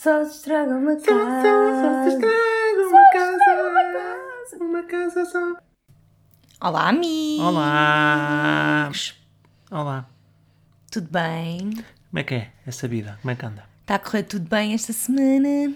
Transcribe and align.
Só 0.00 0.24
se 0.24 0.36
estraga 0.36 0.76
uma 0.76 0.96
Só, 0.96 1.06
só, 1.06 1.10
só 1.10 2.04
se 2.04 2.20
casa. 2.20 3.32
estraga 3.34 3.68
uma 3.68 3.92
casa. 3.92 4.64
Uma 4.64 4.82
casa 4.84 5.24
só. 5.24 5.56
Olá, 6.60 6.88
amigos. 6.90 7.44
Olá! 7.44 8.92
Olá! 9.72 10.06
Tudo 10.88 11.08
bem? 11.10 11.72
Como 12.10 12.18
é 12.20 12.22
que 12.22 12.34
é 12.36 12.52
essa 12.64 12.86
vida? 12.86 13.18
Como 13.22 13.32
é 13.32 13.34
que 13.34 13.44
anda? 13.44 13.64
Está 13.80 13.96
a 13.96 13.98
correr 13.98 14.22
tudo 14.22 14.48
bem 14.48 14.72
esta 14.72 14.92
semana? 14.92 15.74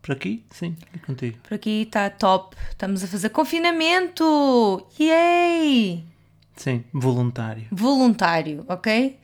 Por 0.00 0.12
aqui? 0.12 0.44
Sim, 0.50 0.76
e 0.94 0.98
contigo. 1.00 1.36
Por 1.42 1.54
aqui 1.54 1.82
está 1.82 2.08
top. 2.10 2.56
Estamos 2.70 3.02
a 3.02 3.08
fazer 3.08 3.30
confinamento! 3.30 4.86
Yay! 5.00 6.04
Sim, 6.54 6.84
voluntário. 6.92 7.66
Voluntário, 7.72 8.64
ok? 8.68 9.18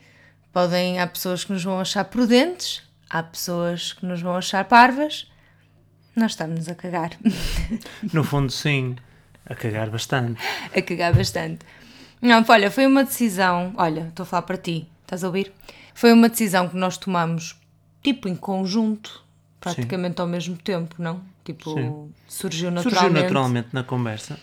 Podem, 0.51 0.99
há 0.99 1.07
pessoas 1.07 1.45
que 1.45 1.53
nos 1.53 1.63
vão 1.63 1.79
achar 1.79 2.03
prudentes, 2.03 2.83
há 3.11 3.21
pessoas 3.21 3.91
que 3.93 4.05
nos 4.05 4.21
vão 4.21 4.35
achar 4.35 4.63
parvas. 4.65 5.29
Nós 6.15 6.31
estamos 6.31 6.67
a 6.69 6.75
cagar. 6.75 7.11
No 8.13 8.23
fundo, 8.23 8.51
sim, 8.51 8.95
a 9.45 9.53
cagar 9.53 9.89
bastante. 9.89 10.39
a 10.75 10.81
cagar 10.81 11.13
bastante. 11.13 11.65
Não, 12.21 12.43
olha, 12.47 12.71
foi 12.71 12.85
uma 12.85 13.03
decisão. 13.03 13.73
Olha, 13.77 14.07
estou 14.09 14.23
a 14.23 14.25
falar 14.25 14.43
para 14.43 14.57
ti, 14.57 14.87
estás 15.03 15.23
a 15.23 15.27
ouvir? 15.27 15.51
Foi 15.93 16.13
uma 16.13 16.29
decisão 16.29 16.69
que 16.69 16.77
nós 16.77 16.97
tomamos, 16.97 17.59
tipo, 18.01 18.27
em 18.27 18.35
conjunto, 18.35 19.23
praticamente 19.59 20.21
ao 20.21 20.27
mesmo 20.27 20.57
tempo, 20.57 20.95
não? 20.97 21.21
Tipo, 21.43 21.73
Sim. 21.73 22.13
surgiu 22.27 22.71
naturalmente. 22.71 23.05
Surgiu 23.05 23.23
naturalmente 23.23 23.69
na 23.71 23.83
conversa. 23.83 24.39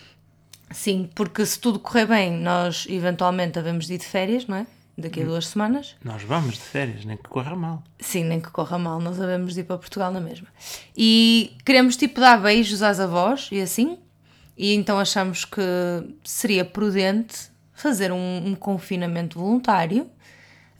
Sim, 0.71 1.09
porque 1.15 1.45
se 1.45 1.59
tudo 1.59 1.79
correr 1.79 2.05
bem, 2.05 2.31
nós 2.31 2.85
eventualmente 2.89 3.57
havemos 3.57 3.87
de 3.87 3.95
ir 3.95 3.97
de 3.97 4.05
férias, 4.05 4.45
não 4.45 4.57
é? 4.57 4.67
Daqui 4.99 5.21
a 5.21 5.25
duas 5.25 5.47
semanas. 5.47 5.95
Nós 6.03 6.23
vamos 6.23 6.55
de 6.55 6.61
férias, 6.61 7.05
nem 7.05 7.15
que 7.15 7.29
corra 7.29 7.55
mal. 7.55 7.83
Sim, 7.99 8.25
nem 8.25 8.39
que 8.39 8.49
corra 8.49 8.77
mal, 8.77 8.99
nós 8.99 9.19
havemos 9.21 9.53
de 9.53 9.61
ir 9.61 9.63
para 9.63 9.77
Portugal 9.77 10.11
na 10.11 10.19
mesma. 10.19 10.47
E 10.95 11.55
queremos 11.65 11.95
tipo 11.95 12.19
dar 12.19 12.41
beijos 12.41 12.81
às 12.81 12.99
avós 12.99 13.49
e 13.51 13.61
assim. 13.61 13.97
E 14.57 14.73
então 14.73 14.99
achamos 14.99 15.45
que 15.45 15.61
seria 16.23 16.65
prudente 16.65 17.49
fazer 17.73 18.11
um, 18.11 18.47
um 18.47 18.55
confinamento 18.55 19.39
voluntário. 19.39 20.09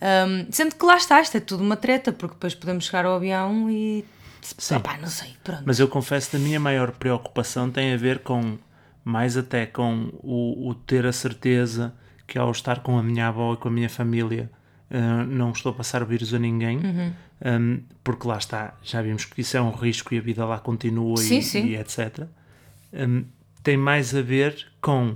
Um, 0.01 0.51
sendo 0.51 0.75
que 0.75 0.85
lá 0.85 0.97
está, 0.97 1.21
isto 1.21 1.37
é 1.37 1.39
tudo 1.39 1.63
uma 1.63 1.77
treta, 1.77 2.11
porque 2.11 2.35
depois 2.35 2.53
podemos 2.53 2.85
chegar 2.85 3.05
ao 3.05 3.15
avião 3.15 3.69
e. 3.69 4.05
Sim. 4.41 4.75
Opá, 4.75 4.97
não 4.97 5.07
sei, 5.07 5.35
pronto. 5.43 5.63
Mas 5.65 5.79
eu 5.79 5.87
confesso 5.87 6.29
que 6.29 6.35
a 6.37 6.39
minha 6.39 6.59
maior 6.59 6.91
preocupação 6.91 7.69
tem 7.69 7.93
a 7.93 7.97
ver 7.97 8.19
com, 8.19 8.57
mais 9.03 9.37
até 9.37 9.65
com 9.65 10.09
o, 10.23 10.69
o 10.69 10.75
ter 10.75 11.05
a 11.05 11.11
certeza 11.11 11.93
que 12.29 12.37
ao 12.37 12.51
estar 12.51 12.79
com 12.79 12.97
a 12.97 13.03
minha 13.03 13.27
avó 13.27 13.53
e 13.53 13.57
com 13.57 13.67
a 13.67 13.71
minha 13.71 13.89
família 13.89 14.49
eh, 14.89 15.25
não 15.27 15.51
estou 15.51 15.71
a 15.71 15.75
passar 15.75 16.03
o 16.03 16.05
vírus 16.05 16.33
a 16.33 16.39
ninguém, 16.39 16.77
Uhum. 16.77 17.13
Um, 17.41 17.79
porque 18.03 18.27
lá 18.27 18.37
está, 18.37 18.73
já 18.83 19.01
vimos 19.01 19.23
que 19.23 19.39
isso 19.39 19.55
é 19.55 19.61
um 19.61 19.71
risco 19.71 20.13
e 20.13 20.17
a 20.17 20.21
vida 20.21 20.45
lá 20.45 20.59
continua 20.59 21.15
Sim, 21.15 21.37
e, 21.37 21.41
sim. 21.41 21.65
e 21.67 21.77
etc. 21.77 22.27
Um, 22.91 23.23
tem 23.63 23.77
mais 23.77 24.13
a 24.13 24.21
ver 24.21 24.67
com 24.81 25.15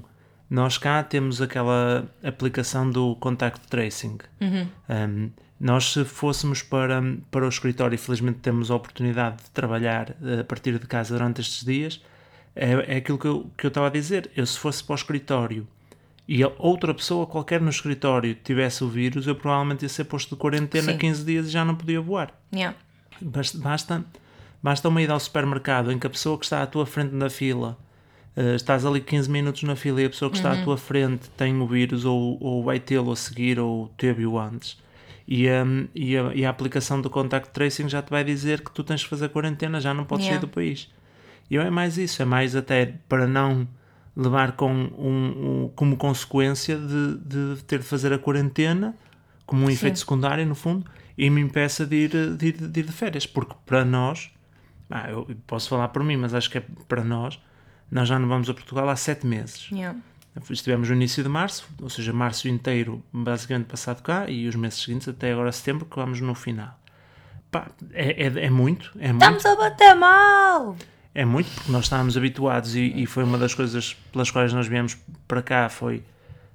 nós 0.50 0.78
cá 0.78 1.04
temos 1.04 1.42
aquela 1.42 2.10
aplicação 2.24 2.90
do 2.90 3.18
contact 3.18 3.68
tracing. 3.68 4.20
Uhum. 4.40 4.68
Um, 4.90 5.30
nós, 5.60 5.92
se 5.92 6.06
fôssemos 6.06 6.62
para, 6.62 7.02
para 7.30 7.46
o 7.46 7.50
escritório, 7.50 7.96
e 7.96 7.98
felizmente 7.98 8.40
temos 8.40 8.72
a 8.72 8.76
oportunidade 8.76 9.44
de 9.44 9.50
trabalhar 9.52 10.16
eh, 10.24 10.40
a 10.40 10.44
partir 10.46 10.80
de 10.80 10.88
casa 10.88 11.18
durante 11.18 11.42
estes 11.42 11.66
dias, 11.66 12.02
é, 12.56 12.96
é 12.96 12.98
aquilo 12.98 13.18
que 13.18 13.28
eu, 13.28 13.52
que 13.58 13.66
eu 13.66 13.70
estava 13.70 13.88
a 13.88 13.90
dizer. 13.90 14.32
Eu, 14.36 14.46
se 14.46 14.58
fosse 14.58 14.82
para 14.82 14.94
o 14.94 14.96
escritório 14.96 15.68
e 16.28 16.42
outra 16.58 16.94
pessoa 16.94 17.28
qualquer 17.28 17.60
no 17.60 17.70
escritório 17.70 18.34
tivesse 18.34 18.84
o 18.84 18.88
vírus, 18.88 19.28
eu 19.28 19.36
provavelmente 19.36 19.84
ia 19.84 19.90
ser 19.90 20.06
posto 20.06 20.36
de 20.36 20.40
quarentena 20.40 20.94
Sim. 20.94 20.98
15 20.98 21.26
dias 21.26 21.48
e 21.48 21.50
já 21.50 21.66
não 21.66 21.76
podia 21.76 22.00
voar. 22.00 22.32
Yeah. 22.54 22.78
Basta, 23.22 23.58
basta, 23.58 24.06
basta 24.62 24.88
uma 24.88 25.02
ida 25.02 25.14
ao 25.14 25.20
supermercado 25.20 25.92
em 25.92 26.00
que 26.00 26.08
a 26.08 26.10
pessoa 26.10 26.38
que 26.38 26.46
está 26.46 26.62
à 26.64 26.66
tua 26.68 26.86
frente 26.86 27.14
na 27.14 27.30
fila, 27.30 27.78
eh, 28.36 28.56
estás 28.56 28.86
ali 28.86 29.02
15 29.02 29.30
minutos 29.30 29.64
na 29.64 29.76
fila 29.76 30.02
e 30.02 30.06
a 30.06 30.10
pessoa 30.10 30.32
que 30.32 30.38
está 30.38 30.54
à 30.54 30.64
tua 30.64 30.78
frente 30.78 31.30
tem 31.32 31.60
o 31.60 31.68
vírus 31.68 32.06
ou, 32.06 32.38
ou 32.42 32.64
vai 32.64 32.80
tê-lo 32.80 33.12
a 33.12 33.16
seguir 33.16 33.60
ou 33.60 33.90
teve-o 33.98 34.40
antes. 34.40 34.82
E, 35.28 35.46
e, 35.96 36.18
a, 36.18 36.34
e 36.34 36.46
a 36.46 36.50
aplicação 36.50 37.02
do 37.02 37.10
contact 37.10 37.52
tracing 37.52 37.88
já 37.90 38.02
te 38.02 38.10
vai 38.10 38.24
dizer 38.24 38.62
que 38.62 38.72
tu 38.72 38.84
tens 38.84 39.04
que 39.04 39.10
fazer 39.10 39.30
quarentena, 39.30 39.80
já 39.80 39.94
não 39.94 40.06
podes 40.06 40.26
Yeah. 40.26 40.42
sair 40.42 40.50
do 40.50 40.54
país. 40.54 40.90
E 41.50 41.58
é 41.58 41.70
mais 41.70 41.98
isso, 41.98 42.22
é 42.22 42.26
mais 42.26 42.56
até 42.56 42.94
para 43.08 43.28
não 43.28 43.68
levar 44.16 44.54
com 44.54 44.72
um, 44.72 45.64
um- 45.66 45.72
como 45.76 45.98
consequência 45.98 46.78
de, 46.78 47.18
de 47.18 47.64
ter 47.64 47.80
de 47.80 47.86
fazer 47.86 48.14
a 48.14 48.20
quarentena, 48.20 48.96
como 49.46 49.66
um 49.66 49.70
efeito 49.70 50.00
secundário 50.00 50.46
no 50.46 50.56
fundo, 50.56 50.86
e 51.18 51.30
me 51.30 51.42
impeça 51.42 51.86
de 51.86 51.96
ir, 51.96 52.10
de, 52.38 52.48
ir, 52.48 52.54
de 52.58 52.80
ir 52.80 52.86
de 52.86 52.92
férias, 52.92 53.26
porque 53.26 53.56
para 53.66 53.84
nós, 53.86 54.32
ah, 54.90 55.10
eu 55.10 55.28
posso 55.48 55.70
falar 55.70 55.88
por 55.90 56.04
mim, 56.04 56.18
mas 56.18 56.34
acho 56.34 56.50
que 56.50 56.58
é 56.60 56.64
para 56.88 57.04
nós, 57.04 57.40
nós 57.92 58.08
já 58.08 58.18
não 58.18 58.28
vamos 58.28 58.50
a 58.50 58.54
Portugal 58.54 58.88
há 58.90 58.96
sete 58.96 59.26
meses. 59.26 59.70
Yeah. 59.72 59.98
Estivemos 60.50 60.90
no 60.90 60.96
início 60.96 61.22
de 61.22 61.30
março, 61.30 61.68
ou 61.80 61.90
seja, 61.90 62.12
março 62.12 62.48
inteiro 62.48 63.04
basicamente 63.14 63.68
passado 63.68 64.02
cá, 64.02 64.28
e 64.30 64.48
os 64.48 64.56
meses 64.56 64.82
seguintes 64.82 65.08
até 65.08 65.32
agora 65.32 65.52
setembro, 65.52 65.86
que 65.86 65.96
vamos 65.96 66.20
no 66.22 66.34
final. 66.34 66.80
Pá, 67.52 67.68
é, 67.92 68.24
é, 68.26 68.46
é 68.46 68.50
muito, 68.50 68.92
é 69.00 69.14
muito. 69.14 69.22
Estamos 69.38 69.46
a 69.46 69.56
bater 69.56 69.94
mal! 69.96 70.76
É 71.16 71.24
muito, 71.26 71.50
porque 71.52 71.72
nós 71.72 71.86
estávamos 71.86 72.18
habituados 72.18 72.76
e, 72.76 72.92
e 72.96 73.06
foi 73.06 73.24
uma 73.24 73.38
das 73.38 73.54
coisas 73.54 73.96
pelas 74.12 74.32
quais 74.32 74.52
nós 74.54 74.68
viemos 74.68 74.98
para 75.28 75.42
cá, 75.42 75.70
foi 75.70 76.04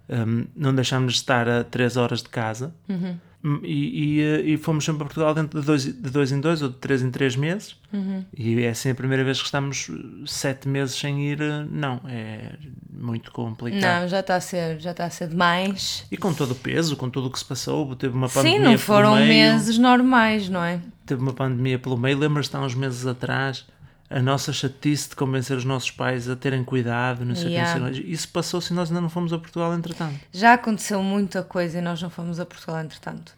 hum, 0.09 0.47
não 0.57 0.75
deixámos 0.75 1.13
de 1.15 1.19
estar 1.21 1.49
a 1.49 1.63
3 1.65 1.97
horas 1.97 2.23
de 2.23 2.29
casa 2.29 2.75
Uhum. 2.89 3.17
Hum, 3.45 3.61
e, 3.63 4.17
e, 4.17 4.21
eh, 4.21 4.41
e 4.41 4.57
fomos 4.57 4.85
sempre 4.85 5.03
a 5.03 5.05
Portugal 5.05 5.33
dentro 5.33 5.61
de 5.61 5.65
dois, 5.65 5.85
de 5.85 6.11
dois 6.11 6.33
em 6.33 6.41
dois 6.41 6.61
ou 6.61 6.71
de 6.71 6.75
três 6.75 7.03
em 7.03 7.11
três 7.11 7.37
meses 7.37 7.77
Uhum. 7.93 8.25
e 8.37 8.61
é 8.65 8.71
assim 8.71 8.91
a 8.91 8.95
primeira 8.97 9.23
vez 9.23 9.39
que 9.39 9.45
estamos 9.45 9.89
eh, 9.89 9.95
sete 10.27 10.67
meses 10.69 10.97
sem 10.97 11.25
ir, 11.31 11.41
eh, 11.41 11.65
não, 11.71 12.01
é 12.09 12.57
muito 12.91 13.31
complicado. 13.31 14.01
Não, 14.03 14.09
já 14.09 14.19
está 14.19 14.35
a 14.35 14.41
ser, 14.41 14.81
já 14.81 14.91
está 14.91 15.05
a 15.05 15.11
ser 15.11 15.29
demais. 15.29 16.05
E 16.11 16.17
com 16.17 16.35
todo 16.35 16.51
o 16.51 16.55
peso, 16.57 16.97
com 16.97 17.09
tudo 17.09 17.29
o 17.29 17.31
que 17.31 17.39
se 17.39 17.45
passou, 17.45 17.95
teve 17.95 18.13
uma 18.13 18.27
Sim, 18.29 18.35
pandemia 18.35 18.61
não 18.61 18.77
foram 18.77 19.15
meio, 19.15 19.29
meses 19.29 19.79
normais, 19.79 20.49
não 20.49 20.65
é? 20.65 20.81
teve 21.07 21.23
uma 21.23 21.33
pandemia 21.33 21.79
pelo 21.79 21.97
meio. 21.97 22.19
Lembras-te 22.19 22.57
há 22.57 22.61
uns 22.61 22.75
meses 22.75 23.07
atrás 23.07 23.65
a 24.11 24.21
nossa 24.23 24.53
chatice 24.53 25.11
de 25.11 25.17
convencer 25.17 25.57
os 25.57 25.65
nossos 25.65 25.91
pais 25.91 26.29
a 26.29 26.37
terem 26.37 26.65
cuidado, 26.65 27.25
não 27.25 27.35
sei 27.35 27.53
Yeah. 27.53 27.91
que. 27.91 28.01
Isso 28.11 28.29
passou-se 28.29 28.73
e 28.73 28.77
nós 28.77 28.89
ainda 28.89 29.01
não 29.01 29.11
fomos 29.11 29.33
a 29.33 29.39
Portugal 29.39 29.75
entretanto. 29.75 30.19
Já 30.33 30.55
aconteceu 30.55 31.03
muita 31.03 31.43
coisa 31.43 31.79
e 31.79 31.83
nós 31.83 32.01
não 32.01 32.09
fomos 32.09 32.41
a 32.41 32.47
Portugal 32.47 32.81
entretanto. 32.81 33.35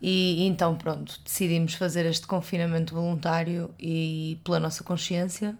E, 0.00 0.42
e 0.42 0.46
então, 0.46 0.74
pronto, 0.76 1.18
decidimos 1.24 1.74
fazer 1.74 2.06
este 2.06 2.26
confinamento 2.26 2.94
voluntário 2.94 3.70
e 3.78 4.38
pela 4.44 4.58
nossa 4.58 4.82
consciência. 4.82 5.54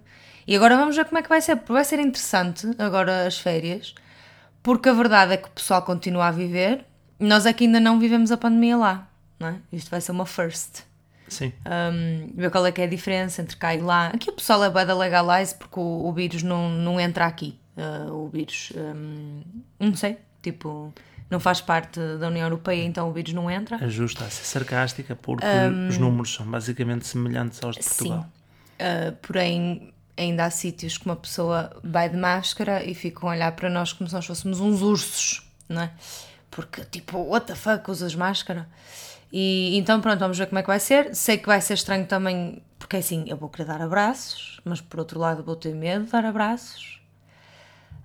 E 0.47 0.56
agora 0.56 0.77
vamos 0.77 0.97
ver 0.97 1.04
como 1.04 1.19
é 1.19 1.22
que 1.22 1.28
vai 1.28 1.41
ser, 1.41 1.56
porque 1.56 1.72
vai 1.72 1.84
ser 1.84 1.98
interessante 1.98 2.66
agora 2.78 3.27
as 3.27 3.38
férias, 3.38 3.94
porque 4.62 4.88
a 4.88 4.92
verdade 4.92 5.34
é 5.34 5.37
que 5.37 5.48
o 5.48 5.50
pessoal 5.50 5.82
continua 5.82 6.28
a 6.28 6.31
viver, 6.31 6.84
nós 7.19 7.44
é 7.47 7.53
que 7.53 7.65
ainda 7.65 7.78
não 7.78 7.98
vivemos 7.98 8.32
a 8.32 8.37
pandemia 8.37 8.77
lá, 8.77 9.09
não 9.38 9.48
é? 9.48 9.56
Isto 9.72 9.91
vai 9.91 10.00
ser 10.00 10.12
uma 10.12 10.27
first. 10.27 10.82
Sim. 11.30 11.52
Um, 11.64 12.32
ver 12.34 12.50
qual 12.50 12.66
é 12.66 12.72
que 12.72 12.80
é 12.80 12.84
a 12.84 12.88
diferença 12.88 13.41
entre 13.41 13.56
cá 13.56 13.74
e 13.74 13.80
lá. 13.80 14.08
Aqui 14.08 14.28
o 14.28 14.32
pessoal 14.32 14.62
é 14.64 14.68
bué 14.68 14.84
da 14.84 14.94
legalize 14.94 15.54
porque 15.54 15.78
o, 15.78 16.06
o 16.06 16.12
vírus 16.12 16.42
não, 16.42 16.68
não 16.68 17.00
entra 17.00 17.24
aqui. 17.24 17.58
Uh, 17.76 18.12
o 18.12 18.28
vírus, 18.28 18.72
um, 18.76 19.42
não 19.78 19.94
sei, 19.94 20.18
tipo, 20.42 20.92
não 21.30 21.41
faz 21.41 21.60
parte 21.60 21.98
da 22.18 22.28
União 22.28 22.44
Europeia, 22.46 22.84
então 22.84 23.08
o 23.08 23.12
vírus 23.12 23.32
não 23.32 23.50
entra. 23.50 23.82
É 23.82 23.88
justo 23.88 24.22
a 24.24 24.28
ser 24.28 24.44
sarcástica 24.44 25.16
porque 25.16 25.46
os 25.88 25.96
números 25.96 26.34
são 26.34 26.44
basicamente 26.44 27.06
semelhantes 27.06 27.62
aos 27.62 27.76
de 27.76 27.84
Portugal. 27.84 28.26
Uh, 28.80 29.16
porém, 29.22 29.94
ainda 30.16 30.44
há 30.44 30.50
sítios 30.50 30.98
que 30.98 31.06
uma 31.06 31.16
pessoa 31.16 31.70
vai 31.82 32.08
de 32.08 32.16
máscara 32.16 32.84
e 32.84 32.94
ficam 32.94 33.28
a 33.28 33.32
olhar 33.32 33.52
para 33.52 33.70
nós 33.70 33.92
como 33.92 34.08
se 34.08 34.14
nós 34.14 34.26
fôssemos 34.26 34.60
uns 34.60 34.82
ursos, 34.82 35.48
não 35.68 35.82
é? 35.82 35.91
Porque, 36.50 36.84
tipo, 36.84 37.18
what 37.18 37.47
the 37.47 37.54
fuck, 37.54 37.88
usas 37.91 38.14
máscara? 38.14 38.68
E 39.32 39.76
então, 39.76 40.00
pronto, 40.00 40.18
vamos 40.18 40.38
ver 40.38 40.46
como 40.46 40.58
é 40.58 40.62
que 40.62 40.68
vai 40.68 40.80
ser. 40.80 41.14
Sei 41.14 41.38
que 41.38 41.46
vai 41.46 41.60
ser 41.60 41.74
estranho 41.74 42.06
também, 42.06 42.62
porque 42.78 42.96
assim, 42.96 43.24
eu 43.28 43.36
vou 43.36 43.48
querer 43.48 43.66
dar 43.66 43.80
abraços, 43.80 44.60
mas 44.65 44.80
por 44.80 44.98
outro 44.98 45.21
lado 45.21 45.42
vou 45.42 45.56
ter 45.56 45.74
medo 45.74 46.04
de 46.04 46.10
dar 46.10 46.24
abraços. 46.24 47.00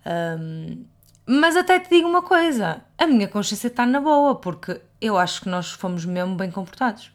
Um, 0.05 0.85
mas 1.25 1.55
até 1.55 1.79
te 1.79 1.89
digo 1.89 2.07
uma 2.07 2.21
coisa: 2.21 2.81
a 2.97 3.07
minha 3.07 3.27
consciência 3.27 3.67
está 3.67 3.85
na 3.85 3.99
boa, 3.99 4.35
porque 4.35 4.79
eu 5.01 5.17
acho 5.17 5.41
que 5.41 5.49
nós 5.49 5.71
fomos 5.71 6.05
mesmo 6.05 6.35
bem 6.35 6.51
comportados. 6.51 7.11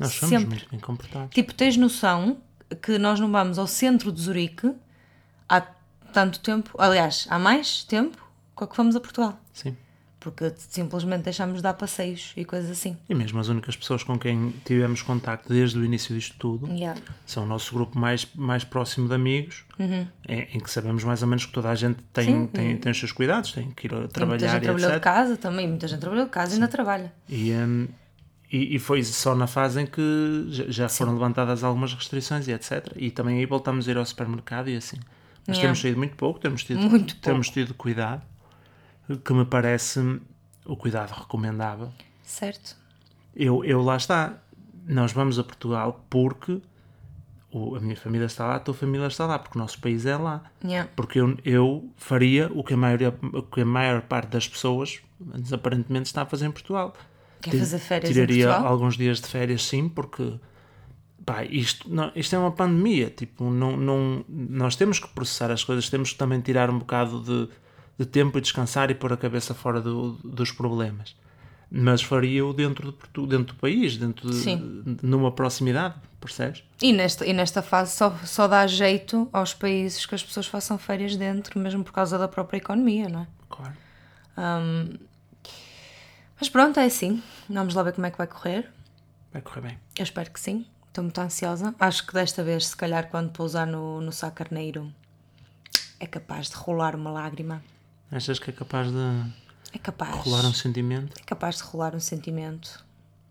Nós 0.00 0.12
somos 0.14 0.30
Sempre. 0.30 0.48
muito 0.48 0.70
bem 0.70 0.80
comportados. 0.80 1.34
Tipo, 1.34 1.52
tens 1.52 1.76
noção 1.76 2.38
que 2.80 2.96
nós 2.96 3.20
não 3.20 3.30
vamos 3.30 3.58
ao 3.58 3.66
centro 3.66 4.10
de 4.10 4.22
Zurique 4.22 4.74
há 5.46 5.60
tanto 6.12 6.40
tempo, 6.40 6.74
aliás, 6.78 7.26
há 7.28 7.38
mais 7.38 7.84
tempo 7.84 8.16
que 8.56 8.66
que 8.66 8.76
fomos 8.76 8.94
a 8.94 9.00
Portugal. 9.00 9.38
Sim. 9.52 9.76
Porque 10.22 10.52
simplesmente 10.56 11.22
deixámos 11.24 11.56
de 11.56 11.62
dar 11.62 11.74
passeios 11.74 12.32
e 12.36 12.44
coisas 12.44 12.70
assim. 12.70 12.96
E 13.08 13.14
mesmo 13.14 13.40
as 13.40 13.48
únicas 13.48 13.76
pessoas 13.76 14.02
com 14.02 14.18
quem 14.18 14.52
tivemos 14.64 15.02
contacto 15.02 15.48
desde 15.52 15.78
o 15.78 15.84
início 15.84 16.14
disto 16.14 16.36
tudo 16.38 16.66
Yeah. 16.72 17.00
são 17.26 17.44
o 17.44 17.46
nosso 17.46 17.74
grupo 17.74 17.98
mais, 17.98 18.26
mais 18.34 18.64
próximo 18.64 19.08
de 19.08 19.14
amigos, 19.14 19.64
em, 19.78 20.06
em 20.28 20.60
que 20.60 20.70
sabemos 20.70 21.02
mais 21.04 21.22
ou 21.22 21.28
menos 21.28 21.44
que 21.46 21.52
toda 21.52 21.70
a 21.70 21.74
gente 21.74 21.98
tem, 22.12 22.24
Sim, 22.26 22.46
tem, 22.46 22.76
tem 22.76 22.92
os 22.92 22.98
seus 22.98 23.12
cuidados, 23.12 23.52
tem 23.52 23.70
que 23.70 23.86
ir 23.86 23.90
a 23.90 23.90
Tem 23.90 23.98
muita 24.00 24.12
trabalhar 24.14 24.48
gente 24.52 24.62
e 24.62 24.64
trabalhou 24.64 24.90
de 24.90 24.96
etc. 24.96 25.02
casa 25.04 25.36
também, 25.36 25.68
muita 25.68 25.88
gente 25.88 26.00
trabalhou 26.00 26.24
de 26.24 26.30
casa 26.30 26.52
e 26.52 26.54
ainda 26.54 26.68
trabalha. 26.68 27.12
E, 27.28 27.52
hum, 27.52 27.88
E, 28.52 28.76
e 28.76 28.78
foi 28.78 29.02
só 29.02 29.34
na 29.34 29.46
fase 29.46 29.80
em 29.80 29.86
que 29.86 30.44
já- 30.50 30.64
já 30.68 30.88
foram 30.88 31.14
levantadas 31.14 31.64
algumas 31.64 31.94
restrições 31.94 32.46
e 32.46 32.52
etc. 32.52 32.86
E 32.96 33.10
também 33.10 33.38
aí 33.38 33.46
voltamos 33.46 33.88
a 33.88 33.90
ir 33.90 33.96
ao 33.96 34.04
supermercado 34.04 34.68
e 34.68 34.76
assim. 34.76 34.98
Mas 35.46 35.56
Yeah. 35.56 35.62
temos 35.62 35.80
saído 35.80 35.96
muito 35.98 36.14
pouco, 36.16 36.38
temos 36.38 36.62
tido, 36.62 36.78
Muito 36.80 37.16
temos 37.16 37.48
tido 37.48 37.72
cuidado, 37.74 38.22
que 39.24 39.32
me 39.32 39.44
parece 39.44 40.20
o 40.64 40.76
cuidado 40.76 41.10
recomendável. 41.10 41.92
Certo. 42.22 42.76
Eu, 43.34 43.64
eu 43.64 43.82
lá 43.82 43.96
está. 43.96 44.38
Nós 44.86 45.12
vamos 45.12 45.38
a 45.38 45.44
Portugal 45.44 46.04
porque 46.10 46.60
a 47.76 47.80
minha 47.80 47.96
família 47.96 48.24
está 48.26 48.46
lá, 48.46 48.56
a 48.56 48.60
tua 48.60 48.74
família 48.74 49.06
está 49.06 49.26
lá, 49.26 49.38
porque 49.38 49.58
o 49.58 49.60
nosso 49.60 49.78
país 49.78 50.06
é 50.06 50.16
lá. 50.16 50.42
Yeah. 50.64 50.90
Porque 50.96 51.20
eu, 51.20 51.36
eu 51.44 51.90
faria 51.96 52.50
o 52.54 52.64
que, 52.64 52.74
a 52.74 52.76
maioria, 52.76 53.14
o 53.32 53.42
que 53.42 53.60
a 53.60 53.64
maior 53.64 54.02
parte 54.02 54.30
das 54.30 54.48
pessoas 54.48 55.00
aparentemente 55.52 56.06
está 56.06 56.22
a 56.22 56.26
fazer 56.26 56.46
em 56.46 56.50
Portugal. 56.50 56.94
Quer 57.42 57.58
fazer 57.58 57.78
férias 57.78 58.10
em 58.10 58.14
Tiraria 58.14 58.46
Portugal? 58.46 58.72
alguns 58.72 58.96
dias 58.96 59.20
de 59.20 59.26
férias, 59.26 59.64
sim, 59.64 59.88
porque 59.88 60.34
pá, 61.26 61.44
isto, 61.44 61.92
não, 61.92 62.10
isto 62.14 62.34
é 62.34 62.38
uma 62.38 62.52
pandemia. 62.52 63.10
Tipo, 63.10 63.50
não, 63.50 63.76
não, 63.76 64.24
nós 64.28 64.74
temos 64.74 64.98
que 64.98 65.08
processar 65.08 65.50
as 65.50 65.62
coisas, 65.62 65.90
temos 65.90 66.12
que 66.12 66.18
também 66.18 66.40
tirar 66.40 66.70
um 66.70 66.78
bocado 66.78 67.20
de, 67.20 67.52
de 67.98 68.06
tempo 68.06 68.38
e 68.38 68.40
descansar 68.40 68.90
e 68.90 68.94
pôr 68.94 69.12
a 69.12 69.16
cabeça 69.16 69.54
fora 69.54 69.80
do- 69.80 70.12
dos 70.24 70.50
problemas. 70.52 71.14
Mas 71.70 72.02
faria-o 72.02 72.52
dentro, 72.52 72.92
de 72.92 73.26
dentro 73.26 73.54
do 73.54 73.60
país, 73.60 73.96
dentro 73.96 74.28
de, 74.28 74.36
numa 75.02 75.32
proximidade, 75.32 75.94
percebes? 76.20 76.62
E 76.82 76.92
nesta, 76.92 77.24
e 77.26 77.32
nesta 77.32 77.62
fase 77.62 77.96
só, 77.96 78.10
só 78.24 78.46
dá 78.46 78.66
jeito 78.66 79.26
aos 79.32 79.54
países 79.54 80.04
que 80.04 80.14
as 80.14 80.22
pessoas 80.22 80.46
façam 80.46 80.76
férias 80.76 81.16
dentro, 81.16 81.58
mesmo 81.58 81.82
por 81.82 81.92
causa 81.92 82.18
da 82.18 82.28
própria 82.28 82.58
economia, 82.58 83.08
não 83.08 83.20
é? 83.22 83.26
Claro. 83.48 83.72
Mas 86.38 86.48
pronto, 86.48 86.78
é 86.80 86.84
assim. 86.84 87.22
Vamos 87.48 87.74
lá 87.74 87.82
ver 87.82 87.92
como 87.92 88.06
é 88.06 88.10
que 88.10 88.18
vai 88.18 88.26
correr. 88.26 88.68
Vai 89.32 89.40
correr 89.42 89.60
bem. 89.62 89.78
Eu 89.96 90.02
espero 90.02 90.30
que 90.30 90.40
sim. 90.40 90.66
Estou 90.88 91.04
muito 91.04 91.18
ansiosa. 91.20 91.74
Acho 91.80 92.06
que 92.06 92.12
desta 92.12 92.42
vez, 92.44 92.66
se 92.66 92.76
calhar, 92.76 93.08
quando 93.08 93.30
pousar 93.30 93.66
no, 93.66 94.00
no 94.00 94.12
Sá 94.12 94.30
Carneiro, 94.30 94.92
é 95.98 96.06
capaz 96.06 96.50
de 96.50 96.56
rolar 96.56 96.94
uma 96.94 97.10
lágrima. 97.10 97.62
Achas 98.12 98.38
que 98.38 98.50
é 98.50 98.52
capaz 98.52 98.88
de 98.92 99.30
É 99.72 99.78
capaz. 99.78 100.14
rolar 100.16 100.44
um 100.44 100.52
sentimento? 100.52 101.18
É 101.18 101.24
capaz 101.24 101.56
de 101.56 101.62
rolar 101.64 101.94
um 101.94 102.00
sentimento. 102.00 102.84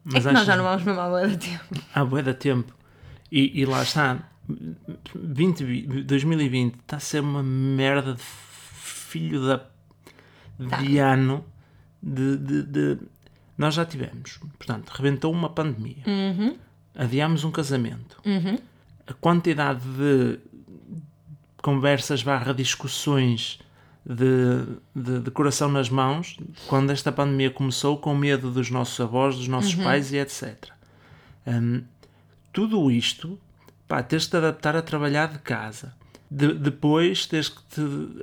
Mas 0.04 0.25
é 0.25 0.30
que 0.30 0.33
nós 0.33 0.45
já 0.48 0.57
não 0.57 0.63
vamos 0.63 0.83
mesmo 0.83 1.00
à 1.00 1.07
boa 1.07 1.28
de 1.28 1.38
tempo. 1.38 1.63
Há 1.94 2.04
bué 2.04 2.24
de 2.24 2.33
tempo. 2.33 2.74
E, 3.31 3.62
e 3.62 3.66
lá 3.66 3.83
está. 3.83 4.28
20, 5.16 5.63
vi- 5.63 5.83
2020 6.04 6.75
está 6.80 6.98
a 6.98 7.00
ser 7.00 7.22
uma 7.22 7.44
merda 7.44 8.13
de 8.16 8.22
filho 8.24 9.45
da 9.48 9.60
Tá. 10.69 10.78
de 10.78 10.98
ano 11.00 11.45
de, 12.04 12.38
de- 12.38 12.63
de- 12.63 12.98
Nós 13.57 13.75
já 13.75 13.86
tivemos. 13.86 14.39
Portanto, 14.57 14.89
rebentou 14.89 15.31
uma 15.31 15.50
pandemia. 15.50 16.04
Uhum. 16.07 16.57
Adiámos 16.95 17.44
um 17.44 17.51
casamento. 17.51 18.19
A 19.07 19.13
quantidade 19.13 19.81
de 19.81 20.39
conversas 21.62 22.24
barra 22.24 22.54
discussões 22.54 23.60
de, 24.06 24.65
de, 24.95 25.19
de 25.19 25.31
coração 25.31 25.69
nas 25.69 25.89
mãos 25.89 26.38
quando 26.68 26.92
esta 26.92 27.12
pandemia 27.12 27.51
começou 27.51 27.98
com 27.98 28.15
medo 28.15 28.51
dos 28.51 28.69
nossos 28.71 29.00
avós, 29.00 29.36
dos 29.38 29.48
nossos 29.48 29.75
pais 29.75 30.12
e 30.12 30.18
etc. 30.18 30.69
Hum, 31.45 31.83
tudo 32.51 32.89
isto, 32.92 33.39
pá, 33.88 34.01
tens 34.03 34.24
de 34.24 34.30
te 34.30 34.38
adaptar 34.38 34.75
a 34.75 34.81
trabalhar 34.81 35.27
de 35.27 35.39
casa. 35.39 35.94
De- 36.30 36.53
depois 36.53 37.25
tens 37.25 37.50
que 37.50 37.62
te, 37.63 37.81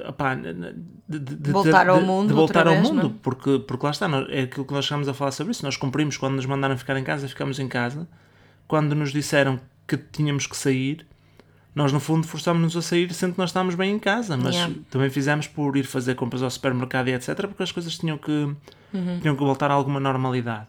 opá, 0.09 0.35
de, 0.35 1.53
Voltar 1.53 1.89
ao 1.89 2.01
mundo 2.01 2.35
voltar 2.35 2.67
ao 2.67 2.75
vez, 2.75 2.89
mundo, 2.89 3.09
é? 3.09 3.19
porque, 3.23 3.59
porque 3.59 3.85
lá 3.85 3.93
está, 3.93 4.07
é 4.31 4.43
aquilo 4.43 4.65
que 4.65 4.73
nós 4.73 4.85
chegámos 4.87 5.09
a 5.09 5.15
falar 5.15 5.31
sobre 5.31 5.53
isso. 5.53 5.65
Nós 5.65 5.77
cumprimos 5.77 6.17
quando 6.17 6.37
nos 6.37 6.47
mandaram 6.47 6.77
ficar 6.77 6.97
em 6.97 7.05
casa, 7.05 7.29
ficamos 7.29 7.59
em 7.59 7.69
casa. 7.69 8.09
Quando 8.67 8.95
nos 8.95 9.13
disseram 9.13 9.61
que 9.87 9.97
tínhamos 9.97 10.47
que 10.47 10.57
sair, 10.57 11.07
nós 11.79 11.93
no 11.93 12.01
fundo 12.01 12.27
forçámos-nos 12.27 12.77
a 12.77 12.83
sair 12.83 13.13
sendo 13.15 13.33
que 13.35 13.39
nós 13.39 13.51
estávamos 13.51 13.75
bem 13.75 13.93
em 13.95 13.99
casa, 13.99 14.37
mas 14.37 14.55
Yeah. 14.55 14.75
também 14.91 15.09
fizemos 15.11 15.47
por 15.47 15.77
ir 15.77 15.85
fazer 15.85 16.15
compras 16.17 16.43
ao 16.43 16.51
supermercado 16.51 17.09
e 17.09 17.13
etc, 17.15 17.35
porque 17.47 17.63
as 17.63 17.71
coisas 17.73 17.97
tinham 17.97 18.19
que, 18.19 18.31
Uhum. 18.93 19.21
tinham 19.21 19.37
que 19.37 19.43
voltar 19.45 19.71
a 19.71 19.75
alguma 19.75 20.01
normalidade. 20.01 20.67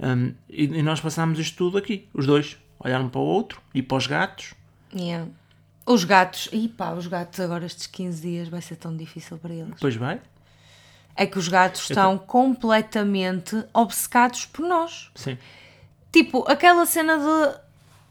Um, 0.00 0.32
e, 0.48 0.64
e 0.64 0.82
nós 0.82 1.00
passámos 1.00 1.38
isto 1.38 1.56
tudo 1.56 1.76
aqui, 1.76 2.08
os 2.14 2.24
dois, 2.26 2.56
olhar 2.80 3.00
um 3.00 3.08
para 3.08 3.20
o 3.20 3.24
outro 3.24 3.60
e 3.74 3.82
para 3.82 3.96
os 3.98 4.06
gatos. 4.06 4.54
Yeah. 4.94 5.26
Os 5.84 6.04
gatos. 6.04 6.48
Ih 6.52 6.68
pá, 6.68 6.92
os 6.92 7.06
gatos 7.06 7.40
agora 7.40 7.66
estes 7.66 7.86
15 7.86 8.20
dias 8.22 8.48
vai 8.48 8.60
ser 8.62 8.76
tão 8.76 8.96
difícil 8.96 9.38
para 9.38 9.52
eles. 9.54 9.74
Depois 9.74 9.96
vai, 9.96 10.20
É 11.16 11.26
que 11.26 11.36
os 11.38 11.48
gatos 11.48 11.80
estão 11.90 12.16
completamente 12.16 13.64
obcecados 13.74 14.46
por 14.46 14.66
nós. 14.66 15.10
sim. 15.14 15.36
Tipo, 16.12 16.44
aquela 16.50 16.86
cena 16.86 17.18
de 17.18 17.58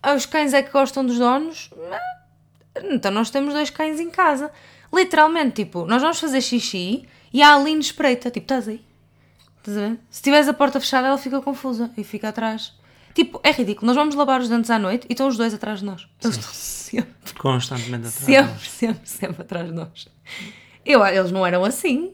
"Ah, 0.04 0.13
os 0.13 0.25
cães 0.25 0.54
é 0.54 0.62
que 0.62 0.72
gostam 0.72 1.04
dos 1.06 1.18
donos. 1.18 1.69
Então 2.91 3.12
nós 3.12 3.29
temos 3.29 3.53
dois 3.53 3.69
cães 3.69 4.00
em 4.00 4.09
casa. 4.09 4.51
Literalmente, 4.94 5.63
tipo, 5.63 5.85
nós 5.85 6.01
vamos 6.01 6.19
fazer 6.19 6.41
xixi 6.41 7.07
e 7.33 7.41
a 7.41 7.56
Aline 7.56 7.79
espreita. 7.81 8.29
Tipo, 8.31 8.45
estás 8.45 8.68
aí? 8.68 8.81
Estás 9.57 9.77
a 9.77 9.81
ver? 9.89 10.00
Se 10.09 10.21
tiveres 10.21 10.47
a 10.47 10.53
porta 10.53 10.79
fechada, 10.79 11.07
ela 11.07 11.18
fica 11.18 11.41
confusa 11.41 11.91
e 11.97 12.03
fica 12.03 12.29
atrás. 12.29 12.74
Tipo, 13.13 13.39
é 13.44 13.51
ridículo. 13.51 13.88
Nós 13.88 13.95
vamos 13.95 14.15
lavar 14.15 14.39
os 14.41 14.47
dentes 14.47 14.69
à 14.69 14.77
noite 14.79 15.06
e 15.09 15.13
estão 15.13 15.27
os 15.27 15.35
dois 15.38 15.53
atrás 15.53 15.79
de 15.79 15.85
nós. 15.85 16.07
Eles 16.24 16.38
estão 16.38 16.51
sempre, 16.53 17.33
Constantemente 17.38 18.07
atrás. 18.07 18.13
de 18.13 18.21
sempre, 18.25 18.51
nós. 18.51 18.69
sempre, 18.69 19.09
sempre 19.09 19.41
atrás 19.41 19.68
de 19.68 19.74
nós. 19.74 20.07
Eu, 20.85 21.06
eles 21.06 21.31
não 21.31 21.45
eram 21.45 21.65
assim. 21.65 22.13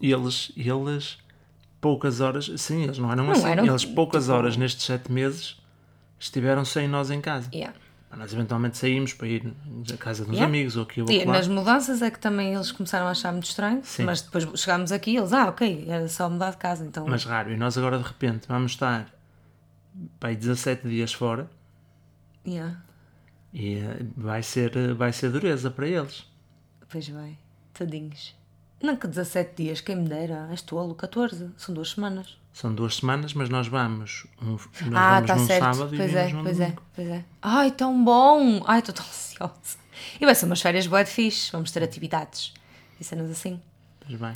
E 0.00 0.12
eles, 0.12 0.52
e 0.54 0.68
eles, 0.68 1.16
poucas 1.80 2.20
horas, 2.20 2.50
sim, 2.58 2.84
eles 2.84 2.98
não 2.98 3.10
eram 3.10 3.24
Não 3.24 3.32
assim. 3.32 3.48
eram, 3.48 3.64
eles, 3.66 3.84
poucas 3.84 4.24
tipo- 4.24 4.36
horas 4.36 4.56
nestes 4.56 4.84
sete 4.84 5.10
meses, 5.10 5.56
estiveram 6.20 6.64
sem 6.64 6.86
nós 6.86 7.10
em 7.10 7.20
casa. 7.20 7.48
Yeah. 7.52 7.74
Nós 8.14 8.32
eventualmente 8.32 8.78
saímos 8.78 9.12
para 9.12 9.26
ir 9.28 9.54
à 9.92 9.96
casa 9.98 10.24
dos 10.24 10.32
Yeah. 10.34 10.46
amigos 10.48 10.76
ou 10.76 10.84
aqui 10.84 11.02
ou 11.02 11.26
nas 11.26 11.48
mudanças 11.48 12.00
é 12.00 12.10
que 12.10 12.18
também 12.18 12.54
eles 12.54 12.72
começaram 12.72 13.06
a 13.06 13.10
achar 13.10 13.30
muito 13.32 13.44
estranho, 13.46 13.80
Sim. 13.84 14.04
mas 14.04 14.22
depois 14.22 14.44
chegámos 14.58 14.90
aqui 14.92 15.10
e 15.12 15.16
eles, 15.18 15.32
ah, 15.34 15.48
ok, 15.48 15.84
era 15.88 16.08
só 16.08 16.30
mudar 16.30 16.50
de 16.52 16.56
casa, 16.56 16.84
então. 16.84 17.06
Mas 17.06 17.24
raro. 17.24 17.52
E 17.52 17.56
nós 17.58 17.76
agora 17.76 17.98
de 17.98 18.04
repente 18.04 18.46
vamos 18.48 18.72
estar 18.72 19.12
aí 20.20 20.34
17 20.36 20.88
dias 20.88 21.12
fora 21.12 21.50
Yeah, 22.46 22.80
e 23.52 23.74
eh, 23.78 23.98
vai 24.16 24.42
ser, 24.42 24.74
eh, 24.76 24.94
vai 24.94 25.12
ser 25.12 25.30
dureza 25.30 25.70
para 25.70 25.86
eles. 25.88 26.24
pois 26.88 27.08
vai, 27.08 27.36
tadinhos. 27.74 28.34
Não 28.82 28.96
que 28.96 29.06
17 29.06 29.62
dias, 29.62 29.80
quem 29.80 29.96
me 29.96 30.08
dera, 30.08 30.48
és 30.50 30.60
tolo, 30.62 30.94
14, 30.94 31.50
são 31.56 31.74
duas 31.74 31.90
semanas. 31.90 32.36
São 32.52 32.74
duas 32.74 32.96
semanas, 32.96 33.34
mas 33.34 33.48
nós 33.48 33.68
vamos, 33.68 34.26
um, 34.40 34.52
nós 34.52 34.60
ah, 34.94 35.20
vamos 35.20 35.22
está 35.22 35.36
num 35.36 35.46
certo, 35.46 35.62
sábado 35.62 35.94
e 35.94 35.98
pois 35.98 36.14
é, 36.14 36.26
vimos 36.26 36.32
num 36.32 36.42
pois 36.42 36.60
é, 36.60 36.64
domingo. 36.64 36.82
pois 36.94 37.08
é. 37.08 37.24
Ai, 37.42 37.70
tão 37.70 38.04
bom! 38.04 38.62
Ai, 38.66 38.78
estou 38.78 38.94
tão 38.94 39.04
ansiosa. 39.04 39.78
E 40.20 40.24
vai 40.24 40.34
ser 40.34 40.46
umas 40.46 40.60
férias 40.60 40.86
boa 40.86 41.04
de 41.04 41.10
fixe, 41.10 41.52
vamos 41.52 41.70
ter 41.70 41.82
atividades 41.82 42.54
e 43.00 43.04
cenas 43.04 43.30
assim. 43.30 43.60
Pois 44.00 44.18
bem. 44.18 44.32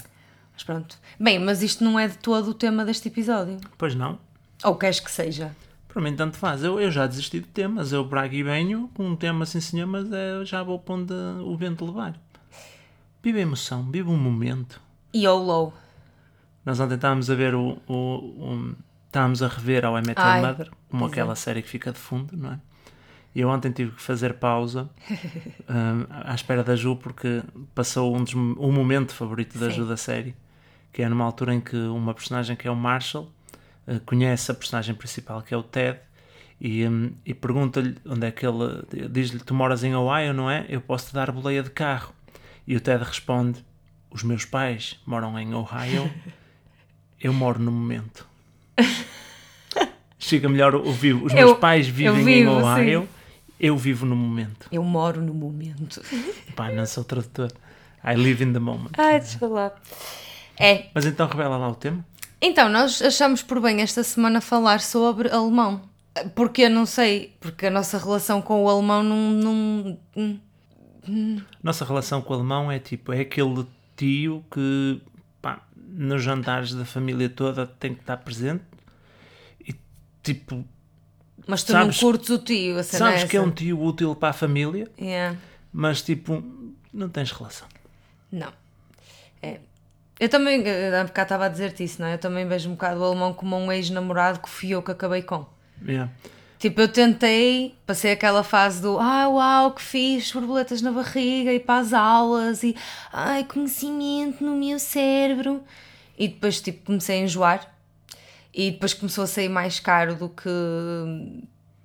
Mas 0.53 0.63
pronto. 0.65 0.99
Bem, 1.19 1.39
mas 1.39 1.63
isto 1.63 1.83
não 1.83 1.99
é 1.99 2.09
de 2.09 2.19
todo 2.19 2.51
o 2.51 2.55
tema 2.55 2.85
deste 2.85 3.09
episódio. 3.09 3.59
Pois 3.79 3.95
não. 3.95 4.19
Ou 4.65 4.75
queres 4.75 5.01
que 5.01 5.11
seja? 5.11 5.55
Para 5.89 6.03
mim 6.03 6.15
tanto 6.15 6.37
faz. 6.37 6.63
Eu, 6.63 6.79
eu 6.79 6.91
já 6.91 7.07
desisti 7.07 7.41
de 7.41 7.47
temas. 7.47 7.93
Eu 7.93 8.05
brago 8.05 8.35
e 8.35 8.43
venho 8.43 8.91
com 8.95 9.07
um 9.07 9.17
tema 9.17 9.45
assim 9.45 9.61
senhor, 9.61 9.87
mas 9.87 10.11
é, 10.13 10.45
já 10.45 10.63
vou 10.63 10.79
para 10.79 10.95
onde 10.95 11.15
o 11.15 11.57
vento 11.57 11.85
levar. 11.85 12.15
Viva 13.23 13.39
a 13.39 13.43
emoção, 13.43 13.91
viva 13.91 14.11
um 14.11 14.17
momento. 14.17 14.81
YOLO. 15.15 15.73
Nós 16.65 16.79
ontem 16.81 16.95
estávamos 16.95 17.31
a 17.31 17.35
ver 17.35 17.55
o. 17.55 17.79
o, 17.87 17.95
o- 17.95 18.75
estávamos 19.07 19.43
a 19.43 19.49
rever 19.49 19.85
ao 19.85 19.99
I 19.99 20.03
Met 20.07 20.21
Your 20.21 20.41
Mother, 20.41 20.71
como 20.89 21.05
é. 21.05 21.09
aquela 21.09 21.35
série 21.35 21.63
que 21.63 21.69
fica 21.69 21.91
de 21.91 21.99
fundo, 21.99 22.37
não 22.37 22.53
é? 22.53 22.61
E 23.35 23.41
eu 23.41 23.49
ontem 23.49 23.71
tive 23.73 23.93
que 23.93 24.03
fazer 24.03 24.35
pausa 24.35 24.89
hum, 25.69 26.07
à 26.11 26.35
espera 26.35 26.63
da 26.65 26.75
Ju, 26.77 26.97
porque 26.97 27.43
passou 27.75 28.17
um 28.17 28.23
dos, 28.23 28.35
o 28.35 28.73
momento 28.73 29.13
favorito 29.15 29.59
da 29.59 29.69
Sim. 29.71 29.77
Ju 29.77 29.87
da 29.87 29.97
série, 29.97 30.35
que 30.93 31.03
é 31.03 31.09
numa 31.09 31.25
altura 31.25 31.55
em 31.55 31.61
que 31.61 31.77
uma 31.77 32.15
personagem 32.15 32.55
que 32.57 32.67
é 32.69 32.71
o 32.71 32.77
Marshall 32.77 33.31
eh, 33.87 34.01
conhece 34.07 34.51
a 34.51 34.55
personagem 34.55 34.95
principal, 34.95 35.43
que 35.43 35.53
é 35.55 35.57
o 35.57 35.63
Ted, 35.63 35.99
e, 36.61 36.87
hum, 36.87 37.13
e 37.25 37.33
pergunta-lhe 37.35 37.97
onde 38.07 38.27
é 38.27 38.31
que 38.31 38.47
ele. 38.47 39.09
Diz-lhe: 39.09 39.41
Tu 39.41 39.55
moras 39.55 39.83
em 39.83 39.95
Ohio, 39.95 40.33
não 40.35 40.51
é? 40.51 40.67
Eu 40.69 40.81
posso 40.81 41.09
te 41.09 41.15
dar 41.15 41.31
boleia 41.33 41.63
de 41.63 41.71
carro. 41.71 42.13
E 42.71 42.77
o 42.77 42.81
Ted 42.81 43.03
responde: 43.03 43.65
Os 44.13 44.23
meus 44.23 44.45
pais 44.45 44.97
moram 45.05 45.37
em 45.37 45.53
Ohio, 45.53 46.09
eu 47.21 47.33
moro 47.33 47.59
no 47.59 47.73
momento. 47.73 48.25
Chega 50.21 50.49
melhor 50.49 50.77
o 50.77 50.93
vivo. 50.93 51.27
Os 51.27 51.33
Eu- 51.33 51.39
meus 51.49 51.59
pais 51.59 51.89
vivem 51.89 52.23
vivo, 52.25 52.29
em 52.31 52.47
Ohio, 52.47 53.03
sim. 53.03 53.09
eu 53.59 53.77
vivo 53.77 54.07
no 54.07 54.15
momento. 54.15 54.69
Eu 54.71 54.85
moro 54.85 55.21
no 55.21 55.35
momento. 55.35 56.01
Pá, 56.55 56.71
não 56.71 56.87
sou 56.87 57.03
tradutor. 57.03 57.51
I 58.05 58.15
live 58.15 58.45
in 58.45 58.53
the 58.53 58.61
moment. 58.61 58.93
Ai, 58.97 59.19
deixa 59.19 59.45
lá. 59.49 59.73
É, 60.57 60.87
Mas 60.95 61.07
então 61.07 61.27
revela 61.27 61.57
lá 61.57 61.69
o 61.71 61.75
tema. 61.75 62.05
Então, 62.41 62.69
nós 62.69 63.03
achamos 63.03 63.43
por 63.43 63.61
bem 63.61 63.81
esta 63.81 64.05
semana 64.05 64.41
falar 64.41 64.79
sobre 64.81 65.29
alemão. 65.29 65.83
Porque 66.37 66.63
eu 66.63 66.71
não 66.71 66.87
sei, 66.87 67.35
porque 67.41 67.67
a 67.67 67.71
nossa 67.71 67.99
relação 67.99 68.41
com 68.41 68.63
o 68.63 68.69
alemão 68.69 69.03
não. 69.03 69.31
não 69.33 70.41
hum, 71.09 71.41
Nossa 71.63 71.85
relação 71.85 72.21
com 72.23 72.33
o 72.33 72.37
alemão 72.37 72.71
é 72.71 72.79
tipo, 72.79 73.13
é 73.13 73.21
aquele 73.21 73.67
tio 73.97 74.45
que 74.51 75.01
pá, 75.43 75.63
nos 75.77 76.23
jantares 76.23 76.75
da 76.75 76.85
família 76.85 77.29
toda 77.29 77.67
tem 77.67 77.95
que 77.95 78.01
estar 78.01 78.17
presente 78.19 78.63
e 79.67 79.75
tipo, 80.23 80.65
Mas 81.47 81.63
tu 81.65 81.73
Sabes- 81.73 82.01
não 82.01 82.09
curtes 82.11 82.31
o 82.31 82.39
tio, 82.39 82.79
a 82.79 82.83
sabes 82.83 83.23
é 83.23 83.27
que 83.27 83.37
é 83.37 83.41
um 83.41 83.51
tio 83.51 83.81
útil 83.83 84.15
para 84.15 84.29
a 84.31 84.33
família, 84.33 84.89
Yeah. 85.01 85.37
mas 85.73 86.03
tipo, 86.03 86.43
não 86.93 87.09
tens 87.09 87.31
relação. 87.33 87.67
Não. 88.31 88.53
É. 89.43 89.59
Eu 90.21 90.29
também, 90.29 90.63
eh, 90.67 90.95
há 91.01 91.03
bocado 91.05 91.25
estava 91.27 91.47
a 91.47 91.49
dizer-te 91.49 91.83
isso, 91.83 92.01
não 92.03 92.07
é? 92.09 92.15
Eu 92.15 92.19
também 92.19 92.47
vejo 92.47 92.69
um 92.69 92.73
bocado 92.75 93.01
o 93.01 93.05
alemão 93.05 93.33
como 93.33 93.57
um 93.57 93.73
ex-namorado 93.73 94.39
que 94.41 94.51
fui 94.51 94.69
eu 94.71 94.83
que 94.83 94.91
acabei 94.93 95.23
com. 95.23 95.47
Yeah. 95.83 96.13
Tipo, 96.61 96.83
eu 96.83 96.89
tentei, 96.89 97.75
passei 97.87 98.13
aquela 98.13 98.45
fase 98.45 98.83
do 98.83 98.99
ah, 98.99 99.27
uau, 99.31 99.73
que 99.73 99.81
fiz, 99.81 100.31
borboletas 100.31 100.83
na 100.83 100.93
barriga 100.93 101.55
e 101.55 101.59
para 101.59 101.81
as 101.81 101.95
aulas 101.95 102.63
e 102.63 102.77
ai, 103.11 103.45
conhecimento 103.45 104.45
no 104.45 104.55
meu 104.57 104.79
cérebro. 104.79 105.65
E 106.19 106.29
depois, 106.29 106.61
tipo, 106.61 106.85
comecei 106.85 107.19
a 107.19 107.25
enjoar 107.25 107.75
e 108.53 108.73
depois 108.73 108.93
começou 108.93 109.25
a 109.25 109.27
sair 109.27 109.49
mais 109.49 109.81
caro 109.81 110.15
do 110.15 110.29
que 110.29 110.51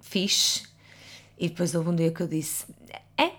fiz. 0.01 0.69
E 1.39 1.47
depois 1.47 1.73
houve 1.73 1.91
um 1.91 1.95
dia 1.95 2.11
que 2.11 2.21
eu 2.21 2.27
disse: 2.27 2.65
é, 3.17 3.31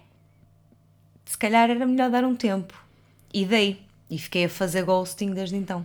se 1.23 1.37
calhar 1.37 1.69
era 1.69 1.85
melhor 1.85 2.11
dar 2.11 2.25
um 2.25 2.35
tempo. 2.35 2.83
E 3.31 3.45
dei. 3.45 3.83
E 4.09 4.19
fiquei 4.19 4.47
a 4.47 4.49
fazer 4.49 4.85
ghosting 4.85 5.35
desde 5.35 5.57
então. 5.57 5.85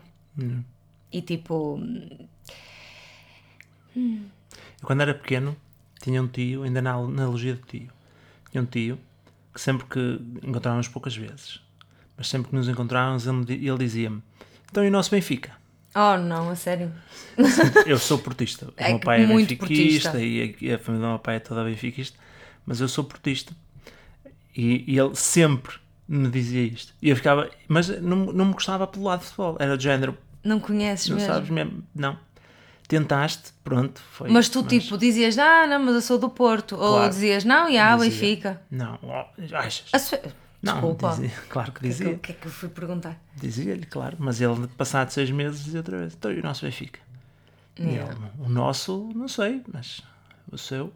E 1.12 1.22
tipo, 1.22 1.78
Eu, 4.82 4.88
quando 4.88 5.02
era 5.02 5.14
pequeno, 5.14 5.56
tinha 6.02 6.22
um 6.22 6.28
tio, 6.28 6.64
ainda 6.64 6.82
na 6.82 6.94
analogia 6.94 7.54
de 7.56 7.62
tio, 7.62 7.90
tinha 8.52 8.62
um 8.62 8.66
tio 8.66 8.98
que 9.54 9.60
sempre 9.62 9.86
que 9.88 10.22
encontrávamos 10.48 10.88
poucas 10.88 11.16
vezes, 11.16 11.60
mas 12.18 12.28
sempre 12.28 12.50
que 12.50 12.56
nos 12.56 12.68
encontrávamos, 12.70 13.28
ele, 13.28 13.68
ele 13.68 13.78
dizia-me: 13.78 14.22
Então 14.70 14.84
e 14.84 14.88
o 14.88 14.92
nosso 14.92 15.12
Benfica? 15.12 15.52
oh 15.94 16.18
não, 16.18 16.50
a 16.50 16.56
sério. 16.56 16.92
Eu 17.86 18.00
sou 18.00 18.18
portista. 18.18 18.68
O 18.68 18.74
É 18.78 18.90
meu 18.90 19.00
pai 19.00 19.24
é 19.24 19.28
benfiquista 19.28 20.12
portista. 20.12 20.20
e 20.22 20.74
a, 20.74 20.80
família 20.80 21.06
do 21.06 21.10
meu 21.10 21.20
pai 21.20 21.36
é 21.36 21.40
toda 21.40 21.64
benfiquista, 21.66 22.18
mas 22.66 22.80
eu 22.80 22.88
sou 22.88 23.04
portista. 23.04 23.54
E, 24.56 24.84
e 24.94 24.98
ele 24.98 25.16
sempre 25.16 25.76
me 26.08 26.30
dizia 26.30 26.62
isto. 26.64 26.94
E 27.02 27.10
eu 27.10 27.16
ficava, 27.16 27.50
mas 27.68 27.88
não, 28.02 28.18
não 28.28 28.46
me 28.46 28.54
gostava 28.54 28.86
pelo 28.88 29.06
lado 29.06 29.20
de 29.20 29.26
futebol, 29.26 29.58
era 29.60 29.76
do 29.78 29.84
género, 29.84 30.18
Não 30.44 30.60
conheces 30.60 31.08
não 31.10 31.18
mesmo. 31.18 31.34
sabes 31.34 31.50
mesmo, 31.50 31.84
não. 31.96 32.18
Tentaste, 32.92 33.54
pronto, 33.64 34.02
foi. 34.12 34.30
Mas 34.30 34.50
tu, 34.50 34.64
tipo, 34.64 34.98
dizias, 34.98 35.38
ah, 35.38 35.66
não, 35.66 35.80
mas 35.80 35.96
eu 35.96 36.02
sou 36.02 36.18
do 36.20 36.30
Porto. 36.30 36.76
Ou 36.76 36.96
Claro. 36.96 37.10
dizias, 37.10 37.46
não, 37.46 37.70
e 37.70 37.78
ah, 37.78 37.96
Dizia. 37.96 38.12
Benfica. 38.12 38.62
Não, 38.70 39.00
achas? 39.54 39.90
Su- 40.04 40.18
Não, 40.62 40.74
Desculpa. 40.74 41.10
dizia, 41.12 41.32
claro 41.50 41.72
que 41.72 41.82
dizia. 41.82 42.10
o 42.10 42.20
que 42.20 42.34
é 42.34 42.36
que 42.36 42.46
eu 42.48 42.52
fui 42.52 42.68
perguntar? 42.68 43.18
Dizia-lhe, 43.38 43.86
claro. 43.86 44.18
Mas 44.20 44.42
ele, 44.42 44.68
passado 44.78 45.10
seis 45.10 45.32
meses, 45.32 45.64
dizia 45.64 45.80
outra 45.80 46.00
vez: 46.00 46.14
Então 46.14 46.32
e 46.34 46.40
o 46.40 46.44
nosso 46.44 46.66
Benfica? 46.66 47.00
E 47.80 47.84
Yeah. 47.84 48.12
ele, 48.14 48.46
o 48.46 48.50
nosso, 48.50 49.10
não 49.16 49.30
sei, 49.30 49.62
mas 49.74 50.02
o 50.52 50.58
seu. 50.58 50.92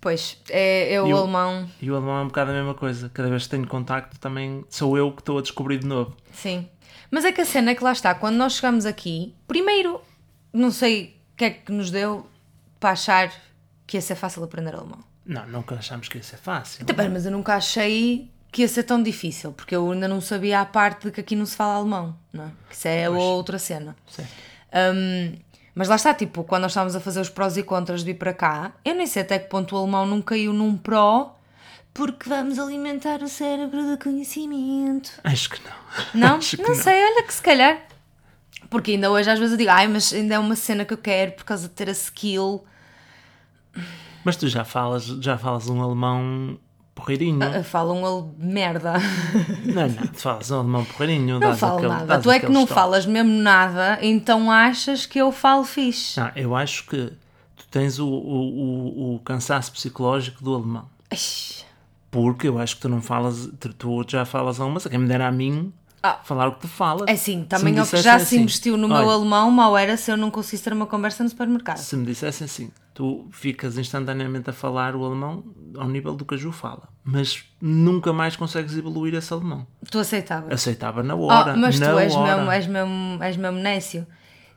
Pois, 0.00 0.38
é, 0.50 0.94
é 0.94 1.02
o 1.02 1.06
E 1.06 1.12
o- 1.14 1.16
alemão, 1.18 1.68
E 1.80 1.90
o 1.90 1.96
alemão 1.96 2.18
é 2.18 2.22
um 2.22 2.26
bocado 2.26 2.50
a 2.50 2.54
mesma 2.54 2.74
coisa. 2.74 3.08
Cada 3.14 3.28
vez 3.28 3.44
que 3.44 3.50
tenho 3.50 3.66
contacto, 3.66 4.18
também 4.18 4.64
sou 4.68 4.98
eu 4.98 5.10
que 5.12 5.20
estou 5.22 5.38
a 5.38 5.42
descobrir 5.42 5.78
de 5.78 5.86
novo. 5.86 6.16
sim. 6.32 6.68
Mas 7.10 7.24
é 7.24 7.32
que 7.32 7.40
a 7.40 7.44
cena 7.46 7.70
é 7.70 7.74
que 7.74 7.82
lá 7.82 7.92
está, 7.92 8.14
quando 8.14 8.36
nós 8.36 8.52
chegamos 8.56 8.84
aqui, 8.84 9.34
primeiro, 9.46 9.98
não 10.52 10.70
sei 10.70 11.16
o 11.32 11.36
que 11.36 11.44
é 11.44 11.50
que 11.50 11.72
nos 11.72 11.90
deu 11.90 12.28
para 12.80 12.90
achar 12.90 13.32
que 13.86 13.96
ia 13.96 14.00
ser 14.00 14.14
fácil 14.14 14.42
aprender 14.44 14.74
alemão. 14.74 15.02
Não, 15.24 15.46
nunca 15.46 15.74
achámos 15.74 16.08
que 16.08 16.16
ia 16.16 16.22
ser 16.22 16.38
fácil. 16.38 16.84
Também, 16.86 17.08
mas 17.08 17.26
eu 17.26 17.32
nunca 17.32 17.54
achei 17.54 18.30
que 18.50 18.62
ia 18.62 18.68
ser 18.68 18.82
tão 18.84 19.02
difícil, 19.02 19.52
porque 19.52 19.76
eu 19.76 19.90
ainda 19.92 20.08
não 20.08 20.20
sabia 20.20 20.60
a 20.60 20.66
parte 20.66 21.06
de 21.06 21.12
que 21.12 21.20
aqui 21.20 21.36
não 21.36 21.44
se 21.44 21.54
fala 21.54 21.74
alemão, 21.74 22.16
não 22.32 22.44
é? 22.44 22.50
Que 22.68 22.74
isso 22.74 22.88
é 22.88 23.10
outra 23.10 23.58
cena. 23.58 23.94
Certo. 24.08 24.30
Um, 24.94 25.34
mas 25.74 25.88
lá 25.88 25.96
está, 25.96 26.14
tipo, 26.14 26.42
quando 26.44 26.62
nós 26.62 26.72
estávamos 26.72 26.96
a 26.96 27.00
fazer 27.00 27.20
os 27.20 27.28
prós 27.28 27.56
e 27.56 27.62
contras 27.62 28.00
de 28.00 28.06
vir 28.06 28.18
para 28.18 28.32
cá, 28.32 28.72
eu 28.84 28.94
nem 28.94 29.06
sei 29.06 29.22
até 29.22 29.38
que 29.38 29.48
ponto 29.48 29.76
o 29.76 29.78
alemão 29.78 30.06
não 30.06 30.20
caiu 30.20 30.52
num 30.52 30.76
pró, 30.76 31.38
porque 31.94 32.28
vamos 32.28 32.58
alimentar 32.58 33.22
o 33.22 33.28
cérebro 33.28 33.90
de 33.90 33.96
conhecimento. 34.02 35.12
Acho 35.22 35.50
que 35.50 35.60
não. 35.62 36.28
Não? 36.28 36.36
Acho 36.38 36.60
não, 36.62 36.74
sei, 36.74 37.04
olha 37.04 37.22
que 37.22 37.34
se 37.34 37.42
calhar. 37.42 37.80
Porque 38.70 38.92
ainda 38.92 39.10
hoje 39.10 39.30
às 39.30 39.38
vezes 39.38 39.52
eu 39.52 39.58
digo, 39.58 39.70
ai, 39.70 39.88
mas 39.88 40.12
ainda 40.12 40.34
é 40.34 40.38
uma 40.38 40.54
cena 40.56 40.84
que 40.84 40.92
eu 40.92 40.98
quero 40.98 41.32
por 41.32 41.44
causa 41.44 41.68
de 41.68 41.74
ter 41.74 41.88
a 41.88 41.92
skill. 41.92 42.64
Mas 44.24 44.36
tu 44.36 44.48
já 44.48 44.64
falas, 44.64 45.04
já 45.06 45.38
falas 45.38 45.68
um 45.68 45.80
alemão 45.82 46.58
porreirinho. 46.94 47.42
Eu 47.42 47.64
falo 47.64 47.94
um 47.94 48.04
ale- 48.04 48.28
merda. 48.38 48.94
Não, 49.64 49.88
não, 49.88 50.06
tu 50.08 50.18
falas 50.18 50.50
um 50.50 50.58
alemão 50.58 50.84
porreirinho. 50.84 51.38
Não 51.40 51.56
falo 51.56 51.76
aquele- 51.78 51.92
nada. 51.92 52.20
Tu 52.20 52.30
é 52.30 52.40
que 52.40 52.48
não 52.48 52.66
falas 52.66 53.06
mesmo 53.06 53.30
nada, 53.40 53.98
então 54.02 54.50
achas 54.50 55.06
que 55.06 55.18
eu 55.18 55.30
falo 55.32 55.64
fixe. 55.64 56.18
Não, 56.20 56.30
eu 56.36 56.54
acho 56.56 56.84
que 56.86 57.12
tu 57.56 57.66
tens 57.70 57.98
o, 57.98 58.06
o, 58.06 59.12
o, 59.12 59.14
o 59.14 59.18
cansaço 59.20 59.72
psicológico 59.72 60.42
do 60.44 60.54
alemão. 60.54 60.86
Ai, 61.10 61.18
Porque 62.10 62.48
eu 62.48 62.58
acho 62.58 62.76
que 62.76 62.82
tu 62.82 62.88
não 62.88 63.00
falas, 63.00 63.48
tu, 63.58 63.72
tu 63.72 64.04
já 64.08 64.24
falas 64.26 64.58
alguma 64.60 64.74
coisa. 64.74 64.90
Quem 64.90 64.98
me 64.98 65.08
dera 65.08 65.28
a 65.28 65.32
mim 65.32 65.72
Ah. 66.02 66.20
falar 66.24 66.48
o 66.48 66.52
que 66.52 66.60
tu 66.60 66.68
falas. 66.68 67.04
É 67.08 67.16
Se 67.16 67.36
também 67.44 67.72
me 67.72 67.80
ao 67.80 67.86
que 67.86 67.96
já 67.98 68.18
se 68.18 68.24
assim, 68.36 68.40
investiu 68.42 68.76
no 68.76 68.86
meu 68.88 68.96
olha, 68.98 69.10
alemão, 69.12 69.50
mal 69.50 69.76
era 69.76 69.96
se 69.96 70.10
eu 70.10 70.16
não 70.16 70.30
conseguisse 70.30 70.64
ter 70.64 70.72
uma 70.72 70.86
conversa 70.86 71.22
no 71.24 71.28
supermercado. 71.30 71.78
Se 71.78 71.96
me 71.96 72.06
dissessem 72.06 72.44
assim, 72.44 72.70
tu 72.94 73.26
ficas 73.32 73.76
instantaneamente 73.78 74.48
a 74.50 74.52
falar 74.52 74.94
o 74.94 75.04
alemão 75.04 75.44
ao 75.76 75.88
nível 75.88 76.14
do 76.14 76.24
que 76.24 76.34
a 76.34 76.38
Ju 76.38 76.52
fala, 76.52 76.88
mas 77.04 77.44
nunca 77.60 78.12
mais 78.12 78.36
consegues 78.36 78.76
evoluir 78.76 79.14
esse 79.14 79.32
alemão. 79.32 79.66
Tu 79.90 79.98
aceitavas. 79.98 80.52
Aceitava 80.52 81.02
na 81.02 81.14
Oh, 81.14 81.26
hora. 81.26 81.56
mas 81.56 81.78
na 81.80 81.90
tu 81.92 81.98
és 81.98 82.14
hora. 82.14 82.36
mesmo, 82.36 82.50
és, 82.52 82.66
mesmo, 82.66 83.22
és 83.22 83.36
mesmo 83.36 83.58
nécio. 83.58 84.06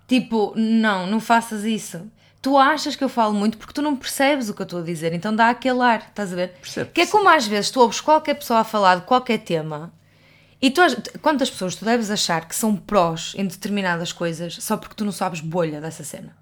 Tipo, 0.08 0.54
não, 0.56 1.08
não 1.08 1.20
faças 1.20 1.64
isso. 1.64 2.02
Tu 2.42 2.58
achas 2.58 2.96
que 2.96 3.04
eu 3.04 3.10
falo 3.10 3.34
muito 3.34 3.58
porque 3.58 3.72
tu 3.74 3.82
não 3.84 3.96
percebes 3.96 4.50
o 4.50 4.54
que 4.54 4.62
eu 4.62 4.66
estou 4.66 4.80
a 4.80 4.84
dizer, 4.84 5.14
então 5.14 5.34
dá 5.36 5.50
aquele 5.50 5.80
ar, 5.82 6.00
estás 6.10 6.34
a 6.34 6.36
ver? 6.36 6.54
Percebo, 6.60 6.92
Que 6.92 7.02
é 7.02 7.06
como 7.08 7.30
às 7.30 7.46
vezes 7.46 7.70
tu 7.70 7.80
ouves 7.80 8.02
qualquer 8.02 8.34
pessoa 8.34 8.62
a 8.62 8.64
falar 8.64 8.96
de 8.96 9.02
qualquer 9.04 9.38
tema 9.40 9.94
e 10.62 10.70
tu, 10.70 10.82
quantas 11.22 11.50
pessoas 11.50 11.76
tu 11.76 11.84
deves 11.84 12.12
achar 12.12 12.48
que 12.48 12.56
são 12.56 12.76
prós 12.76 13.34
em 13.36 13.48
determinadas 13.48 14.12
coisas 14.12 14.56
só 14.56 14.78
porque 14.78 14.96
tu 14.96 15.04
não 15.04 15.12
sabes 15.12 15.40
bolha 15.40 15.82
dessa 15.82 16.04
cena? 16.04 16.36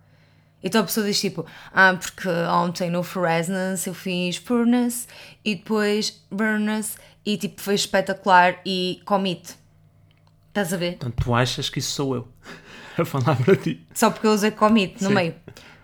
Então 0.61 0.81
a 0.81 0.83
pessoa 0.83 1.05
diz 1.05 1.19
tipo, 1.19 1.45
ah, 1.73 1.95
porque 1.95 2.27
ontem 2.27 2.89
no 2.89 3.01
Fresness 3.01 3.87
eu 3.87 3.93
fiz 3.93 4.35
Furnace 4.35 5.07
e 5.43 5.55
depois 5.55 6.21
Burness 6.29 6.97
e 7.25 7.37
tipo 7.37 7.61
foi 7.61 7.75
espetacular 7.75 8.59
e 8.65 9.01
commit. 9.05 9.55
Estás 10.49 10.73
a 10.73 10.77
ver? 10.77 10.97
Portanto, 10.97 11.23
tu 11.23 11.33
achas 11.33 11.69
que 11.69 11.79
isso 11.79 11.91
sou 11.91 12.15
eu 12.15 12.27
a 12.97 13.05
falar 13.05 13.37
para 13.37 13.55
ti. 13.55 13.85
Só 13.93 14.09
porque 14.09 14.27
eu 14.27 14.33
usei 14.33 14.51
commit 14.51 15.01
no 15.01 15.09
Sim. 15.09 15.15
meio. 15.15 15.35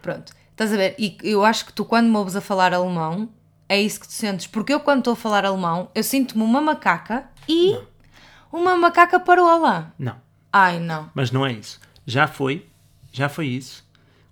Pronto. 0.01 0.33
Estás 0.51 0.73
a 0.73 0.77
ver? 0.77 0.95
E 0.97 1.17
eu 1.23 1.45
acho 1.45 1.65
que 1.65 1.73
tu, 1.73 1.85
quando 1.85 2.09
me 2.09 2.17
ouves 2.17 2.35
a 2.35 2.41
falar 2.41 2.73
alemão, 2.73 3.29
é 3.67 3.81
isso 3.81 3.99
que 3.99 4.07
tu 4.07 4.13
sentes. 4.13 4.47
Porque 4.47 4.73
eu, 4.73 4.79
quando 4.79 4.99
estou 4.99 5.13
a 5.13 5.15
falar 5.15 5.45
alemão, 5.45 5.89
eu 5.93 6.03
sinto-me 6.03 6.43
uma 6.43 6.61
macaca 6.61 7.29
e 7.47 7.77
uma 8.55 8.75
macaca 8.75 9.19
parola. 9.19 9.93
Não, 9.99 10.15
Ai, 10.51 10.79
não. 10.79 11.09
mas 11.13 11.31
não 11.31 11.45
é 11.45 11.51
isso. 11.53 11.79
Já 12.05 12.27
foi, 12.27 12.65
já 13.11 13.27
foi 13.29 13.47
isso. 13.47 13.83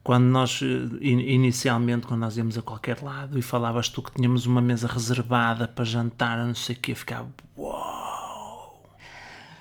Quando 0.03 0.25
nós, 0.25 0.60
eh, 0.62 0.65
in- 1.01 1.22
inicialmente, 1.34 2.06
quando 2.08 2.20
nós 2.22 2.36
íamos 2.38 2.58
a 2.58 2.62
qualquer 2.62 3.01
lado 3.01 3.39
e 3.39 3.42
falavas 3.42 3.88
tu 3.88 4.01
que 4.01 4.12
tínhamos 4.12 4.46
uma 4.46 4.62
mesa 4.62 4.86
reservada 4.88 5.65
para 5.68 5.86
jantar, 5.86 6.38
não 6.46 6.53
sei 6.53 6.75
o 6.75 6.80
que, 6.80 6.92
eu 6.92 6.96
ficava, 6.96 7.30
uau, 7.58 8.84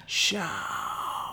tchau. 0.07 1.33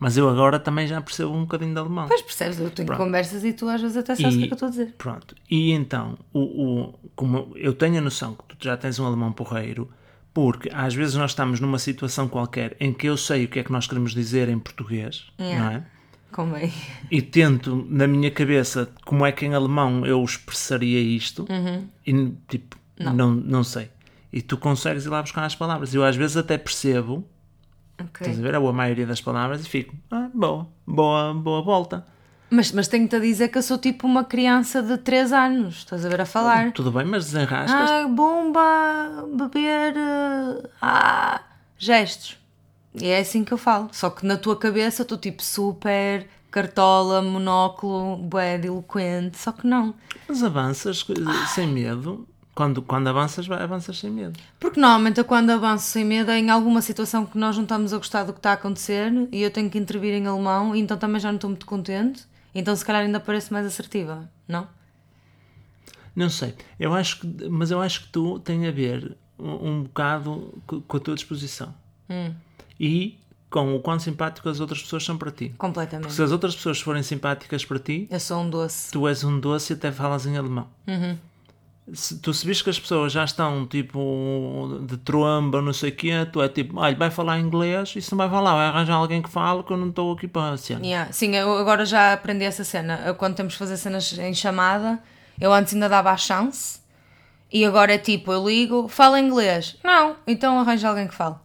Mas 0.00 0.16
eu 0.16 0.28
agora 0.28 0.60
também 0.60 0.86
já 0.86 1.00
percebo 1.00 1.32
um 1.32 1.40
bocadinho 1.40 1.72
de 1.74 1.80
alemão. 1.80 2.06
Pois 2.06 2.22
percebes, 2.22 2.60
eu 2.60 2.70
tenho 2.70 2.86
Pronto. 2.86 3.00
conversas 3.02 3.42
e 3.44 3.52
tu 3.52 3.68
às 3.68 3.80
vezes 3.80 3.96
até 3.96 4.14
sabes 4.14 4.36
o 4.36 4.38
que 4.38 4.44
é 4.44 4.46
que 4.46 4.52
eu 4.52 4.54
estou 4.54 4.68
a 4.68 4.70
dizer. 4.70 4.94
Pronto. 4.96 5.34
E 5.50 5.72
então, 5.72 6.16
o, 6.32 6.40
o- 6.40 6.94
como 7.16 7.52
eu 7.56 7.72
tenho 7.72 7.98
a 7.98 8.00
noção 8.00 8.34
que 8.36 8.54
tu 8.56 8.64
já 8.64 8.76
tens 8.76 9.00
um 9.00 9.06
alemão 9.06 9.32
porreiro, 9.32 9.90
porque 10.40 10.70
às 10.72 10.94
vezes 10.94 11.16
nós 11.16 11.32
estamos 11.32 11.58
numa 11.58 11.80
situação 11.80 12.28
qualquer 12.28 12.76
em 12.78 12.92
que 12.92 13.08
eu 13.08 13.16
sei 13.16 13.44
o 13.44 13.48
que 13.48 13.58
é 13.58 13.64
que 13.64 13.72
nós 13.72 13.88
queremos 13.88 14.12
dizer 14.14 14.48
em 14.48 14.56
português, 14.56 15.26
Yeah. 15.36 15.64
não 15.64 15.76
é? 15.78 15.84
Convém. 16.30 16.72
E 17.10 17.20
tento, 17.20 17.84
na 17.90 18.06
minha 18.06 18.30
cabeça, 18.30 18.88
como 19.04 19.26
é 19.26 19.32
que 19.32 19.44
em 19.44 19.52
alemão 19.54 20.06
eu 20.06 20.22
expressaria 20.22 21.00
isto, 21.00 21.44
Uhum. 21.50 21.88
e 22.06 22.32
tipo, 22.46 22.76
não. 23.00 23.32
Não, 23.32 23.64
sei. 23.64 23.90
E 24.32 24.40
tu 24.40 24.56
consegues 24.56 25.06
ir 25.06 25.08
lá 25.08 25.20
buscar 25.22 25.44
as 25.44 25.56
palavras. 25.56 25.92
Eu 25.92 26.04
às 26.04 26.14
vezes 26.14 26.36
até 26.36 26.56
percebo, 26.56 27.26
estás 27.98 28.38
a 28.38 28.42
ver, 28.42 28.54
a 28.54 28.60
maioria 28.72 29.06
das 29.06 29.20
palavras 29.20 29.66
e 29.66 29.68
fico, 29.68 29.96
ah, 30.12 30.30
boa, 30.32 30.68
boa, 30.86 31.34
boa 31.34 31.62
volta. 31.62 32.06
Mas, 32.50 32.72
mas 32.72 32.88
tenho-te 32.88 33.14
a 33.14 33.18
dizer 33.18 33.48
que 33.48 33.58
eu 33.58 33.62
sou 33.62 33.76
tipo 33.76 34.06
uma 34.06 34.24
criança 34.24 34.82
de 34.82 34.96
3 34.96 35.32
anos. 35.32 35.78
Estás 35.78 36.04
a 36.04 36.08
ver 36.08 36.20
a 36.20 36.26
falar. 36.26 36.72
Tudo 36.72 36.90
bem, 36.90 37.04
mas 37.04 37.26
desenrascas. 37.26 37.90
Ah, 37.90 38.08
bomba, 38.08 39.26
beber. 39.34 39.94
Ah, 40.80 41.42
gestos. 41.76 42.38
E 42.94 43.06
é 43.06 43.20
assim 43.20 43.44
que 43.44 43.52
eu 43.52 43.58
falo. 43.58 43.88
Só 43.92 44.08
que 44.10 44.24
na 44.24 44.36
tua 44.36 44.56
cabeça 44.56 45.02
eu 45.02 45.04
estou 45.04 45.18
tipo 45.18 45.42
super 45.42 46.26
cartola, 46.50 47.20
monóculo, 47.20 48.16
bué 48.16 48.58
eloquente. 48.64 49.38
Só 49.38 49.52
que 49.52 49.66
não. 49.66 49.94
Mas 50.26 50.42
avanças 50.42 51.06
sem 51.54 51.68
medo. 51.68 52.26
Quando, 52.54 52.82
quando 52.82 53.06
avanças, 53.06 53.48
avanças 53.48 54.00
sem 54.00 54.10
medo. 54.10 54.36
Porque 54.58 54.80
normalmente 54.80 55.18
eu 55.18 55.24
quando 55.24 55.50
avanço 55.50 55.84
sem 55.84 56.04
medo 56.04 56.32
é 56.32 56.38
em 56.40 56.50
alguma 56.50 56.82
situação 56.82 57.24
que 57.24 57.38
nós 57.38 57.54
não 57.54 57.62
estamos 57.62 57.92
a 57.92 57.98
gostar 57.98 58.24
do 58.24 58.32
que 58.32 58.40
está 58.40 58.50
a 58.50 58.54
acontecer 58.54 59.12
e 59.30 59.42
eu 59.42 59.50
tenho 59.50 59.70
que 59.70 59.78
intervir 59.78 60.12
em 60.14 60.26
alemão 60.26 60.74
e 60.74 60.80
então 60.80 60.96
também 60.96 61.20
já 61.20 61.28
não 61.28 61.36
estou 61.36 61.50
muito 61.50 61.66
contente. 61.66 62.26
Então 62.58 62.74
se 62.74 62.84
calhar 62.84 63.02
ainda 63.02 63.20
parece 63.20 63.52
mais 63.52 63.64
assertiva, 63.66 64.28
não? 64.46 64.66
Não 66.14 66.28
sei. 66.28 66.54
Eu 66.78 66.92
acho 66.94 67.20
que, 67.20 67.48
mas 67.48 67.70
eu 67.70 67.80
acho 67.80 68.02
que 68.04 68.08
tu 68.08 68.38
tem 68.40 68.66
a 68.66 68.70
ver 68.70 69.16
um, 69.38 69.68
um 69.70 69.82
bocado 69.84 70.52
co- 70.66 70.80
com 70.80 70.96
a 70.96 71.00
tua 71.00 71.14
disposição. 71.14 71.72
Hum. 72.10 72.34
E 72.80 73.18
com 73.50 73.74
o 73.76 73.80
quão 73.80 73.98
simpático 73.98 74.48
as 74.48 74.58
outras 74.60 74.82
pessoas 74.82 75.04
são 75.04 75.16
para 75.16 75.30
ti. 75.30 75.54
Completamente. 75.56 76.12
Se 76.12 76.22
as 76.22 76.32
outras 76.32 76.54
pessoas 76.56 76.80
forem 76.80 77.02
simpáticas 77.02 77.64
para 77.64 77.78
ti, 77.78 78.06
Eu 78.10 78.18
sou 78.20 78.42
um 78.42 78.50
doce. 78.50 78.90
tu 78.90 79.06
és 79.06 79.22
um 79.24 79.38
doce 79.38 79.72
e 79.72 79.76
até 79.76 79.92
falas 79.92 80.26
em 80.26 80.36
alemão. 80.36 80.68
Uhum. 80.86 81.16
Se 81.92 82.18
tu 82.18 82.34
se 82.34 82.44
vês 82.46 82.60
que 82.60 82.68
as 82.68 82.78
pessoas 82.78 83.12
já 83.12 83.24
estão 83.24 83.66
tipo 83.66 84.78
de 84.86 84.96
tromba, 84.98 85.62
não 85.62 85.72
sei 85.72 85.90
o 85.90 85.96
quê, 85.96 86.12
tu 86.30 86.42
é 86.42 86.48
tipo, 86.48 86.78
olha, 86.78 86.94
vai 86.94 87.10
falar 87.10 87.38
inglês, 87.38 87.94
isso 87.96 88.10
não 88.10 88.18
vai 88.18 88.28
falar, 88.28 88.54
vai 88.54 88.66
arranjar 88.66 88.94
alguém 88.94 89.22
que 89.22 89.30
fale 89.30 89.62
que 89.62 89.72
eu 89.72 89.76
não 89.76 89.88
estou 89.88 90.12
aqui 90.12 90.28
para 90.28 90.52
a 90.52 90.56
cena. 90.56 90.84
Yeah. 90.84 91.12
Sim, 91.12 91.34
eu 91.34 91.56
agora 91.56 91.86
já 91.86 92.12
aprendi 92.12 92.44
essa 92.44 92.64
cena. 92.64 93.02
Eu, 93.06 93.14
quando 93.14 93.36
temos 93.36 93.54
que 93.54 93.58
fazer 93.58 93.76
cenas 93.76 94.16
em 94.18 94.34
chamada, 94.34 95.02
eu 95.40 95.52
antes 95.52 95.72
ainda 95.72 95.88
dava 95.88 96.10
a 96.10 96.16
chance 96.16 96.80
e 97.50 97.64
agora 97.64 97.94
é 97.94 97.98
tipo, 97.98 98.32
eu 98.32 98.46
ligo, 98.46 98.88
fala 98.88 99.18
inglês. 99.18 99.76
Não, 99.82 100.16
então 100.26 100.58
arranja 100.58 100.88
alguém 100.88 101.08
que 101.08 101.14
fale. 101.14 101.36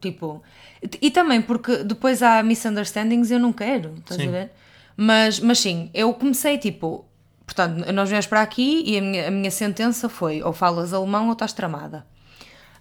Tipo, 0.00 0.42
e 0.82 1.08
e 1.08 1.10
também 1.10 1.42
porque 1.42 1.84
depois 1.84 2.22
há 2.22 2.42
misunderstandings 2.42 3.30
e 3.30 3.34
eu 3.34 3.38
não 3.38 3.52
quero, 3.52 3.94
estás 3.98 4.20
Sim. 4.20 4.28
a 4.28 4.30
ver? 4.30 4.50
Mas, 4.96 5.40
mas 5.40 5.58
sim, 5.58 5.90
eu 5.94 6.12
comecei 6.14 6.58
tipo, 6.58 7.04
portanto, 7.50 7.92
nós 7.92 8.08
viemos 8.08 8.26
para 8.26 8.42
aqui 8.42 8.84
e 8.86 8.96
a 8.96 9.02
minha, 9.02 9.28
a 9.28 9.30
minha 9.30 9.50
sentença 9.50 10.08
foi 10.08 10.40
ou 10.42 10.52
falas 10.52 10.94
alemão 10.94 11.26
ou 11.26 11.32
estás 11.32 11.52
tramada. 11.52 12.06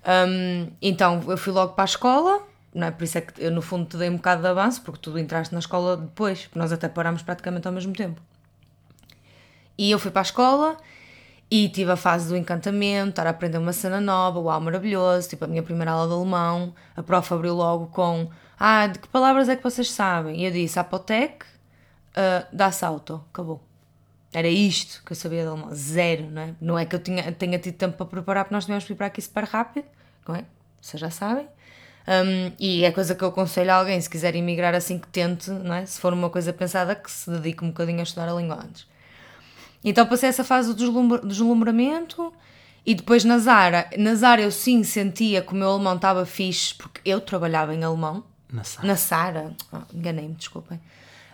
Hum, 0.05 0.71
então 0.81 1.23
eu 1.27 1.37
fui 1.37 1.51
logo 1.51 1.73
para 1.73 1.83
a 1.83 1.85
escola, 1.85 2.41
não 2.73 2.87
é? 2.87 2.91
Por 2.91 3.03
isso 3.03 3.17
é 3.17 3.21
que 3.21 3.43
eu 3.43 3.51
no 3.51 3.61
fundo 3.61 3.85
te 3.85 3.97
dei 3.97 4.09
um 4.09 4.17
bocado 4.17 4.43
de 4.43 4.47
avanço, 4.47 4.81
porque 4.83 4.99
tu 5.01 5.17
entraste 5.17 5.53
na 5.53 5.59
escola 5.59 5.97
depois, 5.97 6.43
porque 6.43 6.59
nós 6.59 6.71
até 6.71 6.87
parámos 6.87 7.23
praticamente 7.23 7.67
ao 7.67 7.73
mesmo 7.73 7.93
tempo. 7.93 8.21
E 9.77 9.89
eu 9.89 9.97
fui 9.97 10.11
para 10.11 10.21
a 10.21 10.23
escola 10.23 10.77
e 11.49 11.67
tive 11.69 11.91
a 11.91 11.95
fase 11.95 12.29
do 12.29 12.37
encantamento, 12.37 13.09
estar 13.09 13.25
a 13.25 13.31
aprender 13.31 13.57
uma 13.57 13.73
cena 13.73 13.99
nova, 13.99 14.39
uau, 14.39 14.61
maravilhoso, 14.61 15.29
tipo 15.29 15.45
a 15.45 15.47
minha 15.47 15.63
primeira 15.63 15.91
aula 15.91 16.07
de 16.07 16.13
alemão, 16.13 16.75
a 16.95 17.01
prof 17.01 17.33
abriu 17.33 17.55
logo 17.55 17.87
com 17.87 18.29
ah, 18.59 18.87
de 18.87 18.99
que 18.99 19.07
palavras 19.07 19.49
é 19.49 19.55
que 19.55 19.63
vocês 19.63 19.89
sabem? 19.89 20.41
E 20.41 20.45
eu 20.45 20.51
disse 20.51 20.77
Apothek, 20.77 21.45
uh, 21.45 22.55
Das 22.55 22.83
Auto, 22.83 23.23
acabou. 23.31 23.68
Era 24.31 24.47
isto 24.47 25.01
que 25.03 25.11
eu 25.11 25.15
sabia 25.15 25.41
de 25.41 25.47
alemão, 25.47 25.69
zero, 25.73 26.29
não 26.29 26.41
é? 26.41 26.55
Não 26.61 26.79
é 26.79 26.85
que 26.85 26.95
eu 26.95 26.99
tinha, 26.99 27.31
tenha 27.31 27.57
tido 27.57 27.75
tempo 27.75 27.97
para 27.97 28.05
preparar, 28.05 28.43
porque 28.45 28.53
nós 28.53 28.65
tivemos 28.65 28.83
que 28.85 28.93
ir 28.93 28.95
para 28.95 29.07
aqui 29.07 29.21
super 29.21 29.43
rápido, 29.43 29.85
não 30.27 30.35
é? 30.35 30.45
Vocês 30.81 30.99
já 31.01 31.09
sabem. 31.09 31.47
Um, 32.07 32.51
e 32.59 32.83
é 32.85 32.91
coisa 32.91 33.13
que 33.15 33.23
eu 33.23 33.27
aconselho 33.29 33.71
a 33.71 33.75
alguém, 33.75 33.99
se 33.99 34.09
quiser 34.09 34.35
emigrar 34.35 34.73
assim, 34.75 34.97
que 34.99 35.07
tente, 35.07 35.49
não 35.51 35.73
é? 35.73 35.85
Se 35.85 35.99
for 35.99 36.13
uma 36.13 36.29
coisa 36.29 36.53
pensada, 36.53 36.95
que 36.95 37.09
se 37.11 37.29
dedique 37.29 37.63
um 37.63 37.67
bocadinho 37.69 37.99
a 37.99 38.03
estudar 38.03 38.29
a 38.29 38.33
língua 38.33 38.55
antes. 38.63 38.87
Então 39.83 40.05
passei 40.05 40.29
essa 40.29 40.43
fase 40.43 40.69
do 40.69 40.75
deslumbra- 40.75 41.21
deslumbramento 41.25 42.33
e 42.85 42.93
depois 42.95 43.23
na 43.23 43.37
Zara. 43.39 43.89
Na 43.97 44.13
Zara 44.15 44.41
eu 44.41 44.51
sim 44.51 44.83
sentia 44.83 45.41
que 45.41 45.53
o 45.53 45.55
meu 45.55 45.69
alemão 45.69 45.95
estava 45.95 46.25
fixe, 46.25 46.73
porque 46.75 47.01
eu 47.05 47.19
trabalhava 47.21 47.73
em 47.73 47.83
alemão. 47.83 48.23
Na 48.51 48.63
sala. 48.63 48.87
Na 48.87 48.95
Sara, 48.95 49.51
Ah, 49.71 49.83
enganei-me, 49.93 50.33
desculpem. 50.35 50.79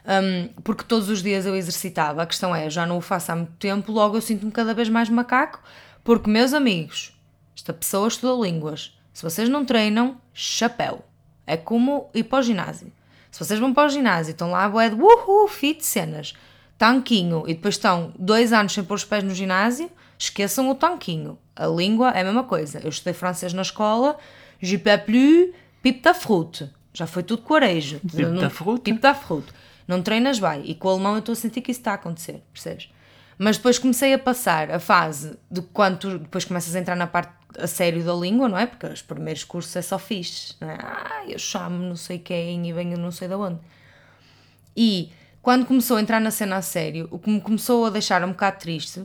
Um, 0.07 0.49
porque 0.61 0.83
todos 0.83 1.09
os 1.09 1.23
dias 1.23 1.45
eu 1.45 1.55
exercitava. 1.55 2.21
A 2.21 2.25
questão 2.25 2.55
é, 2.55 2.69
já 2.69 2.85
não 2.85 2.97
o 2.97 3.01
faço 3.01 3.31
há 3.31 3.35
muito 3.35 3.53
tempo, 3.53 3.91
logo 3.91 4.17
eu 4.17 4.21
sinto-me 4.21 4.51
cada 4.51 4.73
vez 4.73 4.87
mais 4.87 5.09
macaco, 5.09 5.61
porque, 6.03 6.29
meus 6.29 6.53
amigos, 6.53 7.11
esta 7.55 7.73
pessoa 7.73 8.07
estuda 8.07 8.47
línguas. 8.47 8.95
Se 9.11 9.23
vocês 9.23 9.49
não 9.49 9.65
treinam, 9.65 10.17
chapéu. 10.33 11.03
É 11.47 11.57
como 11.57 12.09
ir 12.13 12.23
para 12.23 12.39
o 12.39 12.43
ginásio. 12.43 12.91
Se 13.31 13.43
vocês 13.43 13.59
vão 13.59 13.73
para 13.73 13.87
o 13.87 13.89
ginásio 13.89 14.31
e 14.31 14.33
estão 14.33 14.51
lá, 14.51 14.69
bué 14.69 14.89
de 14.89 14.95
uhul, 14.95 15.47
fit 15.47 15.85
cenas, 15.85 16.33
tanquinho, 16.77 17.43
e 17.47 17.53
depois 17.53 17.75
estão 17.75 18.13
dois 18.17 18.53
anos 18.53 18.73
sem 18.73 18.83
pôr 18.83 18.95
os 18.95 19.03
pés 19.03 19.23
no 19.23 19.33
ginásio, 19.33 19.89
esqueçam 20.17 20.69
o 20.69 20.75
tanquinho. 20.75 21.37
A 21.55 21.67
língua 21.67 22.11
é 22.11 22.21
a 22.21 22.23
mesma 22.23 22.43
coisa. 22.43 22.79
Eu 22.83 22.89
estudei 22.89 23.13
francês 23.13 23.53
na 23.53 23.61
escola, 23.61 24.17
je 24.61 24.77
peux 24.77 24.97
plus, 24.97 25.53
pipe 25.81 26.01
da 26.01 26.13
fruta. 26.13 26.71
Já 26.93 27.07
foi 27.07 27.23
tudo 27.23 27.41
com 27.41 27.55
arejo. 27.55 27.99
Pipe 27.99 28.39
da 28.39 28.49
fruta? 28.49 28.81
Pipe 28.83 28.99
da 28.99 29.13
fruta. 29.13 29.53
Não 29.87 30.01
treinas, 30.01 30.39
vai. 30.39 30.61
E 30.61 30.73
com 30.75 30.87
o 30.87 30.91
alemão 30.91 31.13
eu 31.13 31.19
estou 31.19 31.33
a 31.33 31.35
sentir 31.35 31.61
que 31.61 31.71
isso 31.71 31.79
está 31.81 31.91
a 31.91 31.95
acontecer, 31.95 32.41
percebes? 32.51 32.89
Mas 33.37 33.57
depois 33.57 33.77
comecei 33.77 34.13
a 34.13 34.19
passar 34.19 34.71
a 34.71 34.79
fase 34.79 35.37
de 35.51 35.61
quando 35.61 35.97
tu 35.99 36.19
depois 36.19 36.45
começas 36.45 36.75
a 36.75 36.79
entrar 36.79 36.95
na 36.95 37.07
parte 37.07 37.33
a 37.57 37.67
sério 37.67 38.03
da 38.03 38.13
língua, 38.13 38.49
não 38.49 38.57
é? 38.57 38.65
Porque 38.65 38.85
os 38.87 39.01
primeiros 39.01 39.43
cursos 39.43 39.75
é 39.75 39.81
só 39.81 39.97
fixe, 39.97 40.55
não 40.59 40.69
é? 40.69 40.77
Ah, 40.81 41.23
eu 41.27 41.37
chamo 41.39 41.77
não 41.77 41.95
sei 41.95 42.19
quem 42.19 42.67
e 42.67 42.73
venho 42.73 42.97
não 42.97 43.11
sei 43.11 43.27
de 43.27 43.35
onde. 43.35 43.59
E 44.75 45.11
quando 45.41 45.65
começou 45.65 45.97
a 45.97 46.01
entrar 46.01 46.19
na 46.19 46.31
cena 46.31 46.57
a 46.57 46.61
sério, 46.61 47.07
o 47.11 47.19
que 47.19 47.29
me 47.29 47.39
começou 47.39 47.85
a 47.85 47.89
deixar 47.89 48.23
um 48.23 48.29
bocado 48.31 48.59
triste 48.59 49.03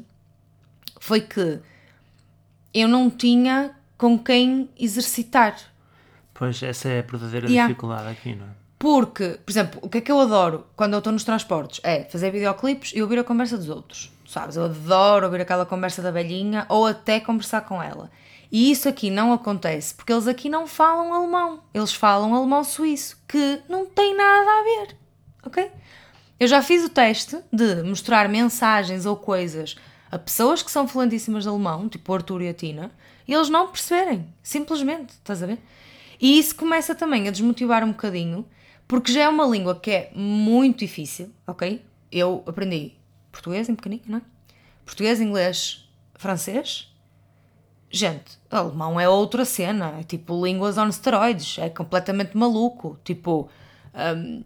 foi 0.98 1.20
que 1.20 1.60
eu 2.72 2.88
não 2.88 3.10
tinha 3.10 3.74
com 3.98 4.18
quem 4.18 4.68
exercitar. 4.78 5.56
Pois 6.32 6.62
essa 6.62 6.88
é 6.88 7.00
a 7.00 7.02
verdadeira 7.02 7.46
Yeah. 7.48 7.68
dificuldade 7.68 8.08
aqui, 8.08 8.34
não 8.34 8.46
é? 8.46 8.60
Porque, 8.80 9.38
por 9.44 9.52
exemplo, 9.52 9.78
o 9.82 9.90
que 9.90 9.98
é 9.98 10.00
que 10.00 10.10
eu 10.10 10.18
adoro 10.18 10.66
quando 10.74 10.94
eu 10.94 11.00
estou 11.00 11.12
nos 11.12 11.22
transportes? 11.22 11.80
É 11.84 12.04
fazer 12.04 12.30
videoclipes 12.30 12.92
e 12.94 13.02
ouvir 13.02 13.18
a 13.18 13.24
conversa 13.24 13.58
dos 13.58 13.68
outros. 13.68 14.10
Sabes? 14.26 14.56
Eu 14.56 14.64
adoro 14.64 15.26
ouvir 15.26 15.42
aquela 15.42 15.66
conversa 15.66 16.00
da 16.00 16.10
velhinha 16.10 16.64
ou 16.66 16.86
até 16.86 17.20
conversar 17.20 17.60
com 17.60 17.82
ela. 17.82 18.10
E 18.50 18.70
isso 18.70 18.88
aqui 18.88 19.10
não 19.10 19.34
acontece 19.34 19.94
porque 19.94 20.10
eles 20.10 20.26
aqui 20.26 20.48
não 20.48 20.66
falam 20.66 21.12
alemão. 21.12 21.60
Eles 21.74 21.92
falam 21.92 22.34
alemão 22.34 22.64
suíço, 22.64 23.22
que 23.28 23.60
não 23.68 23.84
tem 23.84 24.16
nada 24.16 24.50
a 24.50 24.62
ver. 24.62 24.96
Ok? 25.44 25.70
Eu 26.40 26.48
já 26.48 26.62
fiz 26.62 26.82
o 26.82 26.88
teste 26.88 27.38
de 27.52 27.82
mostrar 27.82 28.30
mensagens 28.30 29.04
ou 29.04 29.14
coisas 29.14 29.76
a 30.10 30.18
pessoas 30.18 30.62
que 30.62 30.70
são 30.70 30.88
fluentíssimas 30.88 31.42
de 31.42 31.50
alemão, 31.50 31.86
tipo 31.86 32.14
Arthur 32.14 32.40
e 32.40 32.48
a 32.48 32.54
Tina, 32.54 32.90
e 33.28 33.34
eles 33.34 33.50
não 33.50 33.68
perceberem. 33.68 34.26
Simplesmente, 34.42 35.10
estás 35.10 35.42
a 35.42 35.46
ver? 35.46 35.58
E 36.18 36.38
isso 36.38 36.56
começa 36.56 36.94
também 36.94 37.28
a 37.28 37.30
desmotivar 37.30 37.84
um 37.84 37.92
bocadinho, 37.92 38.46
porque 38.90 39.12
já 39.12 39.22
é 39.22 39.28
uma 39.28 39.46
língua 39.46 39.76
que 39.76 39.88
é 39.88 40.10
muito 40.16 40.80
difícil, 40.80 41.30
ok? 41.46 41.80
Eu 42.10 42.42
aprendi 42.44 42.94
português 43.30 43.68
em 43.68 43.76
pequenino, 43.76 44.02
não 44.08 44.18
é? 44.18 44.22
Português, 44.84 45.20
inglês, 45.20 45.88
francês. 46.16 46.92
Gente, 47.88 48.36
alemão 48.50 48.98
é 48.98 49.08
outra 49.08 49.44
cena, 49.44 49.94
é 50.00 50.02
tipo 50.02 50.44
línguas 50.44 50.76
on 50.76 50.90
steroids, 50.90 51.56
é 51.58 51.68
completamente 51.68 52.36
maluco. 52.36 52.98
Tipo, 53.04 53.48
hum, 53.94 54.42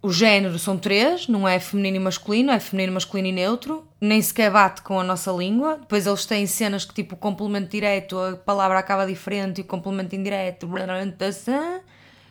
o 0.00 0.10
género 0.10 0.58
são 0.58 0.78
três, 0.78 1.28
não 1.28 1.46
é 1.46 1.60
feminino 1.60 1.96
e 1.96 2.00
masculino, 2.00 2.50
é 2.50 2.58
feminino, 2.58 2.94
masculino 2.94 3.28
e 3.28 3.32
neutro, 3.32 3.86
nem 4.00 4.22
sequer 4.22 4.50
bate 4.50 4.80
com 4.80 4.98
a 4.98 5.04
nossa 5.04 5.30
língua. 5.30 5.76
Depois 5.76 6.06
eles 6.06 6.24
têm 6.24 6.46
cenas 6.46 6.86
que 6.86 6.94
tipo 6.94 7.14
complemento 7.14 7.68
direto, 7.68 8.18
a 8.18 8.36
palavra 8.36 8.78
acaba 8.78 9.04
diferente 9.04 9.58
e 9.58 9.60
o 9.60 9.64
complemento 9.66 10.16
indireto, 10.16 10.66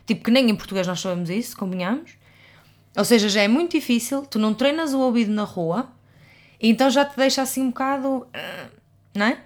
tipo 0.07 0.23
que 0.23 0.31
nem 0.31 0.49
em 0.49 0.55
português 0.55 0.87
nós 0.87 0.99
sabemos 0.99 1.29
isso, 1.29 1.55
convenhamos. 1.55 2.13
Ou 2.97 3.05
seja, 3.05 3.29
já 3.29 3.41
é 3.43 3.47
muito 3.47 3.73
difícil, 3.73 4.25
tu 4.25 4.39
não 4.39 4.55
treinas 4.55 4.93
o 4.93 4.99
ouvido 4.99 5.31
na 5.31 5.43
rua, 5.43 5.87
então 6.59 6.89
já 6.89 7.05
te 7.05 7.15
deixa 7.15 7.43
assim 7.43 7.61
um 7.61 7.67
bocado, 7.67 8.25
ah, 8.33 8.69
não 9.13 9.27
é? 9.27 9.39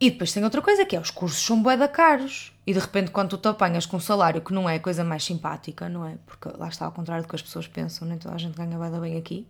E 0.00 0.10
depois 0.10 0.32
tem 0.32 0.42
outra 0.42 0.62
coisa 0.62 0.84
que 0.84 0.96
é, 0.96 1.00
os 1.00 1.10
cursos 1.10 1.44
são 1.44 1.62
bué 1.62 1.76
da 1.76 1.88
caros. 1.88 2.52
E 2.66 2.72
de 2.72 2.78
repente 2.78 3.10
quando 3.10 3.30
tu 3.30 3.38
te 3.38 3.48
apanhas 3.48 3.84
com 3.84 3.98
um 3.98 4.00
salário 4.00 4.40
que 4.40 4.52
não 4.52 4.68
é 4.68 4.76
a 4.76 4.80
coisa 4.80 5.04
mais 5.04 5.22
simpática, 5.24 5.88
não 5.88 6.06
é? 6.06 6.16
Porque 6.24 6.48
lá 6.56 6.68
está 6.68 6.86
ao 6.86 6.92
contrário 6.92 7.24
do 7.24 7.28
que 7.28 7.36
as 7.36 7.42
pessoas 7.42 7.66
pensam, 7.66 8.08
nem 8.08 8.16
toda 8.16 8.34
a 8.34 8.38
gente 8.38 8.56
ganha 8.56 8.78
bué 8.78 8.90
da 8.90 8.98
bem 8.98 9.18
aqui. 9.18 9.46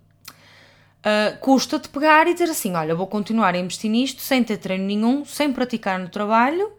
Uh, 1.05 1.39
custa-te 1.39 1.89
pegar 1.91 2.27
e 2.27 2.33
dizer 2.33 2.49
assim, 2.49 2.75
olha, 2.75 2.95
vou 2.95 3.07
continuar 3.07 3.55
a 3.55 3.59
investir 3.59 3.91
nisto 3.91 4.23
sem 4.23 4.43
ter 4.43 4.57
treino 4.57 4.87
nenhum, 4.87 5.25
sem 5.25 5.53
praticar 5.53 5.99
no 5.99 6.09
trabalho, 6.09 6.73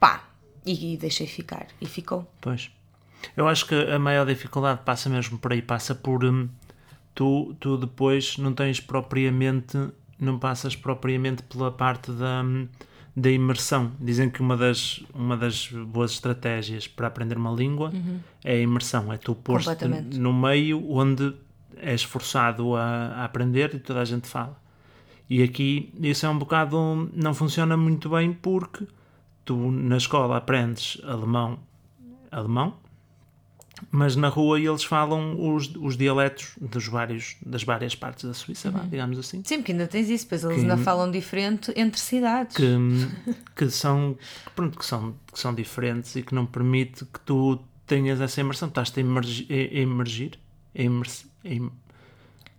pá, 0.00 0.24
e, 0.64 0.94
e 0.94 0.96
deixei 0.96 1.26
ficar. 1.26 1.66
E 1.80 1.86
ficou. 1.86 2.30
Pois. 2.40 2.70
Eu 3.36 3.48
acho 3.48 3.66
que 3.66 3.74
a 3.74 3.98
maior 3.98 4.26
dificuldade 4.26 4.80
passa 4.84 5.08
mesmo 5.08 5.38
por 5.38 5.52
aí, 5.52 5.62
passa 5.62 5.94
por 5.94 6.24
hum, 6.24 6.48
tu, 7.14 7.54
tu 7.60 7.76
depois 7.76 8.36
não 8.38 8.52
tens 8.52 8.80
propriamente, 8.80 9.78
não 10.18 10.38
passas 10.38 10.74
propriamente 10.74 11.42
pela 11.44 11.70
parte 11.70 12.10
da, 12.12 12.42
hum, 12.42 12.68
da 13.16 13.30
imersão. 13.30 13.92
Dizem 14.00 14.28
que 14.30 14.40
uma 14.40 14.56
das, 14.56 15.02
uma 15.14 15.36
das 15.36 15.68
boas 15.68 16.12
estratégias 16.12 16.88
para 16.88 17.06
aprender 17.06 17.36
uma 17.36 17.52
língua 17.52 17.92
é 18.44 18.54
a 18.54 18.58
imersão, 18.58 19.12
é 19.12 19.18
tu 19.18 19.34
pôr-te 19.34 19.86
no 20.18 20.32
meio 20.32 20.90
onde 20.90 21.34
és 21.76 22.02
forçado 22.02 22.76
a, 22.76 22.82
a 22.82 23.24
aprender 23.24 23.74
e 23.74 23.78
toda 23.78 24.00
a 24.00 24.04
gente 24.04 24.28
fala. 24.28 24.60
E 25.28 25.42
aqui 25.42 25.92
isso 26.00 26.26
é 26.26 26.28
um 26.28 26.38
bocado. 26.38 27.10
não 27.14 27.32
funciona 27.32 27.76
muito 27.76 28.10
bem 28.10 28.32
porque 28.32 28.86
tu 29.44 29.70
na 29.70 29.96
escola 29.96 30.36
aprendes 30.36 31.00
alemão, 31.04 31.58
alemão, 32.30 32.74
mas 33.90 34.14
na 34.14 34.28
rua 34.28 34.60
eles 34.60 34.84
falam 34.84 35.36
os, 35.54 35.74
os 35.76 35.96
dialetos 35.96 36.52
dos 36.60 36.86
vários, 36.86 37.36
das 37.44 37.64
várias 37.64 37.94
partes 37.94 38.24
da 38.24 38.34
Suíça, 38.34 38.70
vá, 38.70 38.80
digamos 38.80 39.18
assim, 39.18 39.42
Sim, 39.44 39.58
porque 39.58 39.72
ainda 39.72 39.86
tens 39.86 40.08
isso, 40.08 40.26
pois 40.28 40.44
eles 40.44 40.58
ainda 40.58 40.76
falam 40.76 41.10
diferente 41.10 41.72
entre 41.74 42.00
cidades. 42.00 42.56
que, 42.56 42.64
que, 43.56 43.70
são, 43.70 44.16
pronto, 44.54 44.78
que, 44.78 44.84
são, 44.84 45.14
que 45.32 45.38
são 45.38 45.54
diferentes 45.54 46.14
e 46.16 46.22
que 46.22 46.34
não 46.34 46.46
permite 46.46 47.04
que 47.06 47.20
tu 47.20 47.58
tenhas 47.86 48.20
essa 48.20 48.40
imersão. 48.40 48.68
Estás-te 48.68 49.00
a 49.00 49.02
emergir, 49.02 49.46
a 49.50 49.78
emergir, 49.80 50.38
a 50.74 51.82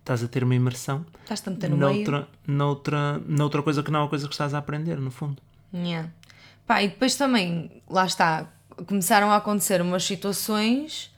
estás 0.00 0.22
a 0.22 0.28
ter 0.28 0.44
uma 0.44 0.54
imersão 0.54 1.06
Estás-te 1.22 1.48
a 1.48 1.52
meter 1.52 1.70
no 1.70 1.78
meio. 1.78 1.94
noutra, 1.96 2.28
noutra, 2.46 3.18
noutra 3.26 3.62
coisa 3.62 3.82
que 3.82 3.90
não 3.90 4.02
é 4.02 4.04
a 4.04 4.08
coisa 4.08 4.26
que 4.28 4.34
estás 4.34 4.52
a 4.52 4.58
aprender, 4.58 4.98
no 5.00 5.10
fundo. 5.10 5.40
Yeah. 5.72 6.10
Pá, 6.66 6.82
e 6.82 6.88
depois 6.88 7.14
também, 7.16 7.82
lá 7.88 8.06
está, 8.06 8.46
começaram 8.86 9.30
a 9.30 9.36
acontecer 9.36 9.80
umas 9.82 10.04
situações 10.04 11.14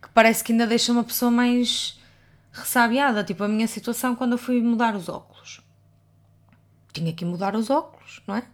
que 0.00 0.08
parece 0.10 0.44
que 0.44 0.52
ainda 0.52 0.66
deixa 0.66 0.92
uma 0.92 1.04
pessoa 1.04 1.30
mais 1.30 1.98
ressabiada. 2.52 3.24
Tipo, 3.24 3.44
a 3.44 3.48
minha 3.48 3.66
situação 3.66 4.14
quando 4.14 4.32
eu 4.32 4.38
fui 4.38 4.60
mudar 4.60 4.94
os 4.94 5.08
óculos. 5.08 5.60
Tinha 6.92 7.12
que 7.12 7.24
mudar 7.24 7.54
os 7.54 7.70
óculos, 7.70 8.20
não 8.26 8.36
é? 8.36 8.44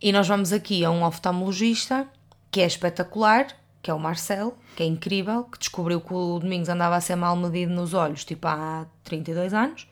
E 0.00 0.12
nós 0.12 0.28
vamos 0.28 0.52
aqui 0.52 0.84
a 0.84 0.90
um 0.90 1.02
oftalmologista 1.04 2.06
que 2.50 2.60
é 2.60 2.66
espetacular, 2.66 3.46
que 3.82 3.90
é 3.90 3.94
o 3.94 3.98
Marcelo, 3.98 4.56
que 4.74 4.82
é 4.82 4.86
incrível, 4.86 5.44
que 5.44 5.58
descobriu 5.58 6.00
que 6.00 6.12
o 6.12 6.38
Domingos 6.38 6.68
andava 6.68 6.96
a 6.96 7.00
ser 7.00 7.16
mal 7.16 7.36
medido 7.36 7.72
nos 7.72 7.94
olhos, 7.94 8.24
tipo 8.24 8.46
há 8.46 8.86
32 9.04 9.54
anos. 9.54 9.88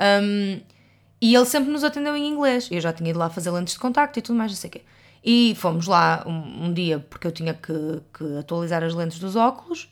Um, 0.00 0.60
e 1.20 1.34
ele 1.34 1.44
sempre 1.44 1.70
nos 1.70 1.84
atendeu 1.84 2.16
em 2.16 2.26
inglês. 2.26 2.68
Eu 2.70 2.80
já 2.80 2.92
tinha 2.92 3.10
ido 3.10 3.18
lá 3.18 3.30
fazer 3.30 3.50
lentes 3.50 3.74
de 3.74 3.80
contacto 3.80 4.18
e 4.18 4.22
tudo 4.22 4.36
mais, 4.36 4.50
não 4.50 4.56
sei 4.56 4.68
o 4.68 4.72
quê. 4.72 4.82
E 5.24 5.54
fomos 5.56 5.86
lá 5.86 6.24
um, 6.26 6.66
um 6.66 6.72
dia 6.72 6.98
porque 6.98 7.26
eu 7.26 7.32
tinha 7.32 7.54
que, 7.54 8.02
que 8.12 8.38
atualizar 8.38 8.82
as 8.82 8.94
lentes 8.94 9.18
dos 9.18 9.36
óculos. 9.36 9.88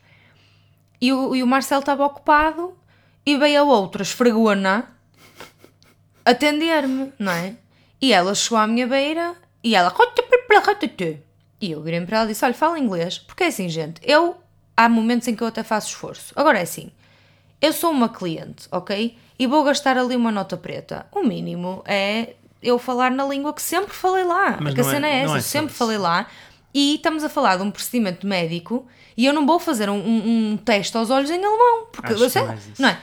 E 1.00 1.12
o, 1.12 1.34
e 1.34 1.42
o 1.42 1.46
Marcelo 1.46 1.80
estava 1.80 2.04
ocupado 2.04 2.76
e 3.24 3.36
veio 3.36 3.60
a 3.60 3.64
outra 3.64 4.02
esfregona 4.02 4.90
atender-me, 6.24 7.12
não 7.18 7.32
é? 7.32 7.56
E 8.00 8.12
ela 8.12 8.34
chegou 8.34 8.58
à 8.58 8.66
minha 8.66 8.86
beira 8.86 9.34
e 9.62 9.74
ela. 9.74 9.94
E 11.60 11.70
eu 11.70 11.82
virei 11.82 12.00
para 12.00 12.18
ela 12.18 12.26
e 12.26 12.32
disse: 12.32 12.44
Olha, 12.44 12.54
fala 12.54 12.78
inglês. 12.78 13.18
Porque 13.18 13.44
é 13.44 13.46
assim, 13.48 13.68
gente, 13.68 14.00
eu. 14.04 14.36
Há 14.76 14.88
momentos 14.88 15.28
em 15.28 15.36
que 15.36 15.42
eu 15.42 15.48
até 15.48 15.62
faço 15.62 15.88
esforço. 15.88 16.32
Agora 16.34 16.58
é 16.58 16.62
assim: 16.62 16.90
eu 17.60 17.72
sou 17.74 17.90
uma 17.90 18.08
cliente, 18.08 18.66
ok? 18.72 19.18
E 19.38 19.46
vou 19.46 19.62
gastar 19.62 19.98
ali 19.98 20.16
uma 20.16 20.32
nota 20.32 20.56
preta. 20.56 21.06
O 21.12 21.22
mínimo 21.22 21.82
é 21.84 22.34
eu 22.62 22.78
falar 22.78 23.10
na 23.10 23.24
língua 23.24 23.52
que 23.52 23.62
sempre 23.62 23.94
falei 23.94 24.24
lá. 24.24 24.56
Mas 24.60 24.74
Porque 24.74 24.80
a 24.80 24.84
é- 24.84 24.90
cena 24.94 25.08
é 25.08 25.24
não 25.26 25.36
essa, 25.36 25.38
é 25.38 25.40
sempre 25.40 25.68
isso. 25.70 25.78
falei 25.78 25.98
lá. 25.98 26.26
E 26.72 26.94
estamos 26.96 27.24
a 27.24 27.28
falar 27.28 27.56
de 27.56 27.62
um 27.64 27.70
procedimento 27.70 28.24
médico 28.26 28.86
e 29.16 29.26
eu 29.26 29.32
não 29.32 29.44
vou 29.44 29.58
fazer 29.58 29.90
um, 29.90 29.96
um- 29.96 30.52
um 30.52 30.56
teste 30.56 30.96
aos 30.96 31.10
olhos 31.10 31.28
em 31.30 31.44
alemão. 31.44 31.86
Porque 31.90 32.12
Acho 32.12 32.18
isso. 32.26 32.80
não 32.80 32.88
é? 32.88 32.98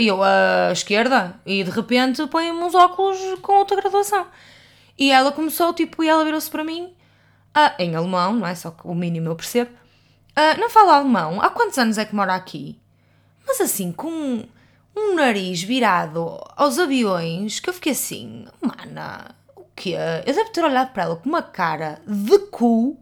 E 0.00 0.08
eu 0.08 0.20
à 0.22 0.70
esquerda 0.72 1.38
e 1.46 1.62
de 1.62 1.70
repente 1.70 2.26
põe-me 2.26 2.58
uns 2.58 2.74
óculos 2.74 3.16
com 3.40 3.52
outra 3.52 3.76
graduação. 3.76 4.26
E 4.98 5.12
ela 5.12 5.30
começou, 5.30 5.72
tipo, 5.72 6.02
e 6.02 6.08
ela 6.08 6.24
virou-se 6.24 6.50
para 6.50 6.64
mim 6.64 6.92
ah, 7.54 7.72
em 7.78 7.94
alemão, 7.94 8.32
não 8.34 8.46
é? 8.46 8.54
Só 8.56 8.70
que 8.72 8.80
o 8.84 8.94
mínimo 8.94 9.28
eu 9.28 9.36
percebo. 9.36 9.70
Ah, 10.34 10.56
não 10.56 10.68
fala 10.68 10.96
alemão? 10.96 11.40
Há 11.40 11.50
quantos 11.50 11.78
anos 11.78 11.98
é 11.98 12.04
que 12.04 12.14
mora 12.16 12.34
aqui? 12.34 12.78
Mas 13.46 13.60
assim, 13.60 13.92
com 13.92 14.42
um, 14.98 15.14
nariz 15.14 15.62
virado 15.62 16.40
aos 16.56 16.78
aviões, 16.78 17.60
que 17.60 17.70
eu 17.70 17.74
fiquei 17.74 17.92
assim, 17.92 18.46
mana, 18.60 19.34
o 19.56 19.64
quê? 19.76 19.94
Eu 20.26 20.34
devo 20.34 20.50
ter 20.50 20.64
olhado 20.64 20.92
para 20.92 21.04
ela 21.04 21.16
com 21.16 21.28
uma 21.28 21.42
cara 21.42 22.00
de 22.06 22.38
cu, 22.50 22.96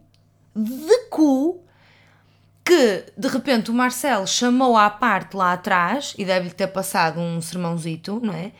de 0.55 0.97
cu, 1.09 1.61
que 2.63 3.05
de 3.17 3.27
repente 3.27 3.71
o 3.71 3.73
Marcelo 3.73 4.27
chamou 4.27 4.75
à 4.77 4.89
parte 4.89 5.35
lá 5.35 5.53
atrás 5.53 6.13
e 6.17 6.25
deve-lhe 6.25 6.53
ter 6.53 6.67
passado 6.67 7.19
um 7.19 7.41
sermãozito, 7.41 8.19
não 8.21 8.33
é? 8.33 8.51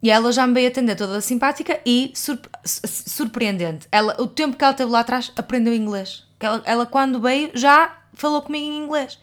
E 0.00 0.10
ela 0.10 0.30
já 0.30 0.46
me 0.46 0.54
veio 0.54 0.68
atender 0.68 0.94
toda 0.94 1.20
simpática 1.20 1.80
e 1.84 2.12
surp- 2.14 2.46
su- 2.64 2.86
surpreendente. 2.86 3.88
Ela, 3.90 4.14
o 4.20 4.28
tempo 4.28 4.56
que 4.56 4.62
ela 4.62 4.72
teve 4.72 4.90
lá 4.90 5.00
atrás 5.00 5.32
aprendeu 5.36 5.74
inglês. 5.74 6.24
Ela, 6.38 6.62
ela 6.64 6.86
quando 6.86 7.20
veio 7.20 7.50
já 7.54 7.98
falou 8.14 8.40
comigo 8.42 8.64
em 8.64 8.84
inglês. 8.84 9.18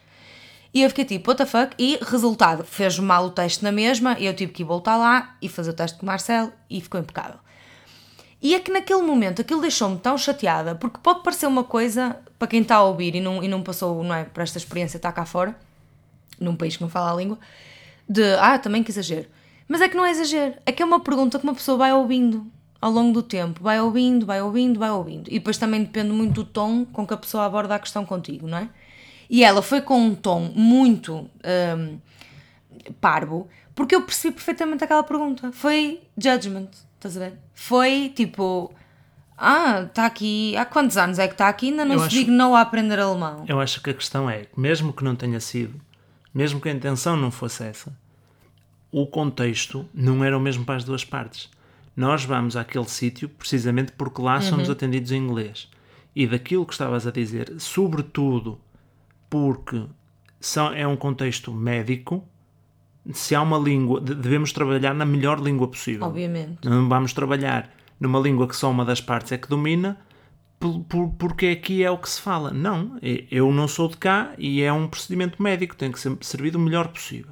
E 0.75 0.81
eu 0.81 0.89
fiquei 0.89 1.05
tipo, 1.05 1.29
what 1.31 1.38
the 1.38 1.45
fuck? 1.45 1.73
E 1.79 1.97
resultado, 2.01 2.65
fez 2.65 2.99
mal 2.99 3.27
o 3.27 3.29
teste 3.29 3.63
na 3.63 3.71
mesma, 3.71 4.17
e 4.19 4.25
eu 4.25 4.35
tive 4.35 4.51
que 4.51 4.61
voltar 4.61 4.97
lá 4.97 5.38
e 5.41 5.47
fazer 5.47 5.69
o 5.69 5.73
teste 5.73 5.97
com 5.97 6.03
o 6.03 6.05
Marcelo 6.05 6.51
e 6.69 6.81
ficou 6.81 6.99
impecável. 6.99 7.39
E 8.41 8.53
é 8.53 8.59
que 8.59 8.69
naquele 8.69 9.01
momento 9.01 9.41
aquilo 9.41 9.61
deixou-me 9.61 9.97
tão 9.97 10.17
chateada, 10.17 10.75
porque 10.75 10.99
pode 11.01 11.23
parecer 11.23 11.47
uma 11.47 11.63
coisa, 11.63 12.17
para 12.38 12.49
quem 12.49 12.61
está 12.61 12.75
a 12.75 12.83
ouvir 12.83 13.15
e 13.15 13.21
não, 13.21 13.41
e 13.41 13.47
não 13.47 13.63
passou 13.63 14.03
não 14.03 14.13
é, 14.13 14.25
por 14.25 14.43
esta 14.43 14.57
experiência, 14.57 14.97
está 14.97 15.13
cá 15.13 15.25
fora, 15.25 15.57
num 16.38 16.57
país 16.57 16.75
que 16.75 16.83
não 16.83 16.89
fala 16.89 17.09
a 17.09 17.15
língua, 17.15 17.39
de 18.07 18.35
ah, 18.35 18.59
também 18.59 18.83
que 18.83 18.91
exagero. 18.91 19.27
Mas 19.69 19.79
é 19.79 19.88
que 19.88 19.95
não 19.95 20.05
é 20.05 20.11
exagero, 20.11 20.55
é 20.65 20.73
que 20.73 20.83
é 20.83 20.85
uma 20.85 20.99
pergunta 20.99 21.39
que 21.39 21.45
uma 21.45 21.55
pessoa 21.55 21.77
vai 21.77 21.93
ouvindo 21.93 22.45
ao 22.81 22.91
longo 22.91 23.13
do 23.13 23.23
tempo, 23.23 23.63
vai 23.63 23.79
ouvindo, 23.79 24.25
vai 24.25 24.41
ouvindo, 24.41 24.77
vai 24.77 24.91
ouvindo. 24.91 25.29
E 25.29 25.39
depois 25.39 25.57
também 25.57 25.81
depende 25.81 26.11
muito 26.11 26.33
do 26.33 26.43
tom 26.43 26.83
com 26.83 27.07
que 27.07 27.13
a 27.13 27.17
pessoa 27.17 27.45
aborda 27.45 27.75
a 27.75 27.79
questão 27.79 28.05
contigo, 28.05 28.45
não 28.45 28.57
é? 28.57 28.69
E 29.29 29.43
ela 29.43 29.61
foi 29.61 29.81
com 29.81 29.99
um 29.99 30.13
tom 30.15 30.51
muito 30.55 31.29
hum, 31.77 31.97
parvo, 33.01 33.47
porque 33.73 33.95
eu 33.95 34.01
percebi 34.01 34.35
perfeitamente 34.35 34.83
aquela 34.83 35.03
pergunta. 35.03 35.51
Foi 35.51 36.01
judgment, 36.17 36.69
estás 36.95 37.17
a 37.17 37.19
ver? 37.21 37.33
Foi 37.53 38.11
tipo, 38.15 38.71
ah, 39.38 39.81
está 39.88 40.05
aqui, 40.05 40.55
há 40.55 40.65
quantos 40.65 40.97
anos 40.97 41.19
é 41.19 41.27
que 41.27 41.33
está 41.33 41.49
aqui? 41.49 41.67
Ainda 41.69 41.85
não 41.85 41.93
Eu 41.93 41.99
se 41.99 42.05
acho- 42.05 42.15
dignou 42.15 42.55
a 42.55 42.61
aprender 42.61 42.99
alemão. 42.99 43.45
Eu 43.47 43.59
acho 43.59 43.81
que 43.81 43.89
a 43.89 43.93
questão 43.93 44.29
é, 44.29 44.45
mesmo 44.55 44.93
que 44.93 45.03
não 45.03 45.15
tenha 45.15 45.39
sido, 45.39 45.79
mesmo 46.33 46.59
que 46.61 46.69
a 46.69 46.71
intenção 46.71 47.17
não 47.17 47.31
fosse 47.31 47.63
essa, 47.63 47.97
o 48.91 49.05
contexto 49.07 49.88
não 49.93 50.23
era 50.23 50.38
o 50.38 50.39
mesmo 50.41 50.63
para 50.63 50.75
as 50.75 50.83
duas 50.83 51.03
partes. 51.03 51.49
Nós 51.97 52.23
vamos 52.25 52.55
àquele 52.57 52.88
sítio 52.89 53.27
precisamente 53.29 53.91
porque 53.93 54.21
lá 54.21 54.39
somos 54.41 54.69
atendidos 54.69 55.11
em 55.11 55.17
inglês. 55.17 55.69
E 56.13 56.27
daquilo 56.27 56.65
que 56.65 56.73
estavas 56.73 57.05
a 57.07 57.11
dizer, 57.11 57.53
sobretudo 57.57 58.59
porque 59.35 59.83
são, 60.39 60.71
é 60.73 60.87
um 60.87 60.95
contexto 60.95 61.51
médico, 61.53 62.23
se 63.13 63.35
há 63.35 63.41
uma 63.41 63.57
língua, 63.57 63.99
de- 63.99 64.15
devemos 64.15 64.51
trabalhar 64.53 64.93
na 64.93 65.05
melhor 65.05 65.39
língua 65.41 65.67
possível. 65.67 66.07
Obviamente. 66.07 66.59
Não 66.63 66.87
vamos 66.87 67.11
trabalhar 67.13 67.69
numa 67.99 68.19
língua 68.19 68.47
que 68.47 68.55
só 68.55 68.71
uma 68.71 68.85
das 68.85 69.01
partes 69.01 69.31
é 69.33 69.37
que 69.37 69.49
domina, 69.49 69.97
por- 70.59 70.79
por- 70.85 71.09
porque 71.19 71.47
aqui 71.47 71.83
é 71.83 71.91
o 71.91 71.97
que 71.97 72.09
se 72.09 72.21
fala. 72.21 72.51
Não, 72.51 72.97
eu 73.29 73.51
não 73.51 73.67
sou 73.67 73.89
de 73.89 73.97
cá 73.97 74.31
e 74.37 74.61
é 74.61 74.71
um 74.71 74.87
procedimento 74.87 75.41
médico, 75.43 75.75
tem 75.75 75.91
que 75.91 75.99
ser 75.99 76.15
servido 76.21 76.57
o 76.57 76.61
melhor 76.61 76.87
possível. 76.87 77.31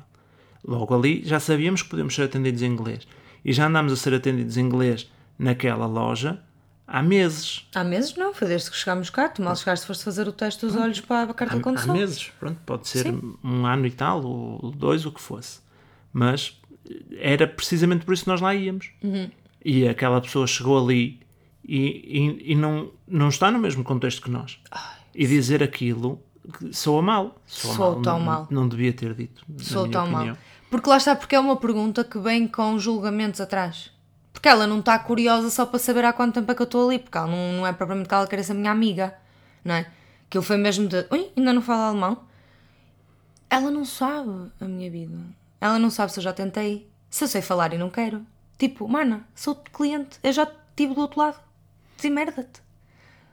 Logo 0.65 0.93
ali 0.93 1.21
já 1.25 1.39
sabíamos 1.39 1.81
que 1.81 1.89
podemos 1.89 2.13
ser 2.13 2.23
atendidos 2.23 2.61
em 2.61 2.67
inglês. 2.71 3.07
E 3.45 3.51
já 3.53 3.67
andámos 3.67 3.91
a 3.93 3.95
ser 3.95 4.13
atendidos 4.13 4.57
em 4.57 4.61
inglês 4.65 5.09
naquela 5.39 5.85
loja 5.85 6.39
há 6.93 7.01
meses. 7.01 7.67
Há 7.73 7.84
meses 7.84 8.15
não, 8.15 8.34
foi 8.34 8.47
desde 8.47 8.69
que 8.69 8.77
chegámos 8.77 9.10
cá. 9.10 9.27
Tu 9.27 9.41
mal 9.41 9.56
chegaste, 9.56 9.86
foste 9.88 10.03
fazer 10.03 10.27
o 10.27 10.32
teste 10.32 10.63
dos 10.65 10.75
olhos 10.75 11.01
para 11.01 11.32
a 11.32 11.34
carta 11.34 11.56
de 11.56 11.60
Há, 11.60 11.60
há 11.60 11.63
condução. 11.63 11.95
meses, 11.95 12.32
pronto, 12.39 12.60
pode 12.65 12.88
ser 12.88 13.03
Sim. 13.03 13.36
um 13.43 13.65
ano 13.65 13.88
e 13.88 13.91
tal, 13.91 14.23
ou 14.23 14.71
dois, 14.71 15.06
o 15.06 15.12
que 15.12 15.19
fosse. 15.19 15.60
Mas 16.13 16.62
era 17.17 17.47
precisamente 17.47 18.06
por 18.06 18.13
isso 18.13 18.23
que 18.25 18.29
nós 18.29 18.39
lá 18.39 18.53
íamos. 18.53 18.91
Uhum. 19.03 19.29
E 19.65 19.88
aquela 19.88 20.21
pessoa 20.21 20.45
chegou 20.45 20.77
ali 20.77 21.19
e, 21.65 21.77
e, 22.45 22.51
e 22.51 22.56
não, 22.56 22.91
não 23.08 23.29
está 23.29 23.49
no 23.49 23.58
mesmo 23.58 23.84
contexto 23.84 24.21
que 24.21 24.29
nós. 24.29 24.60
e 25.15 25.25
dizer 25.25 25.63
aquilo 25.63 26.21
soa 26.71 27.01
mal. 27.01 27.41
Soa 27.47 27.73
Soa 27.75 27.91
mal, 27.93 28.01
tão 28.01 28.19
não, 28.19 28.25
mal. 28.25 28.47
Não 28.51 28.67
devia 28.67 28.93
ter 28.93 29.13
dito. 29.15 29.43
minha 29.47 29.63
tão 29.89 30.03
opinião. 30.03 30.25
mal. 30.27 30.38
Porque 30.69 30.89
lá 30.89 30.97
está, 30.97 31.15
porque 31.15 31.36
é 31.36 31.39
uma 31.39 31.56
pergunta 31.56 32.03
que 32.03 32.19
vem 32.19 32.47
com 32.47 32.77
julgamentos 32.77 33.39
atrás. 33.39 33.91
Porque 34.34 34.50
ela 34.50 34.65
não 34.67 34.80
está 34.80 34.98
curiosa 35.00 35.50
só 35.50 35.65
para 35.65 35.80
saber 35.80 36.04
há 36.04 36.12
quanto 36.12 36.34
tempo 36.34 36.52
é 36.52 36.56
que 36.56 36.62
eu 36.62 36.65
estou 36.65 36.89
ali, 36.89 37.00
porque 37.00 37.17
ela 37.17 37.28
não, 37.28 37.54
não 37.54 37.67
é 37.67 37.72
propriamente 37.72 38.10
que 38.10 38.15
ela 38.15 38.28
queira 38.28 38.43
ser 38.43 38.54
minha 38.56 38.72
amiga, 38.72 39.15
não 39.63 39.76
é? 39.76 39.89
Que 40.30 40.41
foi 40.41 40.58
mesmo 40.58 40.88
de, 40.88 41.06
ui, 41.12 41.32
ainda 41.38 41.54
não 41.54 41.62
fala 41.62 41.89
alemão? 41.89 42.24
Ela 43.50 43.69
não 43.69 43.86
sabe 43.86 44.52
a 44.60 44.65
minha 44.65 44.89
vida. 44.89 45.15
Ela 45.62 45.78
não 45.80 45.89
sabe 45.89 46.12
se 46.12 46.19
eu 46.19 46.24
já 46.24 46.34
tentei, 46.34 46.89
se 47.10 47.24
eu 47.24 47.28
sei 47.28 47.41
falar 47.41 47.74
e 47.74 47.78
não 47.78 47.89
quero. 47.89 48.26
Tipo, 48.58 48.88
mana, 48.88 49.26
sou 49.36 49.56
cliente, 49.56 50.17
eu 50.24 50.34
já 50.34 50.43
estive 50.43 50.93
do 50.96 51.02
outro 51.02 51.19
lado. 51.19 51.39
Demerda-te. 52.02 52.62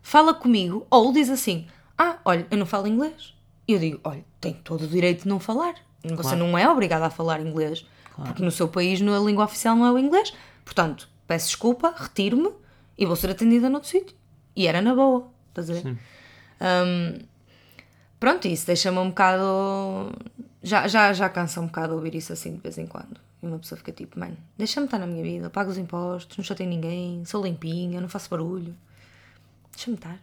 Fala 0.03 0.35
comigo, 0.35 0.87
ou 0.91 1.13
diz 1.13 1.29
assim: 1.31 1.67
Ah, 1.99 2.19
olha, 2.25 2.47
eu 2.51 2.59
não 2.59 2.67
falo 2.67 2.87
inglês. 2.87 3.35
E 3.67 3.73
eu 3.73 3.79
digo: 3.79 4.01
Olha, 4.05 4.25
tem 4.41 4.55
todo 4.55 4.83
o 4.85 4.87
direito 4.89 5.23
de 5.23 5.29
não 5.29 5.41
falar. 5.41 5.75
Você 6.03 6.15
Claro. 6.17 6.39
não 6.39 6.57
é 6.57 6.69
obrigada 6.69 7.07
a 7.07 7.11
falar 7.11 7.41
inglês. 7.41 7.85
Porque 8.15 8.43
no 8.43 8.51
seu 8.51 8.69
país 8.69 9.01
no- 9.01 9.15
a 9.15 9.19
língua 9.25 9.45
oficial 9.45 9.75
não 9.77 9.87
é 9.87 9.93
o 9.93 9.99
inglês. 9.99 10.33
Portanto, 10.65 11.09
peço 11.27 11.47
desculpa, 11.47 11.95
retiro-me 11.97 12.53
e 12.97 13.07
vou 13.07 13.17
ser 13.17 13.31
atendida 13.31 13.69
noutro 13.69 13.89
sítio. 13.89 14.17
E 14.55 14.67
era 14.67 14.81
na 14.83 14.95
boa, 14.95 15.31
estás 15.49 15.71
a 15.71 15.75
ver? 15.75 15.83
Sim. 15.83 15.99
Hum, 16.61 17.19
pronto, 18.19 18.47
isso 18.47 18.67
deixa-me 18.67 18.99
um 18.99 19.09
bocado. 19.09 20.13
Já, 20.63 20.87
já, 20.87 21.13
já 21.13 21.29
cansa 21.29 21.61
um 21.61 21.67
bocado 21.67 21.95
ouvir 21.95 22.15
isso 22.15 22.33
assim 22.33 22.55
de 22.55 22.61
vez 22.61 22.77
em 22.77 22.87
quando. 22.87 23.21
E 23.43 23.47
uma 23.47 23.59
pessoa 23.59 23.79
fica 23.79 23.93
tipo, 23.93 24.19
mano, 24.19 24.37
deixa-me 24.59 24.87
estar 24.87 24.99
na 24.99 25.07
minha 25.07 25.23
vida, 25.23 25.49
pago 25.49 25.71
os 25.71 25.79
impostos, 25.79 26.37
não 26.37 26.45
chatei 26.45 26.67
ninguém, 26.67 27.25
sou 27.25 27.43
limpinha, 27.43 28.01
não 28.01 28.09
faço 28.09 28.29
barulho. 28.29 28.77
Deixa-me 29.73 29.97
estar. 29.97 30.21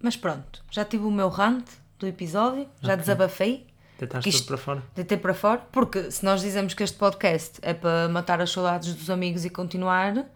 Mas 0.00 0.16
pronto, 0.16 0.64
já 0.70 0.84
tive 0.84 1.04
o 1.04 1.10
meu 1.10 1.28
rant 1.28 1.66
do 1.98 2.06
episódio, 2.06 2.68
já 2.80 2.94
desabafei, 2.94 3.66
Deitaste 3.98 4.28
Isto- 4.28 4.38
tudo 4.40 4.48
para 4.48 4.56
fora. 4.58 4.82
deitei 4.96 5.16
para 5.18 5.34
fora, 5.34 5.58
porque 5.70 6.10
se 6.10 6.24
nós 6.24 6.40
dizemos 6.40 6.74
que 6.74 6.82
este 6.82 6.96
podcast 6.98 7.58
é 7.62 7.72
para 7.74 8.08
matar 8.08 8.40
as 8.40 8.50
saudades 8.50 8.94
dos 8.94 9.08
amigos 9.10 9.44
e 9.44 9.50
continuar, 9.50 10.26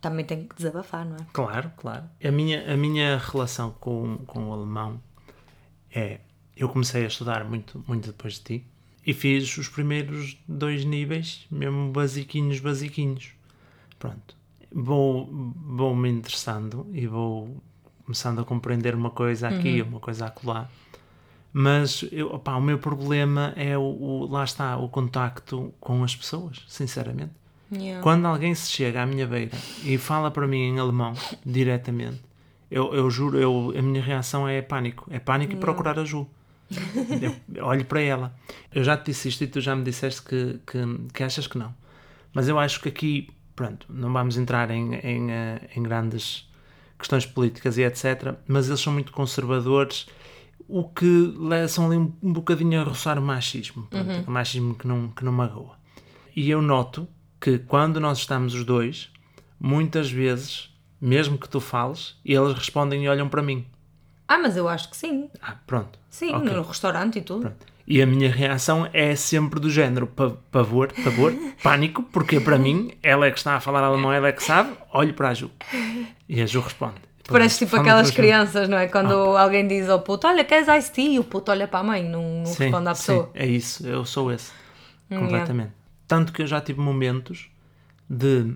também 0.00 0.24
tem 0.24 0.46
que 0.46 0.54
desabafar, 0.56 1.04
não 1.04 1.16
é? 1.16 1.26
Claro, 1.32 1.70
claro. 1.76 2.04
A 2.22 2.30
minha, 2.30 2.72
a 2.72 2.76
minha 2.76 3.18
relação 3.18 3.70
com, 3.80 4.18
com 4.26 4.48
o 4.48 4.52
alemão 4.52 5.00
é. 5.94 6.20
Eu 6.56 6.68
comecei 6.68 7.04
a 7.04 7.08
estudar 7.08 7.44
muito, 7.44 7.82
muito 7.88 8.08
depois 8.08 8.34
de 8.34 8.40
ti 8.40 8.66
E 9.06 9.14
fiz 9.14 9.56
os 9.56 9.68
primeiros 9.68 10.36
dois 10.46 10.84
níveis, 10.84 11.46
mesmo 11.50 11.90
basiquinhos, 11.90 12.60
basiquinhos. 12.60 13.30
Pronto. 13.98 14.36
Vou, 14.70 15.28
vou 15.56 15.96
me 15.96 16.08
interessando 16.10 16.86
e 16.92 17.06
vou 17.06 17.56
começando 18.04 18.40
a 18.40 18.44
compreender 18.44 18.94
uma 18.94 19.10
coisa 19.10 19.48
aqui, 19.48 19.80
uma 19.82 19.98
coisa 19.98 20.26
acolá. 20.26 20.68
Mas 21.52 22.04
eu, 22.10 22.32
opá, 22.34 22.56
o 22.56 22.60
meu 22.62 22.78
problema 22.78 23.52
é 23.56 23.76
o, 23.76 23.82
o- 23.82 24.26
lá 24.30 24.42
está, 24.44 24.76
o 24.78 24.88
contacto 24.88 25.72
com 25.78 26.02
as 26.02 26.16
pessoas, 26.16 26.62
sinceramente. 26.66 27.30
Yeah. 27.70 28.02
Quando 28.02 28.26
alguém 28.26 28.54
se 28.54 28.70
chega 28.70 29.02
à 29.02 29.06
minha 29.06 29.26
beira 29.26 29.50
e 29.84 29.96
fala 29.98 30.30
para 30.30 30.46
mim 30.46 30.58
em 30.62 30.78
alemão, 30.78 31.14
diretamente, 31.44 32.20
eu, 32.70 32.94
eu 32.94 33.10
juro, 33.10 33.38
eu, 33.38 33.74
a 33.76 33.82
minha 33.82 34.02
reação 34.02 34.48
é 34.48 34.62
pânico. 34.62 35.06
É 35.10 35.18
pânico 35.18 35.52
e 35.52 35.56
procurar 35.56 35.98
ajuda. 35.98 36.28
Eu 37.54 37.64
olho 37.66 37.84
para 37.84 38.00
ela. 38.00 38.34
Eu 38.74 38.82
já 38.82 38.96
te 38.96 39.06
disse 39.06 39.28
isto 39.28 39.44
e 39.44 39.46
tu 39.46 39.60
já 39.60 39.76
me 39.76 39.84
disseste 39.84 40.22
que, 40.22 40.58
que, 40.66 40.78
que 41.12 41.22
achas 41.22 41.46
que 41.46 41.58
não. 41.58 41.74
Mas 42.32 42.48
eu 42.48 42.58
acho 42.58 42.80
que 42.80 42.88
aqui, 42.88 43.28
pronto, 43.54 43.86
não 43.90 44.10
vamos 44.10 44.38
entrar 44.38 44.70
em, 44.70 44.94
em, 44.94 45.30
eh, 45.30 45.60
em 45.76 45.82
grandes 45.82 46.50
questões 46.98 47.26
políticas 47.26 47.76
e 47.76 47.82
etc. 47.82 48.34
Mas 48.48 48.68
eles 48.68 48.80
são 48.80 48.92
muito 48.92 49.12
conservadores, 49.12 50.06
o 50.80 50.88
que 50.88 51.34
são 51.68 51.86
ali 51.86 51.96
um, 51.96 52.12
um 52.22 52.32
bocadinho 52.32 52.80
a 52.80 52.84
roçar 52.84 53.18
o 53.18 53.22
machismo. 53.22 53.86
Pronto, 53.90 54.08
Uhum. 54.10 54.24
o 54.26 54.30
machismo 54.30 54.74
que 54.74 54.86
não, 54.86 55.08
que 55.08 55.24
não 55.24 55.32
magoa. 55.32 55.76
E 56.34 56.48
eu 56.50 56.62
noto 56.62 57.06
que 57.40 57.58
quando 57.58 58.00
nós 58.00 58.18
estamos 58.18 58.54
os 58.54 58.64
dois, 58.64 59.10
muitas 59.60 60.10
vezes, 60.10 60.70
mesmo 61.00 61.36
que 61.36 61.48
tu 61.48 61.60
fales, 61.60 62.16
eles 62.24 62.54
respondem 62.54 63.04
e 63.04 63.08
olham 63.08 63.28
para 63.28 63.42
mim. 63.42 63.66
Ah, 64.26 64.38
mas 64.38 64.56
eu 64.56 64.68
acho 64.68 64.88
que 64.88 64.96
sim. 64.96 65.28
Ah, 65.42 65.56
pronto. 65.66 65.98
Sim, 66.08 66.32
Ok. 66.34 66.52
no 66.52 66.62
restaurante 66.62 67.18
e 67.18 67.22
tudo. 67.22 67.42
Pronto. 67.42 67.66
E 67.86 68.00
a 68.00 68.06
minha 68.06 68.30
reação 68.30 68.88
é 68.92 69.14
sempre 69.16 69.58
do 69.60 69.68
género 69.68 70.06
pa- 70.06 70.36
pavor, 70.50 70.90
pavor, 71.04 71.34
pânico, 71.62 72.02
porque 72.04 72.40
para 72.40 72.56
mim, 72.56 72.92
ela 73.02 73.26
é 73.26 73.30
que 73.30 73.38
está 73.38 73.56
a 73.56 73.60
falar 73.60 73.82
alemão, 73.82 74.12
ela 74.12 74.28
é 74.28 74.32
que 74.32 74.42
sabe, 74.42 74.72
olho 74.94 75.12
para 75.12 75.30
a 75.30 75.34
Ju. 75.34 75.50
E 76.28 76.40
a 76.40 76.46
Ju 76.46 76.60
responde. 76.60 76.94
Parece 77.28 77.58
tipo 77.64 77.76
aquelas 77.76 78.10
crianças, 78.10 78.68
não 78.68 78.76
é? 78.76 78.88
Quando 78.88 79.14
alguém 79.36 79.66
diz 79.66 79.88
ao 79.88 80.00
puto, 80.00 80.26
olha, 80.26 80.44
queres 80.44 80.68
ice 80.68 80.92
tea? 80.92 81.14
E 81.14 81.18
o 81.18 81.24
puto 81.24 81.50
olha 81.50 81.66
para 81.68 81.80
a 81.80 81.82
mãe, 81.82 82.02
não, 82.02 82.22
não 82.22 82.44
Sim, 82.44 82.64
responde 82.64 82.88
à 82.88 82.94
pessoa. 82.94 83.24
sim, 83.24 83.30
é 83.34 83.46
isso, 83.46 83.86
eu 83.86 84.04
sou 84.04 84.30
esse. 84.32 84.52
Completamente. 85.08 85.72
Tanto 86.06 86.32
que 86.32 86.42
eu 86.42 86.46
já 86.46 86.60
tive 86.60 86.80
momentos 86.80 87.48
de. 88.08 88.54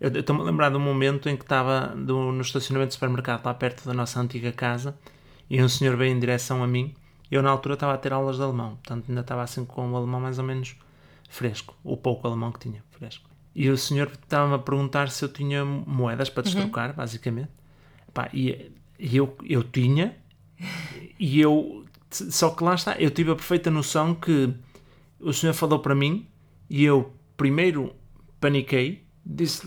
Eu 0.00 0.10
estou-me 0.10 0.42
a 0.42 0.44
lembrar 0.44 0.70
de 0.70 0.76
um 0.76 0.80
momento 0.80 1.28
em 1.28 1.36
que 1.36 1.42
estava 1.44 1.88
do- 1.96 2.32
no 2.32 2.40
estacionamento 2.40 2.90
do 2.90 2.94
supermercado, 2.94 3.44
lá 3.44 3.54
perto 3.54 3.84
da 3.86 3.92
nossa 3.94 4.20
antiga 4.20 4.52
casa, 4.52 4.96
e 5.50 5.62
um 5.62 5.68
senhor 5.68 5.96
veio 5.96 6.12
em 6.12 6.18
direção 6.20 6.62
a 6.62 6.66
mim. 6.66 6.94
Eu, 7.30 7.42
na 7.42 7.50
altura, 7.50 7.74
estava 7.74 7.94
a 7.94 7.98
ter 7.98 8.12
aulas 8.12 8.36
de 8.36 8.42
alemão, 8.42 8.76
portanto, 8.76 9.06
ainda 9.08 9.20
estava 9.22 9.42
assim 9.42 9.64
com 9.64 9.90
o 9.90 9.96
alemão 9.96 10.20
mais 10.20 10.38
ou 10.38 10.44
menos 10.44 10.76
fresco, 11.28 11.74
o 11.84 11.96
pouco 11.96 12.26
alemão 12.26 12.52
que 12.52 12.60
tinha, 12.60 12.82
fresco. 12.90 13.28
E 13.54 13.68
o 13.68 13.76
senhor 13.76 14.06
estava-me 14.08 14.54
a 14.54 14.58
perguntar 14.58 15.10
se 15.10 15.24
eu 15.24 15.28
tinha 15.28 15.64
moedas 15.64 16.30
para 16.30 16.42
destrocar, 16.44 16.94
basicamente. 16.94 17.50
Pá, 18.12 18.28
e 18.32 18.72
eu, 18.98 19.36
eu 19.44 19.62
tinha, 19.62 20.16
e 21.18 21.40
eu. 21.40 21.84
Só 22.10 22.50
que 22.50 22.64
lá 22.64 22.74
está, 22.74 22.96
eu 22.98 23.10
tive 23.10 23.30
a 23.30 23.34
perfeita 23.34 23.70
noção 23.70 24.14
que 24.14 24.52
o 25.20 25.32
senhor 25.32 25.52
falou 25.52 25.78
para 25.78 25.94
mim 25.94 26.26
e 26.70 26.84
eu 26.84 27.12
primeiro 27.36 27.94
paniquei, 28.40 29.04
disse. 29.24 29.66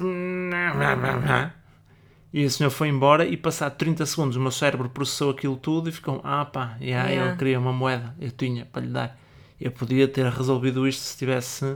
E 2.33 2.45
o 2.45 2.49
senhor 2.49 2.69
foi 2.69 2.87
embora 2.87 3.25
e 3.25 3.35
passado 3.35 3.75
30 3.75 4.05
segundos 4.05 4.37
o 4.37 4.39
meu 4.39 4.51
cérebro 4.51 4.89
processou 4.89 5.31
aquilo 5.31 5.57
tudo 5.57 5.89
e 5.89 5.91
ficou, 5.91 6.21
ah 6.23 6.45
pá, 6.45 6.77
yeah, 6.79 7.09
Yeah. 7.09 7.29
ele 7.29 7.37
queria 7.37 7.59
uma 7.59 7.73
moeda, 7.73 8.15
eu 8.19 8.31
tinha 8.31 8.65
para 8.65 8.81
lhe 8.81 8.87
dar. 8.87 9.19
Eu 9.59 9.71
podia 9.71 10.07
ter 10.07 10.25
resolvido 10.31 10.87
isto 10.87 11.01
se 11.01 11.17
tivesse 11.17 11.75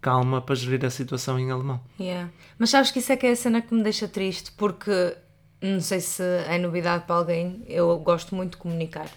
calma 0.00 0.40
para 0.40 0.54
gerir 0.54 0.84
a 0.86 0.90
situação 0.90 1.38
em 1.38 1.50
alemão. 1.50 1.80
Yeah. 1.98 2.30
Mas 2.58 2.70
sabes 2.70 2.92
que 2.92 3.00
isso 3.00 3.12
é 3.12 3.16
que 3.16 3.26
é 3.26 3.32
a 3.32 3.36
cena 3.36 3.60
que 3.60 3.74
me 3.74 3.82
deixa 3.82 4.06
triste, 4.06 4.52
porque 4.52 5.16
não 5.60 5.80
sei 5.80 6.00
se 6.00 6.22
é 6.22 6.58
novidade 6.58 7.04
para 7.04 7.16
alguém, 7.16 7.62
eu 7.66 7.96
gosto 7.98 8.34
muito 8.34 8.52
de 8.52 8.56
comunicar. 8.58 9.08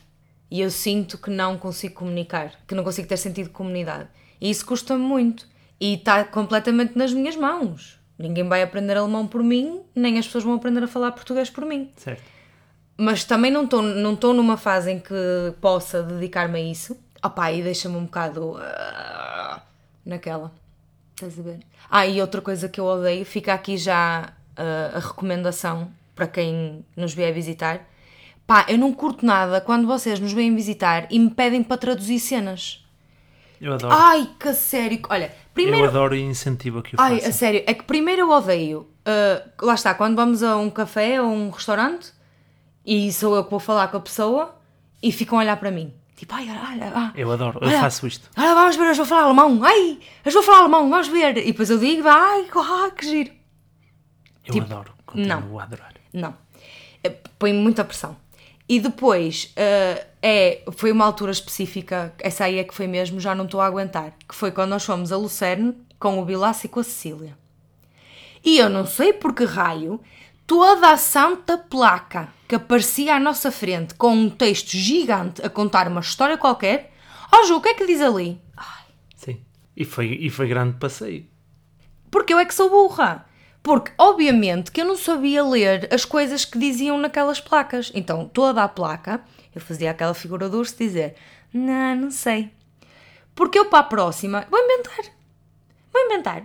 E 0.49 0.59
eu 0.61 0.69
sinto 0.69 1.17
que 1.17 1.29
não 1.29 1.57
consigo 1.57 1.95
comunicar, 1.95 2.53
que 2.67 2.75
não 2.75 2.83
consigo 2.83 3.07
ter 3.07 3.17
sentido 3.17 3.47
de 3.47 3.53
comunidade. 3.53 4.09
E 4.39 4.49
isso 4.49 4.65
custa-me 4.65 5.01
muito. 5.01 5.47
E 5.79 5.93
está 5.93 6.23
completamente 6.25 6.97
nas 6.97 7.13
minhas 7.13 7.35
mãos. 7.35 7.99
Ninguém 8.17 8.47
vai 8.47 8.61
aprender 8.61 8.97
alemão 8.97 9.25
por 9.25 9.41
mim, 9.41 9.81
nem 9.95 10.19
as 10.19 10.25
pessoas 10.25 10.43
vão 10.43 10.53
aprender 10.53 10.83
a 10.83 10.87
falar 10.87 11.11
português 11.11 11.49
por 11.49 11.65
mim. 11.65 11.89
Certo. 11.95 12.23
Mas 12.97 13.23
também 13.23 13.49
não 13.49 13.63
estou 13.63 13.81
não 13.81 14.13
estou 14.13 14.33
numa 14.33 14.57
fase 14.57 14.91
em 14.91 14.99
que 14.99 15.15
possa 15.59 16.03
dedicar-me 16.03 16.59
a 16.59 16.61
isso. 16.61 16.99
Opá, 17.23 17.51
e 17.51 17.63
deixa-me 17.63 17.95
um 17.95 18.05
bocado 18.05 18.57
ah, 18.59 19.61
naquela. 20.05 20.51
Estás 21.15 21.39
a 21.39 21.41
ver? 21.41 21.59
Ah, 21.89 22.05
e 22.05 22.19
outra 22.19 22.41
coisa 22.41 22.67
que 22.67 22.79
eu 22.79 22.85
odeio, 22.85 23.25
fica 23.25 23.53
aqui 23.53 23.77
já 23.77 24.33
ah, 24.57 24.91
a 24.95 24.99
recomendação 24.99 25.91
para 26.15 26.27
quem 26.27 26.85
nos 26.95 27.13
vier 27.13 27.33
visitar. 27.33 27.87
Pá, 28.45 28.65
eu 28.67 28.77
não 28.77 28.91
curto 28.93 29.25
nada 29.25 29.61
quando 29.61 29.87
vocês 29.87 30.19
nos 30.19 30.33
vêm 30.33 30.53
visitar 30.55 31.07
e 31.09 31.17
me 31.19 31.29
pedem 31.29 31.63
para 31.63 31.77
traduzir 31.77 32.19
cenas. 32.19 32.85
Eu 33.59 33.73
adoro. 33.73 33.93
Ai, 33.95 34.29
que 34.39 34.53
sério. 34.53 34.99
Olha, 35.09 35.33
primeiro. 35.53 35.85
eu 35.85 35.89
adoro 35.89 36.15
e 36.15 36.21
incentivo 36.21 36.79
a 36.79 36.81
que 36.83 36.95
o 36.95 36.99
Ai, 36.99 37.15
façam. 37.17 37.29
a 37.29 37.31
sério, 37.33 37.63
é 37.67 37.73
que 37.73 37.83
primeiro 37.83 38.21
eu 38.23 38.29
odeio. 38.31 38.89
ah, 39.05 39.47
lá 39.61 39.75
está, 39.75 39.93
quando 39.93 40.15
vamos 40.15 40.41
a 40.43 40.57
um 40.57 40.69
café 40.69 41.21
ou 41.21 41.29
um 41.29 41.49
restaurante 41.51 42.11
e 42.85 43.11
sou 43.13 43.35
eu 43.35 43.43
que 43.43 43.51
vou 43.51 43.59
falar 43.59 43.87
com 43.89 43.97
a 43.97 44.01
pessoa 44.01 44.55
e 45.01 45.11
ficam 45.11 45.37
a 45.37 45.41
olhar 45.41 45.57
para 45.57 45.69
mim. 45.71 45.93
Tipo, 46.15 46.33
ai, 46.35 46.47
olha, 46.49 46.91
ah, 46.95 47.11
Eu 47.15 47.31
adoro, 47.31 47.59
eu 47.61 47.67
olha, 47.67 47.79
faço 47.79 48.05
isto. 48.07 48.29
Olha, 48.37 48.53
vamos 48.53 48.75
ver, 48.75 48.87
eu 48.89 48.95
vou 48.95 49.05
falar 49.05 49.23
alemão. 49.23 49.59
Ai, 49.63 49.99
eu 50.25 50.31
vou 50.31 50.43
falar 50.43 50.59
alemão, 50.59 50.89
vamos 50.89 51.07
ver. 51.07 51.37
E 51.37 51.45
depois 51.45 51.69
eu 51.69 51.77
digo, 51.79 52.07
ai, 52.07 52.47
ah, 52.55 52.91
que 52.95 53.05
giro. 53.07 53.31
Eu 54.45 54.53
Tipo, 54.53 54.65
adoro, 54.65 54.93
continuo 55.05 55.39
não. 55.49 55.59
a 55.59 55.63
adorar. 55.63 55.93
Não. 56.13 56.33
Eh, 57.03 57.13
Põe 57.39 57.53
muita 57.53 57.83
pressão. 57.83 58.15
E 58.69 58.79
depois, 58.79 59.51
eh, 59.55 60.05
é, 60.21 60.61
foi 60.71 60.91
uma 60.91 61.05
altura 61.05 61.31
específica, 61.31 62.13
essa 62.19 62.45
aí 62.45 62.57
é 62.59 62.63
que 62.63 62.73
foi 62.73 62.87
mesmo, 62.87 63.19
já 63.19 63.33
não 63.35 63.45
estou 63.45 63.59
a 63.59 63.65
aguentar, 63.65 64.13
que 64.27 64.35
foi 64.35 64.51
quando 64.51 64.69
nós 64.69 64.85
fomos 64.85 65.11
a 65.11 65.17
Lucerne 65.17 65.75
com 65.99 66.19
o 66.19 66.25
Bilaço 66.25 66.65
e 66.65 66.69
com 66.69 66.79
a 66.79 66.83
Cecília. 66.83 67.37
E 68.43 68.57
eu 68.57 68.69
não 68.69 68.85
sei 68.85 69.13
por 69.13 69.33
que 69.33 69.43
raio, 69.43 69.99
toda 70.47 70.89
a 70.91 70.97
santa 70.97 71.57
placa 71.57 72.29
que 72.47 72.55
aparecia 72.55 73.15
à 73.15 73.19
nossa 73.19 73.51
frente 73.51 73.93
com 73.95 74.13
um 74.13 74.29
texto 74.29 74.71
gigante 74.71 75.45
a 75.45 75.49
contar 75.49 75.87
uma 75.87 76.01
história 76.01 76.37
qualquer, 76.37 76.91
ó 77.31 77.43
Ju, 77.45 77.55
o 77.57 77.61
que 77.61 77.69
é 77.69 77.73
que 77.73 77.85
diz 77.85 78.01
ali? 78.01 78.39
Ai, 78.55 78.83
Sim. 79.15 79.41
E 79.75 79.83
foi, 79.85 80.17
e 80.21 80.29
foi 80.29 80.47
grande 80.47 80.77
passeio. 80.77 81.25
porque 82.09 82.33
eu 82.33 82.39
é 82.39 82.45
que 82.45 82.53
sou 82.53 82.69
burra. 82.69 83.25
Porque, 83.63 83.91
obviamente, 83.97 84.71
que 84.71 84.81
eu 84.81 84.85
não 84.85 84.97
sabia 84.97 85.43
ler 85.43 85.87
as 85.93 86.03
coisas 86.03 86.43
que 86.43 86.57
diziam 86.57 86.97
naquelas 86.97 87.39
placas. 87.39 87.91
Então, 87.93 88.27
toda 88.27 88.63
a 88.63 88.67
placa, 88.67 89.21
eu 89.53 89.61
fazia 89.61 89.91
aquela 89.91 90.13
figura 90.13 90.49
do 90.49 90.57
urso 90.57 90.77
dizer: 90.77 91.15
Não, 91.53 91.95
não 91.95 92.11
sei. 92.11 92.51
Porque 93.35 93.59
eu, 93.59 93.65
para 93.65 93.79
a 93.79 93.83
próxima, 93.83 94.45
vou 94.49 94.59
inventar. 94.59 95.05
Vou 95.93 96.05
inventar. 96.05 96.43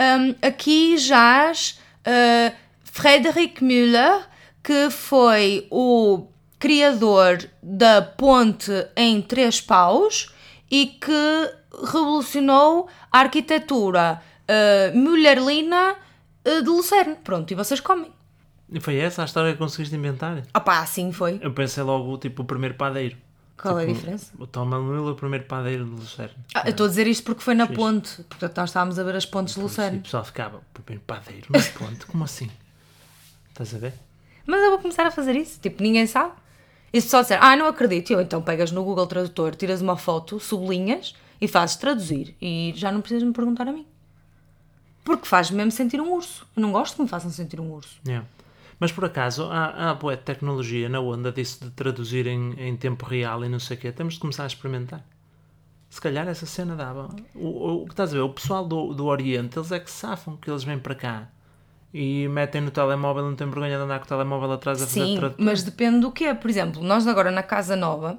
Hum, 0.00 0.34
aqui 0.42 0.96
jaz 0.96 1.80
uh, 2.00 2.54
Frederick 2.82 3.62
Müller, 3.62 4.26
que 4.62 4.90
foi 4.90 5.66
o 5.70 6.26
criador 6.58 7.48
da 7.62 8.02
ponte 8.02 8.72
em 8.96 9.22
Três 9.22 9.60
Paus 9.60 10.34
e 10.70 10.86
que 10.86 11.54
revolucionou 11.92 12.88
a 13.12 13.20
arquitetura 13.20 14.20
uh, 14.48 14.96
Müllerlina 14.96 15.92
uh, 15.92 16.07
de 16.62 16.68
Lucerne. 16.68 17.16
Pronto, 17.22 17.50
e 17.50 17.54
vocês 17.54 17.80
comem. 17.80 18.10
E 18.70 18.80
foi 18.80 18.96
essa 18.96 19.22
a 19.22 19.24
história 19.24 19.52
que 19.52 19.58
conseguiste 19.58 19.94
inventar? 19.96 20.42
Ah 20.52 20.60
pá, 20.60 20.80
assim 20.80 21.10
foi. 21.12 21.38
Eu 21.42 21.52
pensei 21.52 21.82
logo, 21.82 22.18
tipo, 22.18 22.42
o 22.42 22.44
primeiro 22.44 22.74
padeiro. 22.74 23.16
Qual 23.60 23.78
é 23.78 23.82
a 23.82 23.86
Tipo, 23.86 23.98
diferença? 23.98 24.32
O 24.38 24.46
Tom 24.46 24.66
Müller, 24.66 25.12
o 25.12 25.16
primeiro 25.16 25.44
padeiro 25.46 25.84
de 25.84 25.90
Lucerne. 25.90 26.34
Ah, 26.54 26.62
eu 26.66 26.70
estou 26.70 26.86
a 26.86 26.88
dizer 26.88 27.06
isto 27.06 27.24
porque 27.24 27.42
foi 27.42 27.54
na 27.54 27.66
ponte. 27.66 28.22
Portanto, 28.24 28.56
nós 28.56 28.70
estávamos 28.70 28.98
a 28.98 29.02
ver 29.02 29.16
as 29.16 29.26
pontes 29.26 29.54
de 29.54 29.60
E 29.60 29.62
Lucerne. 29.62 29.98
o 29.98 30.02
pessoal 30.02 30.24
ficava, 30.24 30.58
o 30.58 30.82
primeiro 30.82 31.02
padeiro 31.06 31.46
na 31.50 31.58
ponte? 31.78 32.06
Como 32.06 32.22
assim? 32.24 32.48
Estás 33.48 33.74
a 33.74 33.78
ver? 33.78 33.94
Mas 34.46 34.62
eu 34.62 34.70
vou 34.70 34.78
começar 34.78 35.06
a 35.06 35.10
fazer 35.10 35.34
isso. 35.34 35.58
Tipo, 35.60 35.82
ninguém 35.82 36.06
sabe. 36.06 36.32
E 36.92 37.00
se 37.00 37.08
só 37.08 37.20
disser, 37.22 37.38
ah, 37.42 37.56
não 37.56 37.66
acredito, 37.66 38.12
eu 38.12 38.20
então 38.20 38.40
pegas 38.40 38.70
no 38.70 38.84
Google 38.84 39.06
Tradutor, 39.06 39.54
tiras 39.56 39.80
uma 39.82 39.96
foto, 39.96 40.38
sublinhas 40.38 41.14
e 41.40 41.48
fazes 41.48 41.76
traduzir. 41.76 42.36
E 42.40 42.72
já 42.76 42.92
não 42.92 43.00
precisas 43.00 43.24
me 43.26 43.32
perguntar 43.32 43.66
a 43.66 43.72
mim. 43.72 43.86
Porque 45.08 45.26
faz-me 45.26 45.56
mesmo 45.56 45.70
sentir 45.70 46.02
um 46.02 46.12
urso. 46.12 46.46
Eu 46.54 46.60
não 46.60 46.70
gosto 46.70 46.96
que 46.96 47.02
me 47.02 47.08
façam 47.08 47.30
sentir 47.30 47.58
um 47.58 47.72
urso. 47.72 47.98
Yeah. 48.06 48.28
Mas 48.78 48.92
por 48.92 49.06
acaso, 49.06 49.44
há, 49.44 49.90
há 49.90 49.94
boa 49.94 50.18
tecnologia 50.18 50.86
na 50.86 51.00
onda 51.00 51.32
disso 51.32 51.64
de 51.64 51.70
traduzir 51.70 52.26
em, 52.26 52.52
em 52.60 52.76
tempo 52.76 53.06
real 53.06 53.42
e 53.42 53.48
não 53.48 53.58
sei 53.58 53.78
o 53.78 53.80
quê. 53.80 53.90
Temos 53.90 54.14
de 54.14 54.20
começar 54.20 54.44
a 54.44 54.46
experimentar. 54.46 55.02
Se 55.88 55.98
calhar 55.98 56.28
essa 56.28 56.44
cena 56.44 56.76
dava. 56.76 57.08
O, 57.34 57.84
o, 57.84 57.86
estás 57.88 58.10
a 58.10 58.16
ver? 58.16 58.20
O 58.20 58.28
pessoal 58.28 58.66
do, 58.68 58.92
do 58.92 59.06
Oriente, 59.06 59.58
eles 59.58 59.72
é 59.72 59.80
que 59.80 59.90
safam, 59.90 60.36
que 60.36 60.50
eles 60.50 60.62
vêm 60.62 60.78
para 60.78 60.94
cá 60.94 61.28
e 61.92 62.28
metem 62.28 62.60
no 62.60 62.70
telemóvel, 62.70 63.24
não 63.24 63.34
têm 63.34 63.48
vergonha 63.48 63.78
de 63.78 63.82
andar 63.82 63.98
com 63.98 64.04
o 64.04 64.08
telemóvel 64.08 64.52
atrás 64.52 64.82
a 64.82 64.86
fazer 64.86 65.06
Sim, 65.06 65.16
tradução. 65.16 65.42
mas 65.42 65.62
depende 65.62 66.00
do 66.00 66.12
quê. 66.12 66.34
Por 66.34 66.50
exemplo, 66.50 66.82
nós 66.82 67.06
agora 67.06 67.30
na 67.30 67.42
casa 67.42 67.74
nova 67.74 68.18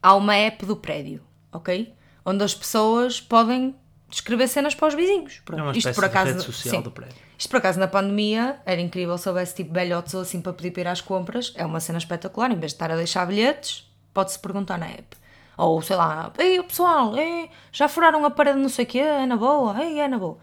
há 0.00 0.14
uma 0.14 0.36
app 0.36 0.64
do 0.64 0.76
prédio, 0.76 1.20
ok? 1.52 1.92
onde 2.26 2.42
as 2.42 2.54
pessoas 2.54 3.20
podem 3.20 3.76
escrever 4.10 4.48
cenas 4.48 4.74
para 4.74 4.88
os 4.88 4.94
vizinhos. 4.94 5.40
Pronto. 5.44 5.60
É 5.60 5.62
uma 5.62 5.76
Isto 5.76 5.94
por 5.94 6.04
acaso, 6.04 6.26
de 6.26 6.32
rede 6.32 6.44
social 6.44 6.76
sim. 6.76 6.82
do 6.82 6.90
prédio. 6.90 7.16
Isto 7.38 7.50
por 7.50 7.56
acaso 7.58 7.78
na 7.78 7.88
pandemia 7.88 8.60
era 8.64 8.80
incrível 8.80 9.18
se 9.18 9.28
houvesse 9.28 9.54
tipo 9.54 9.72
velhotes 9.72 10.14
ou 10.14 10.22
assim 10.22 10.40
para 10.40 10.52
pedir 10.52 10.70
para 10.70 10.82
ir 10.82 10.88
às 10.88 11.00
compras. 11.00 11.52
É 11.56 11.64
uma 11.64 11.80
cena 11.80 11.98
espetacular. 11.98 12.50
Em 12.50 12.58
vez 12.58 12.72
de 12.72 12.76
estar 12.76 12.90
a 12.90 12.96
deixar 12.96 13.26
bilhetes, 13.26 13.90
pode-se 14.14 14.38
perguntar 14.38 14.78
na 14.78 14.86
app. 14.86 15.16
Ou 15.58 15.80
sei 15.80 15.96
lá, 15.96 16.32
ei 16.38 16.62
pessoal, 16.62 17.16
ei, 17.16 17.50
já 17.72 17.88
furaram 17.88 18.24
a 18.24 18.30
parede 18.30 18.58
não 18.58 18.68
sei 18.68 18.84
o 18.84 18.88
quê, 18.88 18.98
é 18.98 19.24
na 19.24 19.36
boa, 19.36 19.82
ei, 19.82 20.00
é 20.00 20.06
na 20.06 20.18
boa. 20.18 20.38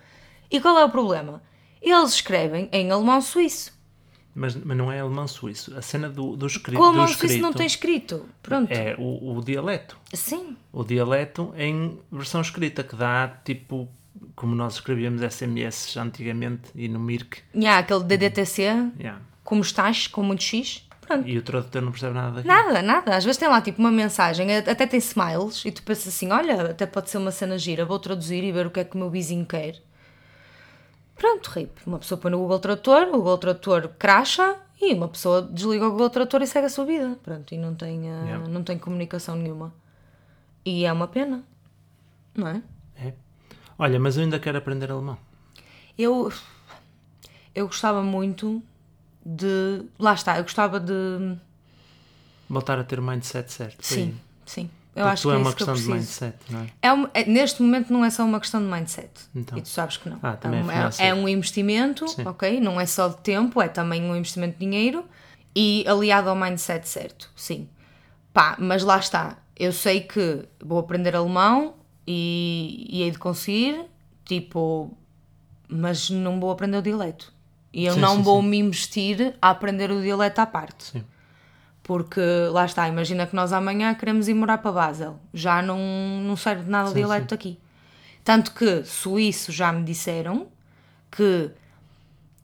E 0.49 0.59
qual 0.59 0.77
é 0.77 0.85
o 0.85 0.89
problema? 0.89 1.41
Eles 1.81 2.13
escrevem 2.13 2.67
em 2.71 2.91
alemão 2.91 3.21
suíço. 3.21 3.71
Mas, 4.35 4.55
mas 4.55 4.75
não 4.77 4.91
é 4.91 4.99
alemão 4.99 5.27
suíço. 5.27 5.75
A 5.77 5.81
cena 5.81 6.09
do, 6.09 6.35
do 6.35 6.47
escrito. 6.47 6.77
Com 6.77 6.83
o 6.83 6.87
alemão 6.87 7.07
suíço 7.07 7.37
não 7.39 7.53
tem 7.53 7.67
escrito. 7.67 8.25
Pronto. 8.41 8.71
É 8.71 8.95
o, 8.97 9.37
o 9.37 9.43
dialeto. 9.43 9.97
Sim. 10.13 10.57
O 10.71 10.83
dialeto 10.83 11.53
em 11.57 11.99
versão 12.11 12.41
escrita, 12.41 12.83
que 12.83 12.95
dá 12.95 13.27
tipo. 13.43 13.87
Como 14.35 14.55
nós 14.55 14.75
escrevíamos 14.75 15.21
SMS 15.21 15.95
antigamente 15.97 16.69
e 16.73 16.87
no 16.87 16.99
Mirk. 16.99 17.39
E 17.53 17.67
há 17.67 17.79
aquele 17.79 18.03
DDTC, 18.03 18.63
Yeah. 18.99 19.21
como 19.43 19.61
estás, 19.61 20.07
com 20.07 20.23
muito 20.23 20.41
X. 20.43 20.87
Pronto. 21.01 21.27
E 21.27 21.37
o 21.37 21.41
tradutor 21.41 21.81
não 21.81 21.91
percebe 21.91 22.13
nada 22.15 22.31
daquilo. 22.41 22.53
Nada, 22.53 22.81
nada. 22.81 23.15
Às 23.15 23.25
vezes 23.25 23.37
tem 23.37 23.47
lá 23.47 23.61
tipo 23.61 23.79
uma 23.79 23.91
mensagem, 23.91 24.55
até 24.55 24.85
tem 24.87 24.97
smiles, 24.99 25.63
e 25.65 25.71
tu 25.71 25.83
pensas 25.83 26.07
assim: 26.07 26.31
olha, 26.31 26.71
até 26.71 26.85
pode 26.85 27.09
ser 27.09 27.17
uma 27.17 27.31
cena 27.31 27.57
gira, 27.57 27.85
vou 27.85 27.99
traduzir 27.99 28.43
e 28.43 28.51
ver 28.51 28.65
o 28.65 28.71
que 28.71 28.79
é 28.79 28.83
que 28.83 28.95
o 28.95 28.99
meu 28.99 29.09
vizinho 29.09 29.45
quer. 29.45 29.79
Pronto, 31.23 31.51
RIP. 31.51 31.71
Uma 31.87 31.99
pessoa 31.99 32.19
põe 32.19 32.29
no 32.29 32.37
Google 32.37 32.59
Tradutor, 32.59 33.07
o 33.07 33.11
Google 33.13 33.37
Tradutor 33.37 33.87
cracha 33.97 34.57
e 34.81 34.93
uma 34.93 35.07
pessoa 35.07 35.41
desliga 35.41 35.87
o 35.87 35.91
Google 35.91 36.09
Tradutor 36.09 36.41
e 36.41 36.47
segue 36.47 36.65
a 36.65 36.69
sua 36.69 36.83
vida. 36.83 37.17
Pronto, 37.23 37.55
e 37.55 37.57
não 37.57 37.73
tem, 37.73 38.01
uh, 38.01 38.25
Yeah. 38.25 38.47
não 38.49 38.61
tem 38.61 38.77
comunicação 38.77 39.37
nenhuma. 39.37 39.73
E 40.65 40.83
é 40.83 40.91
uma 40.91 41.07
pena, 41.07 41.41
não 42.35 42.49
é? 42.49 42.61
É. 42.97 43.13
Olha, 43.79 43.97
mas 44.01 44.17
eu 44.17 44.23
ainda 44.23 44.37
quero 44.37 44.57
aprender 44.57 44.91
alemão. 44.91 45.17
Eu, 45.97 46.29
eu 47.55 47.67
gostava 47.67 48.03
muito 48.03 48.61
de. 49.25 49.81
Lá 49.97 50.15
está, 50.15 50.37
eu 50.37 50.43
gostava 50.43 50.77
de. 50.77 51.37
Voltar 52.49 52.77
a 52.77 52.83
ter 52.83 52.99
o 52.99 53.01
mindset 53.01 53.49
certo. 53.49 53.81
Sim, 53.81 54.01
aí. 54.01 54.15
sim. 54.45 54.69
Eu 54.95 55.01
Porque 55.05 55.13
acho 55.13 55.21
tu 55.23 55.27
que 55.29 55.33
é 55.33 55.35
é 55.35 55.37
uma 55.41 55.49
que 55.51 55.55
questão 55.57 55.73
de 55.75 55.81
mindset, 55.87 56.35
não 56.51 56.59
é? 56.61 56.67
É 56.81 56.93
um- 56.93 57.07
é- 57.15 57.25
neste 57.25 57.61
momento 57.63 57.91
não 57.91 58.05
é 58.05 58.09
só 58.11 58.23
uma 58.23 58.39
questão 58.39 58.61
de 58.61 58.67
mindset. 58.67 59.09
Então. 59.35 59.57
E 59.57 59.61
tu 59.61 59.69
sabes 59.69 59.97
que 59.97 60.07
não. 60.07 60.19
Ah, 60.21 60.33
também 60.37 60.59
é 60.59 60.63
um, 60.63 60.67
financeiro. 60.67 61.17
é 61.17 61.19
um 61.19 61.27
investimento, 61.27 62.07
Sim. 62.07 62.27
ok? 62.27 62.59
Não 62.59 62.79
é 62.79 62.85
só 62.85 63.07
de 63.07 63.17
tempo, 63.17 63.59
é 63.61 63.67
também 63.67 64.03
um 64.03 64.15
investimento 64.15 64.53
de 64.59 64.65
dinheiro 64.65 65.03
e 65.55 65.83
aliado 65.87 66.29
ao 66.29 66.35
mindset 66.35 66.87
certo, 66.87 67.31
sim. 67.35 67.67
Pá, 68.31 68.55
mas 68.59 68.83
lá 68.83 68.97
está. 68.99 69.37
Eu 69.57 69.71
sei 69.71 70.01
que 70.01 70.45
vou 70.63 70.77
aprender 70.79 71.15
alemão 71.15 71.75
e, 72.07 72.87
e 72.89 73.01
hei 73.03 73.11
de 73.11 73.17
conseguir, 73.19 73.85
tipo, 74.25 74.95
mas 75.67 76.09
não 76.09 76.39
vou 76.39 76.51
aprender 76.51 76.77
o 76.77 76.81
dialeto. 76.81 77.31
E 77.71 77.85
eu 77.85 77.93
Sim, 77.95 77.99
não 77.99 78.17
sim, 78.17 78.21
vou 78.21 78.41
sim. 78.41 78.47
me 78.47 78.57
investir 78.59 79.35
a 79.41 79.49
aprender 79.49 79.89
o 79.91 79.99
dialeto 80.01 80.39
à 80.39 80.45
parte. 80.45 80.83
Sim. 80.85 81.03
Porque 81.83 82.21
lá 82.51 82.65
está, 82.65 82.87
imagina 82.87 83.27
que 83.27 83.35
nós 83.35 83.51
amanhã 83.51 83.93
queremos 83.93 84.29
ir 84.29 84.33
morar 84.33 84.59
para 84.59 84.71
Basel. 84.71 85.19
Já 85.33 85.61
não, 85.61 85.77
não 86.23 86.35
serve 86.37 86.63
de 86.63 86.69
nada 86.69 86.85
o 86.85 86.93
Sim, 86.93 86.95
dialeto 86.95 87.35
aqui. 87.35 87.59
Tanto 88.23 88.53
que 88.53 88.85
suíço 88.85 89.51
já 89.51 89.71
me 89.71 89.83
disseram 89.83 90.47
que 91.11 91.51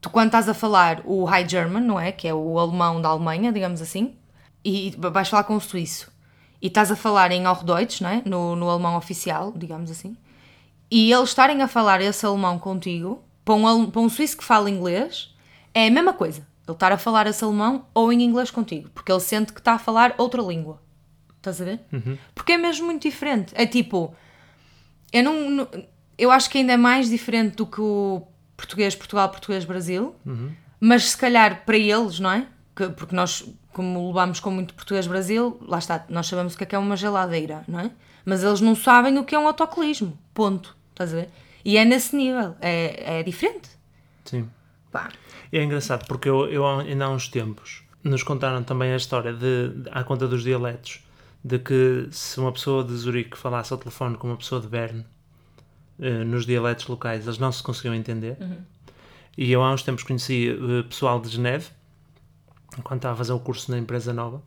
tu 0.02 0.10
quando 0.10 0.28
estás 0.28 0.49
a 0.49 0.54
falar 0.54 1.02
o 1.06 1.23
High 1.23 1.47
German, 1.47 1.84
não 1.84 1.97
é? 1.97 2.12
Que 2.12 2.28
é 2.28 2.34
o 2.34 2.60
alemão 2.60 3.02
da 3.02 3.10
Alemanha, 3.10 3.52
digamos 3.52 3.82
assim, 3.82 4.15
e 4.63 4.93
vais 4.97 5.30
falar 5.30 5.45
com 5.45 5.56
o 5.56 5.62
suíço. 5.62 6.12
E 6.62 6.67
estás 6.67 6.91
a 6.91 6.95
falar 6.95 7.32
em 7.32 7.47
Hochdeutsch, 7.47 8.02
não 8.02 8.10
é? 8.10 8.21
No, 8.25 8.58
no 8.58 8.69
alemão 8.69 8.97
oficial, 8.97 9.54
digamos 9.56 9.89
assim. 9.89 10.17
E 10.91 11.12
eles 11.13 11.30
estarem 11.30 11.62
a 11.62 11.67
falar 11.67 12.02
esse 12.02 12.25
alemão 12.25 12.60
contigo, 12.60 13.23
para 13.45 13.54
um, 13.54 13.89
para 13.89 14.02
um 14.02 14.10
suíço 14.10 14.38
que 14.38 14.43
fala 14.43 14.69
inglês, 14.69 15.34
é 15.73 15.88
a 15.88 15.91
mesma 15.91 16.13
coisa. 16.13 16.45
Ele 16.70 16.76
estar 16.76 16.92
a 16.92 16.98
falar 16.98 17.26
esse 17.28 17.44
alemão 17.44 17.86
ou 17.94 18.12
em 18.14 18.22
inglês 18.24 18.52
contigo, 18.52 18.90
porque 18.94 19.12
ele 19.12 19.20
sente 19.20 19.52
que 19.54 19.60
está 19.60 19.74
a 19.74 19.80
falar 19.80 20.14
outra 20.18 20.42
língua. 20.42 20.82
Estás 21.38 21.62
a 21.62 21.66
ver? 21.66 21.80
Porque 22.36 22.52
é 22.54 22.58
mesmo 22.58 22.86
muito 22.86 23.02
diferente. 23.04 23.54
É 23.56 23.66
tipo, 23.66 24.14
eu 25.12 25.24
não, 25.24 25.50
não- 25.50 25.68
eu 26.18 26.32
acho 26.32 26.50
que 26.50 26.58
ainda 26.58 26.74
é 26.74 26.78
mais 26.78 27.10
diferente 27.10 27.56
do 27.56 27.66
que 27.66 27.80
o 27.82 28.22
português 28.58 28.94
Portugal, 28.96 29.30
português 29.30 29.64
Brasil, 29.66 30.16
mas 30.80 31.10
se 31.12 31.18
calhar 31.18 31.64
para 31.66 31.78
eles, 31.78 32.20
não 32.20 32.32
é? 32.32 32.46
Que- 32.76 32.90
porque 32.90 33.16
nós, 33.16 33.44
como 33.74 34.08
levamos 34.08 34.40
com 34.40 34.52
muito 34.52 34.74
português 34.74 35.08
Brasil, 35.08 35.58
lá 35.62 35.80
está, 35.80 36.06
nós 36.10 36.28
sabemos 36.28 36.54
o 36.54 36.58
que 36.58 36.64
é 36.64 36.68
que 36.68 36.76
é 36.76 36.80
uma 36.80 36.96
geladeira, 36.98 37.64
não 37.68 37.80
é? 37.80 37.90
Mas 38.26 38.44
eles 38.44 38.60
não 38.62 38.76
sabem 38.76 39.18
o 39.18 39.24
que 39.24 39.34
é 39.34 39.40
um 39.40 39.48
autocolismo. 39.48 40.18
Ponto. 40.34 40.76
Estás 40.92 41.14
a 41.14 41.16
ver? 41.18 41.30
E 41.66 41.78
é 41.78 41.86
nesse 41.86 42.16
nível. 42.16 42.56
É, 42.62 43.20
é 43.20 43.24
diferente. 43.24 43.70
Sim. 44.26 44.50
Pá. 44.92 45.10
E 45.52 45.58
é 45.58 45.64
engraçado 45.64 46.06
porque 46.08 46.30
eu, 46.30 46.46
eu 46.48 46.66
ainda 46.68 47.06
há 47.06 47.10
uns 47.10 47.28
tempos 47.28 47.84
nos 48.04 48.24
contaram 48.24 48.64
também 48.64 48.94
a 48.94 48.96
história 48.96 49.34
de, 49.34 49.70
de- 49.70 49.90
à 49.92 50.04
conta 50.04 50.28
dos 50.28 50.44
dialetos 50.44 51.02
de 51.44 51.60
que 51.60 52.08
se 52.12 52.40
uma 52.40 52.52
pessoa 52.52 52.84
de 52.84 52.94
Zurique 52.96 53.38
falasse 53.38 53.74
ao 53.74 53.80
telefone 53.80 54.16
com 54.18 54.28
uma 54.28 54.38
pessoa 54.38 54.62
de 54.62 54.68
Berne 54.68 55.06
eh, 56.00 56.24
nos 56.24 56.46
dialetos 56.46 56.88
locais 56.88 57.26
eles 57.26 57.38
não 57.38 57.52
se 57.52 57.62
conseguiam 57.64 57.94
entender 57.96 58.38
e 59.38 59.52
eu 59.52 59.62
há 59.64 59.72
uns 59.74 59.84
tempos 59.84 60.04
conheci 60.04 60.50
eh, 60.50 60.84
pessoal 60.84 61.20
de 61.20 61.28
Geneve 61.30 61.68
quando 62.84 63.00
estava 63.00 63.16
a 63.16 63.18
fazer 63.18 63.34
o 63.34 63.40
curso 63.40 63.70
na 63.72 63.78
empresa 63.78 64.14
nova 64.14 64.42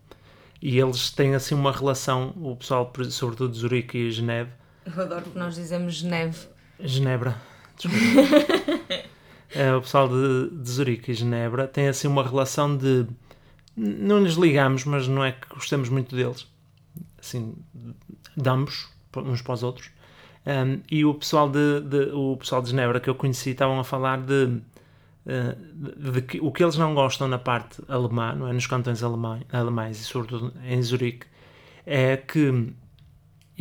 e 0.62 0.78
eles 0.78 1.10
têm 1.10 1.34
assim 1.34 1.54
uma 1.54 1.72
relação 1.72 2.32
o 2.36 2.56
pessoal 2.56 2.90
sobretudo 3.10 3.52
de 3.52 3.58
Zurique 3.58 3.98
e 3.98 4.10
Geneve 4.12 4.50
Eu 4.86 5.02
adoro 5.02 5.22
que 5.30 5.38
nós 5.38 5.54
dizemos 5.56 6.02
neve. 6.02 6.38
Genebra, 6.80 7.36
desculpa. 7.76 9.02
É, 9.54 9.74
o 9.74 9.80
pessoal 9.82 10.08
de, 10.08 10.50
de 10.50 10.70
Zurique 10.70 11.10
e 11.10 11.14
Genebra 11.14 11.66
tem 11.68 11.88
assim 11.88 12.08
uma 12.08 12.22
relação 12.22 12.76
de. 12.76 13.06
Não 13.76 14.20
nos 14.20 14.34
ligamos, 14.34 14.84
mas 14.84 15.08
não 15.08 15.24
é 15.24 15.32
que 15.32 15.48
gostemos 15.54 15.88
muito 15.88 16.14
deles. 16.14 16.46
Assim, 17.18 17.54
de 18.36 18.48
ambos, 18.48 18.88
uns 19.16 19.42
para 19.42 19.52
os 19.54 19.62
outros. 19.62 19.90
Um, 20.46 20.80
e 20.90 21.04
o 21.04 21.14
pessoal 21.14 21.48
de, 21.48 21.80
de- 21.82 22.10
o 22.12 22.36
pessoal 22.36 22.60
de 22.62 22.70
Genebra 22.70 22.98
que 23.00 23.08
eu 23.08 23.14
conheci 23.14 23.50
estavam 23.50 23.78
a 23.78 23.84
falar 23.84 24.20
de, 24.20 24.58
eh, 25.26 25.56
de, 25.72 26.10
de 26.12 26.22
que 26.22 26.40
o 26.40 26.50
que 26.50 26.64
eles 26.64 26.76
não 26.76 26.94
gostam 26.94 27.28
na 27.28 27.38
parte 27.38 27.80
alemã, 27.88 28.34
não 28.34 28.48
é? 28.48 28.52
nos 28.52 28.66
cantões 28.66 29.02
alemães, 29.04 29.44
alemães 29.52 30.00
e 30.00 30.04
sobretudo 30.04 30.52
em 30.64 30.82
Zurique, 30.82 31.26
é 31.86 32.16
que 32.16 32.72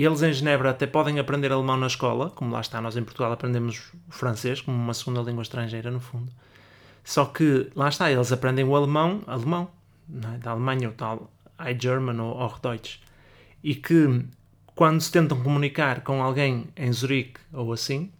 eles 0.06 0.22
em 0.22 0.32
Genebra 0.32 0.70
até 0.70 0.88
podem 0.88 1.20
aprender 1.20 1.52
alemão 1.52 1.78
na 1.78 1.88
escola, 1.88 2.30
como 2.30 2.52
lá 2.52 2.62
está, 2.62 2.82
nós 2.82 2.96
em 2.96 3.04
Portugal 3.04 3.32
aprendemos 3.32 3.92
o 4.08 4.12
francês 4.12 4.62
como 4.62 4.78
uma 4.78 4.94
segunda 4.94 5.22
língua 5.22 5.42
estrangeira, 5.42 5.92
no 5.92 6.00
fundo. 6.00 6.32
Só 7.04 7.26
que 7.26 7.70
lá 7.76 7.90
está, 7.90 8.12
eles 8.12 8.32
aprendem 8.32 8.64
o 8.64 8.76
alemão, 8.76 9.22
alemão, 9.28 9.70
é? 10.10 10.38
da 10.38 10.52
Alemanha, 10.52 10.90
o 10.90 10.94
tal 10.94 11.32
High 11.58 11.78
German 11.80 12.20
ou 12.20 12.38
Hochdeutsch. 12.38 13.00
E 13.64 13.76
que 13.76 14.26
quando 14.76 15.02
se 15.02 15.12
tentam 15.12 15.42
comunicar 15.42 16.02
com 16.02 16.22
alguém 16.24 16.68
em 16.76 16.92
Zurique 16.92 17.40
ou 17.54 17.74
assim, 17.74 18.12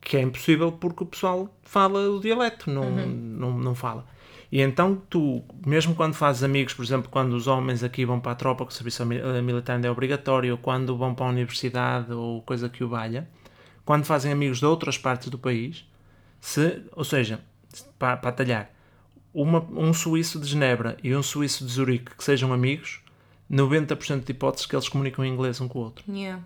que 0.00 0.16
é 0.16 0.22
impossível 0.22 0.72
porque 0.72 1.04
o 1.04 1.06
pessoal 1.06 1.54
fala 1.62 2.10
o 2.10 2.20
dialeto, 2.20 2.70
não, 2.70 2.90
não, 2.90 3.58
não 3.58 3.74
fala. 3.74 4.06
E 4.52 4.60
então 4.60 5.00
tu, 5.08 5.44
mesmo 5.64 5.94
quando 5.94 6.14
fazes 6.14 6.42
amigos, 6.42 6.74
por 6.74 6.84
exemplo, 6.84 7.08
quando 7.08 7.34
os 7.34 7.46
homens 7.46 7.84
aqui 7.84 8.04
vão 8.04 8.18
para 8.18 8.32
a 8.32 8.34
tropa, 8.34 8.66
que 8.66 8.72
o 8.72 8.74
serviço 8.74 9.02
eh, 9.02 9.40
militar 9.40 9.76
ainda 9.76 9.86
é 9.86 9.90
obrigatório, 9.90 10.52
ou 10.52 10.58
quando 10.58 10.96
vão 10.96 11.14
para 11.14 11.26
a 11.26 11.28
universidade 11.28 12.12
ou 12.12 12.42
coisa 12.42 12.68
que 12.68 12.82
o 12.82 12.88
valha, 12.88 13.28
quando 13.84 14.04
fazem 14.04 14.32
amigos 14.32 14.58
de 14.58 14.66
outras 14.66 14.98
partes 14.98 15.28
do 15.28 15.38
país, 15.38 15.84
se, 16.40 16.82
ou 16.92 17.04
seja, 17.04 17.40
para, 17.98 18.16
para 18.16 18.32
talhar, 18.32 18.72
uma, 19.32 19.60
um 19.70 19.92
suíço 19.94 20.40
de 20.40 20.48
Genebra 20.48 20.96
e 21.02 21.14
um 21.14 21.22
suíço 21.22 21.64
de 21.64 21.70
Zurique 21.70 22.16
que 22.16 22.24
sejam 22.24 22.52
amigos, 22.52 23.00
90% 23.50 24.24
de 24.24 24.32
hipóteses 24.32 24.66
que 24.66 24.74
eles 24.74 24.88
comunicam 24.88 25.24
em 25.24 25.32
inglês 25.32 25.60
um 25.60 25.68
com 25.68 25.78
o 25.78 25.82
outro. 25.82 26.04
Yeah. 26.12 26.42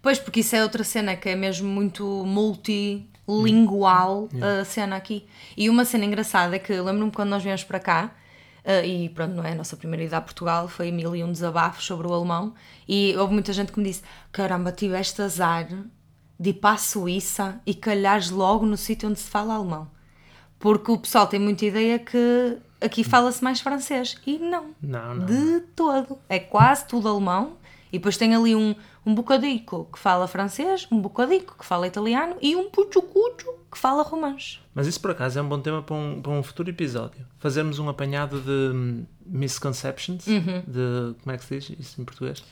Pois, 0.00 0.18
porque 0.18 0.40
isso 0.40 0.54
é 0.56 0.62
outra 0.62 0.84
cena 0.84 1.16
que 1.16 1.28
é 1.28 1.36
mesmo 1.36 1.68
muito 1.68 2.04
multilingual 3.26 4.28
a 4.60 4.64
cena 4.64 4.96
aqui. 4.96 5.26
E 5.56 5.68
uma 5.70 5.84
cena 5.84 6.04
engraçada 6.04 6.56
é 6.56 6.58
que 6.58 6.72
lembro-me 6.72 7.12
quando 7.12 7.30
nós 7.30 7.42
viemos 7.42 7.64
para 7.64 7.78
cá, 7.78 8.10
eh, 8.64 8.86
e 8.86 9.08
pronto, 9.08 9.34
não 9.34 9.44
é 9.44 9.52
a 9.52 9.54
nossa 9.54 9.76
primeira 9.76 10.04
ida 10.04 10.16
a 10.16 10.20
Portugal, 10.20 10.68
foi 10.68 10.90
mil 10.90 11.14
e 11.14 11.22
um 11.22 11.32
desabafos 11.32 11.84
sobre 11.84 12.06
o 12.06 12.12
alemão, 12.12 12.54
e 12.88 13.14
houve 13.16 13.32
muita 13.32 13.52
gente 13.52 13.72
que 13.72 13.78
me 13.78 13.86
disse: 13.86 14.02
caramba, 14.30 14.72
tiveste 14.72 15.22
azar 15.22 15.68
de 16.38 16.50
ir 16.50 16.54
para 16.54 16.74
a 16.74 16.78
Suíça 16.78 17.60
e 17.64 17.74
calhares 17.74 18.30
logo 18.30 18.66
no 18.66 18.76
sítio 18.76 19.08
onde 19.08 19.20
se 19.20 19.30
fala 19.30 19.54
alemão. 19.54 19.88
Porque 20.58 20.90
o 20.90 20.98
pessoal 20.98 21.26
tem 21.26 21.40
muita 21.40 21.64
ideia 21.64 21.98
que 21.98 22.58
aqui 22.80 23.04
fala-se 23.04 23.42
mais 23.42 23.60
francês. 23.60 24.16
E 24.26 24.38
não. 24.38 24.74
Não, 24.80 25.14
não. 25.14 25.26
De 25.26 25.60
todo. 25.74 26.18
É 26.28 26.38
quase 26.38 26.86
tudo 26.86 27.08
alemão 27.08 27.56
E 27.92 27.98
depois 27.98 28.16
tem 28.16 28.34
ali 28.34 28.54
um, 28.54 28.74
um 29.04 29.14
bocadico 29.14 29.88
que 29.92 29.98
fala 29.98 30.26
francês, 30.28 30.86
um 30.90 31.00
bocadico 31.00 31.56
que 31.58 31.64
fala 31.64 31.86
italiano 31.86 32.36
e 32.40 32.54
um 32.56 32.70
puchucucho 32.70 33.52
que 33.70 33.78
fala 33.78 34.02
romanche. 34.02 34.60
Mas 34.74 34.86
isso 34.86 35.00
por 35.00 35.10
acaso 35.10 35.38
é 35.38 35.42
um 35.42 35.48
bom 35.48 35.58
tema 35.60 35.82
para 35.82 35.94
um, 35.96 36.20
para 36.22 36.30
um 36.32 36.42
futuro 36.42 36.68
episódio. 36.70 37.26
Fazermos 37.38 37.78
um 37.78 37.88
apanhado 37.88 38.40
de 38.40 38.74
hum, 38.76 39.04
misconceptions, 39.26 40.26
Uhum. 40.26 40.62
de 40.66 41.14
como 41.22 41.34
é 41.34 41.38
que 41.38 41.44
se 41.44 41.58
diz 41.58 41.78
isso 41.78 42.00
em 42.00 42.04
português? 42.04 42.42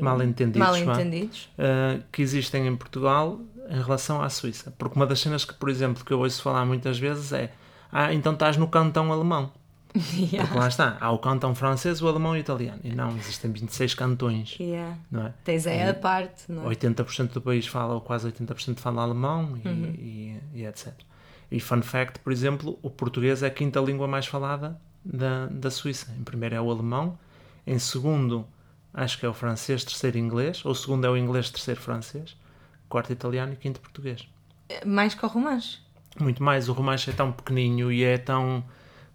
mal 0.00 0.20
entendidos, 0.22 0.58
Mal 0.60 0.76
entendidos. 0.76 1.48
uh, 1.56 2.02
que 2.10 2.20
existem 2.20 2.66
em 2.66 2.74
Portugal 2.74 3.38
em 3.70 3.80
relação 3.80 4.20
à 4.20 4.28
Suíça. 4.28 4.74
Porque 4.76 4.96
uma 4.96 5.06
das 5.06 5.20
cenas 5.20 5.44
que, 5.44 5.54
por 5.54 5.68
exemplo, 5.68 6.04
que 6.04 6.12
eu 6.12 6.18
ouço 6.18 6.42
falar 6.42 6.64
muitas 6.64 6.98
vezes 6.98 7.32
é 7.32 7.52
ah, 7.92 8.12
então 8.12 8.32
estás 8.32 8.56
no 8.56 8.66
cantão 8.66 9.12
alemão. 9.12 9.52
Porque 10.40 10.58
lá 10.58 10.68
está, 10.68 10.96
há 11.00 11.10
o 11.10 11.18
cantão 11.18 11.54
francês, 11.54 12.00
o 12.02 12.08
alemão 12.08 12.34
e 12.36 12.38
o 12.38 12.40
italiano. 12.40 12.80
E 12.84 12.94
não, 12.94 13.16
existem 13.16 13.50
26 13.50 13.94
cantões, 13.94 14.56
Yeah. 14.60 14.96
não 15.10 15.26
é? 15.26 15.34
Tens 15.44 15.66
é 15.66 15.88
a 15.88 15.94
parte, 15.94 16.50
não 16.50 16.70
é? 16.70 16.74
80% 16.74 17.32
do 17.32 17.40
país 17.40 17.66
fala, 17.66 17.94
ou 17.94 18.00
quase 18.00 18.30
80% 18.30 18.78
fala 18.78 19.02
alemão 19.02 19.58
e, 19.64 19.68
Uhum. 19.68 19.94
e, 19.98 20.40
e 20.54 20.64
etc. 20.66 20.92
E 21.50 21.60
fun 21.60 21.80
fact, 21.82 22.20
por 22.20 22.32
exemplo, 22.32 22.78
o 22.82 22.90
português 22.90 23.42
é 23.42 23.46
a 23.46 23.50
quinta 23.50 23.80
língua 23.80 24.06
mais 24.08 24.26
falada 24.26 24.78
da, 25.04 25.46
da 25.46 25.70
Suíça. 25.70 26.12
Em 26.18 26.24
primeiro 26.24 26.54
é 26.54 26.60
o 26.60 26.70
alemão, 26.70 27.18
em 27.66 27.78
segundo 27.78 28.46
acho 28.92 29.18
que 29.18 29.26
é 29.26 29.28
o 29.28 29.34
francês, 29.34 29.84
terceiro 29.84 30.18
inglês, 30.18 30.64
ou 30.64 30.74
segundo 30.74 31.06
é 31.06 31.10
o 31.10 31.16
inglês, 31.16 31.50
terceiro 31.50 31.80
francês, 31.80 32.36
quarto 32.88 33.12
italiano 33.12 33.52
e 33.52 33.56
quinto 33.56 33.78
português. 33.80 34.26
Mais 34.84 35.14
que 35.14 35.24
o 35.24 35.28
romanche. 35.28 35.78
Muito 36.18 36.42
mais, 36.42 36.68
o 36.68 36.72
romanche 36.72 37.10
é 37.10 37.12
tão 37.12 37.30
pequenino 37.30 37.92
e 37.92 38.02
é 38.02 38.16
tão... 38.18 38.64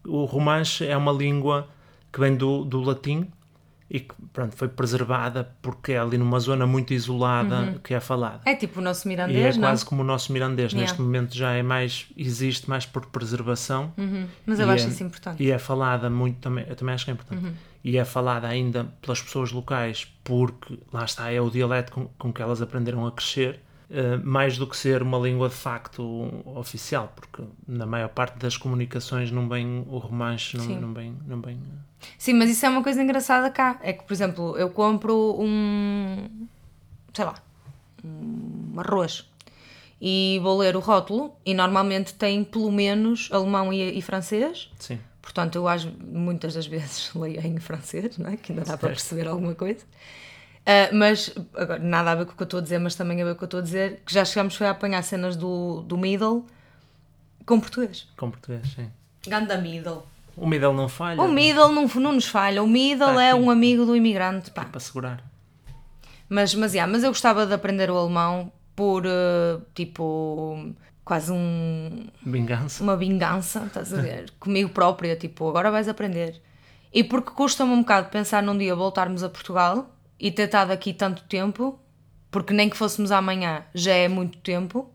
O 0.06 0.26
romanche 0.26 0.86
é 0.86 0.96
uma 0.98 1.12
língua 1.12 1.68
que 2.12 2.20
vem 2.20 2.36
do, 2.36 2.64
do 2.66 2.82
latim 2.82 3.28
e 3.90 4.00
que 4.00 4.16
pronto, 4.32 4.56
foi 4.56 4.70
preservada 4.70 5.50
porque 5.62 5.92
é 5.92 6.00
ali 6.00 6.18
numa 6.18 6.40
zona 6.40 6.66
muito 6.66 6.94
isolada 6.94 7.80
que 7.84 7.94
é 7.94 8.00
falada. 8.00 8.40
É 8.46 8.56
tipo 8.56 8.80
o 8.80 8.84
nosso 8.84 9.06
E 9.08 9.12
é 9.12 9.16
mirandês, 9.16 9.58
não? 9.58 9.68
quase 9.68 9.86
como 9.86 10.02
o 10.02 10.06
nosso 10.06 10.32
mirandês. 10.32 10.72
Yeah. 10.72 10.90
Neste 10.90 11.02
momento 11.02 11.36
já 11.36 11.52
é 11.52 11.62
mais, 11.62 12.08
existe 12.16 12.70
mais 12.70 12.86
por 12.86 13.06
preservação. 13.08 13.92
Uhum. 13.98 14.28
Mas 14.46 14.60
eu 14.62 14.70
acho 14.70 14.86
é- 14.86 14.90
isso 14.90 15.04
importante. 15.04 15.44
E 15.44 15.52
é 15.52 15.60
falada 15.60 16.10
muito 16.10 16.40
também, 16.40 16.66
eu 16.70 16.76
também 16.76 16.96
acho 16.96 17.04
que 17.04 17.12
é 17.12 17.14
importante. 17.14 17.46
Uhum. 17.46 17.54
E 17.84 17.98
é 17.98 18.06
falada 18.06 18.48
ainda 18.48 18.86
pelas 19.02 19.22
pessoas 19.22 19.52
locais 19.52 20.08
porque, 20.24 20.80
lá 20.94 21.04
está, 21.04 21.30
é 21.32 21.42
o 21.42 21.50
dialeto 21.50 21.92
com, 21.92 22.06
com 22.18 22.32
que 22.32 22.42
elas 22.42 22.62
aprenderam 22.62 23.06
a 23.06 23.12
crescer, 23.12 23.60
mais 24.24 24.58
do 24.58 24.66
que 24.68 24.76
ser 24.78 25.02
uma 25.02 25.18
língua 25.18 25.50
de 25.50 25.56
facto 25.56 26.30
oficial, 26.46 27.12
porque 27.16 27.44
na 27.68 27.86
maior 27.86 28.10
parte 28.10 28.38
das 28.38 28.56
comunicações 28.58 29.32
não 29.32 29.50
vem 29.50 29.86
o 29.88 29.98
romanche, 29.98 30.58
não, 30.58 30.66
não 30.66 30.94
vem, 30.94 31.16
não 31.28 31.42
vem 31.42 31.60
Sim, 32.18 32.34
mas 32.34 32.50
isso 32.50 32.66
é 32.66 32.70
uma 32.70 32.84
coisa 32.84 33.02
engraçada 33.02 33.50
cá. 33.50 33.80
É 33.82 33.94
que, 33.94 34.04
por 34.04 34.14
exemplo, 34.14 34.58
eu 34.58 34.70
compro 34.70 35.36
um. 35.40 36.48
sei 37.14 37.26
lá. 37.26 37.36
um 38.04 38.80
arroz. 38.80 39.26
E 40.02 40.40
vou 40.42 40.58
ler 40.58 40.76
o 40.76 40.80
rótulo 40.80 41.36
e 41.46 41.54
normalmente 41.54 42.16
tem 42.16 42.44
pelo 42.44 42.72
menos 42.72 43.30
alemão 43.32 43.72
e, 43.72 43.98
e 43.98 44.02
francês. 44.02 44.70
sim. 44.80 45.00
Portanto, 45.22 45.56
eu 45.56 45.68
acho 45.68 45.94
muitas 46.00 46.56
das 46.56 46.66
vezes 46.66 47.12
leio 47.16 47.40
em 47.46 47.60
francês, 47.60 48.18
não 48.18 48.32
é? 48.32 48.38
que 48.38 48.52
ainda 48.52 48.66
dá 48.66 48.76
para 48.76 48.90
Certo. 48.90 49.00
perceber 49.00 49.28
alguma 49.30 49.54
coisa. 49.54 49.86
Ah, 50.66 50.90
mas, 50.94 51.34
agora, 51.56 51.80
nada 51.80 52.12
a 52.12 52.16
ver 52.16 52.26
com 52.26 52.34
o 52.34 52.36
que 52.36 52.44
eu 52.44 52.46
estou 52.46 52.60
a 52.60 52.64
dizer, 52.64 52.80
mas 52.80 52.96
também 52.96 53.22
a 53.22 53.26
ver 53.26 53.32
com 53.32 53.36
o 53.36 53.38
que 53.40 53.44
eu 53.44 53.48
estou 53.48 53.60
a 53.60 53.64
dizer, 53.64 54.02
que 54.06 54.14
já 54.14 54.24
chegamos 54.24 54.56
foi 54.56 54.68
a 54.68 54.72
apanhar 54.72 55.02
cenas 55.04 55.36
do, 55.36 55.82
do 55.82 55.98
middle 55.98 56.46
com 57.46 57.60
português. 57.60 58.08
Com 58.18 58.30
português, 58.30 58.62
sim. 58.76 58.90
Ganda 59.28 59.58
middle. 59.58 60.04
O 60.38 60.48
middle 60.48 60.74
não 60.74 60.88
falha. 60.88 61.22
O 61.22 61.28
middle 61.28 61.72
não, 61.72 61.88
não 61.88 62.14
nos 62.14 62.26
falha, 62.26 62.64
o 62.64 62.68
middle 62.68 63.16
Tá 63.16 63.24
é 63.24 63.36
um 63.36 63.50
amigo 63.50 63.86
do 63.86 63.96
imigrante, 63.96 64.52
pá. 64.52 64.66
Para 64.66 64.80
segurar. 64.80 65.24
Mas, 66.30 66.56
mas, 66.56 66.74
yeah, 66.74 66.90
mas 66.92 67.04
eu 67.04 67.10
gostava 67.10 67.46
de 67.46 67.54
aprender 67.54 67.92
o 67.92 67.98
alemão 67.98 68.52
por, 68.74 69.06
eh, 69.06 69.60
tipo, 69.76 70.74
quase 71.04 71.32
um, 71.32 72.08
Vingança. 72.26 72.82
uma 72.82 72.96
vingança, 72.96 73.66
estás 73.66 73.94
a 73.94 74.02
ver? 74.02 74.32
Comigo 74.40 74.70
própria, 74.70 75.16
tipo, 75.18 75.50
agora 75.50 75.70
vais 75.70 75.90
aprender. 75.90 76.42
E 76.94 77.04
porque 77.04 77.32
custa-me 77.32 77.72
um 77.74 77.82
bocado 77.82 78.10
pensar 78.10 78.42
num 78.42 78.58
dia 78.58 78.74
voltarmos 78.74 79.24
a 79.24 79.30
Portugal 79.30 79.90
e 80.22 80.32
ter 80.32 80.44
estado 80.44 80.72
aqui 80.72 80.94
tanto 80.94 81.24
tempo, 81.24 81.78
porque 82.30 82.54
nem 82.54 82.70
que 82.70 82.78
fôssemos 82.78 83.12
amanhã 83.12 83.64
já 83.74 83.94
é 83.94 84.08
muito 84.08 84.38
tempo, 84.38 84.90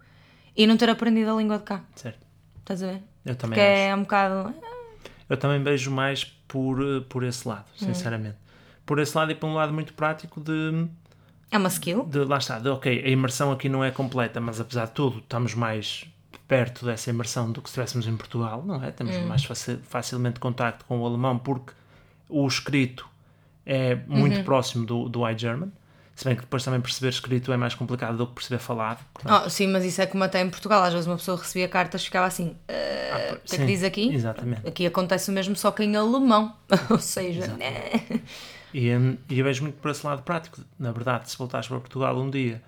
e 0.56 0.66
não 0.66 0.76
ter 0.76 0.88
aprendido 0.88 1.30
a 1.32 1.36
língua 1.36 1.58
de 1.58 1.64
cá, 1.64 1.82
Certo. 1.96 2.20
estás 2.60 2.82
a 2.82 2.86
ver? 2.92 3.02
Eu 3.24 3.34
também 3.36 3.56
Porque 3.58 3.60
acho. 3.60 3.80
é 3.82 3.94
um 3.94 4.00
bocado. 4.02 4.54
Eu 5.28 5.36
também 5.36 5.62
vejo 5.62 5.90
mais 5.90 6.24
por, 6.24 6.80
eh, 6.80 7.00
por 7.08 7.24
esse 7.24 7.46
lado, 7.46 7.66
sinceramente. 7.76 8.36
Por 8.86 9.00
esse 9.00 9.16
lado 9.18 9.32
e 9.32 9.34
por 9.34 9.48
um 9.48 9.54
lado 9.54 9.72
muito 9.74 9.92
prático 9.92 10.40
de, 10.40 10.86
É 11.50 11.58
uma 11.58 11.68
skill. 11.68 12.04
de 12.04 12.18
lá 12.20 12.38
está, 12.38 12.60
de 12.60 12.68
ok, 12.68 13.02
a 13.04 13.08
imersão 13.08 13.50
aqui 13.50 13.68
não 13.68 13.82
é 13.84 13.90
completa, 13.90 14.40
mas 14.40 14.60
apesar 14.60 14.86
de 14.86 14.92
tudo, 14.92 15.18
estamos 15.18 15.52
mais 15.54 16.06
perto 16.46 16.86
dessa 16.86 17.10
imersão 17.10 17.50
do 17.50 17.60
que 17.60 17.68
se 17.68 17.72
estivéssemos 17.72 18.06
em 18.06 18.16
Portugal, 18.16 18.62
não 18.64 18.82
é? 18.82 18.92
Temos 18.92 19.16
mais 19.26 19.44
faci- 19.44 19.78
facilmente 19.82 20.38
contacto 20.38 20.84
com 20.84 21.00
o 21.00 21.04
alemão 21.06 21.36
porque 21.36 21.72
o 22.28 22.46
escrito 22.46 23.08
é 23.66 23.96
muito 24.06 24.42
próximo 24.44 24.86
do, 24.86 25.08
do 25.08 25.28
iGerman. 25.28 25.70
Se 26.14 26.24
bem 26.24 26.34
que 26.34 26.40
depois 26.40 26.64
também 26.64 26.80
perceber 26.80 27.10
escrito 27.10 27.52
é 27.52 27.58
mais 27.58 27.74
complicado 27.74 28.16
do 28.16 28.26
que 28.26 28.32
perceber 28.36 28.58
falado. 28.58 29.04
portanto, 29.12 29.42
Oh, 29.44 29.50
sim, 29.50 29.66
mas 29.66 29.84
isso 29.84 30.00
é 30.00 30.06
como 30.06 30.24
até 30.24 30.40
em 30.40 30.48
Portugal. 30.48 30.82
Às 30.82 30.94
vezes 30.94 31.06
uma 31.06 31.16
pessoa 31.16 31.36
recebia 31.36 31.68
cartas 31.68 32.00
e 32.00 32.04
ficava 32.06 32.26
assim: 32.26 32.56
"Ah, 32.68 33.34
o 33.34 33.40
que 33.46 33.54
é 33.54 33.58
que 33.58 33.66
diz 33.66 33.82
aqui? 33.84 34.14
Exatamente. 34.14 34.66
Aqui 34.66 34.86
acontece 34.86 35.30
o 35.30 35.34
mesmo, 35.34 35.54
só 35.54 35.70
que 35.70 35.82
em 35.82 35.94
alemão. 35.94 36.56
Ou 36.88 36.98
seja, 36.98 37.48
né? 37.48 37.90
E, 38.72 38.94
hum, 38.94 39.18
e 39.28 39.38
eu 39.38 39.44
vejo 39.44 39.62
muito 39.62 39.76
por 39.76 39.90
esse 39.90 40.06
lado 40.06 40.22
prático. 40.22 40.60
Na 40.78 40.90
verdade, 40.90 41.30
se 41.30 41.36
voltares 41.36 41.68
para 41.68 41.78
Portugal 41.80 42.16
um 42.18 42.30
dia 42.30 42.62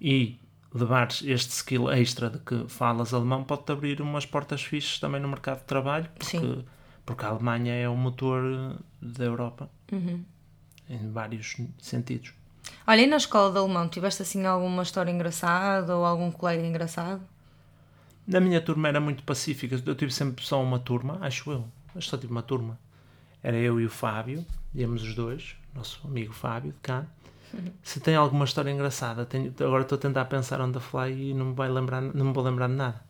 e 0.00 0.40
levares 0.74 1.22
este 1.24 1.50
skill 1.52 1.90
extra 1.92 2.28
de 2.30 2.38
que 2.40 2.64
falas 2.68 3.14
alemão, 3.14 3.44
pode-te 3.44 3.70
abrir 3.72 4.00
umas 4.02 4.26
portas 4.26 4.62
fixes 4.62 4.98
também 4.98 5.20
no 5.20 5.28
mercado 5.28 5.58
de 5.60 5.64
trabalho, 5.64 6.08
porque, 6.18 6.36
Sim. 6.38 6.64
porque 7.06 7.24
a 7.24 7.28
Alemanha 7.28 7.72
é 7.74 7.88
o 7.88 7.96
motor 7.96 8.42
eh, 8.44 8.76
da 9.00 9.24
Europa 9.24 9.70
em 10.88 11.10
vários 11.10 11.56
sentidos. 11.80 12.32
Olha, 12.86 13.00
e 13.02 13.06
na 13.06 13.16
escola 13.16 13.50
de 13.52 13.58
alemão, 13.58 13.88
tiveste 13.88 14.22
assim 14.22 14.44
alguma 14.46 14.82
história 14.82 15.10
engraçada 15.10 15.96
ou 15.96 16.04
algum 16.04 16.30
colega 16.30 16.64
engraçado? 16.66 17.22
Na 18.26 18.40
minha 18.40 18.60
turma 18.60 18.88
era 18.88 19.00
muito 19.00 19.22
pacífica, 19.22 19.80
eu 19.86 19.94
tive 19.94 20.12
sempre 20.12 20.44
só 20.44 20.62
uma 20.62 20.78
turma, 20.78 21.18
acho 21.22 21.50
eu, 21.50 21.64
eu 21.94 22.00
só 22.02 22.16
tive 22.18 22.30
uma 22.32 22.42
turma. 22.42 22.78
Era 23.42 23.56
eu 23.56 23.80
e 23.80 23.86
o 23.86 23.90
Fábio, 23.90 24.44
íamos 24.74 25.02
os 25.02 25.14
dois, 25.14 25.56
nosso 25.74 26.00
amigo 26.06 26.32
Fábio 26.32 26.72
de 26.72 26.78
cá. 26.80 27.06
Se 27.82 28.00
tem 28.00 28.14
alguma 28.16 28.44
história 28.44 28.70
engraçada, 28.70 29.24
tenho- 29.24 29.54
agora 29.60 29.82
estou 29.82 29.96
a 29.96 30.00
tentar 30.00 30.24
pensar 30.26 30.60
on 30.60 30.70
the 30.72 30.80
fly 30.80 31.30
e 31.30 31.34
não 31.34 31.46
me, 31.46 31.54
vai 31.54 31.70
lembrar, 31.70 32.02
não 32.02 32.26
me 32.26 32.32
vou 32.32 32.44
lembrar 32.44 32.68
de 32.68 32.74
nada. 32.74 33.00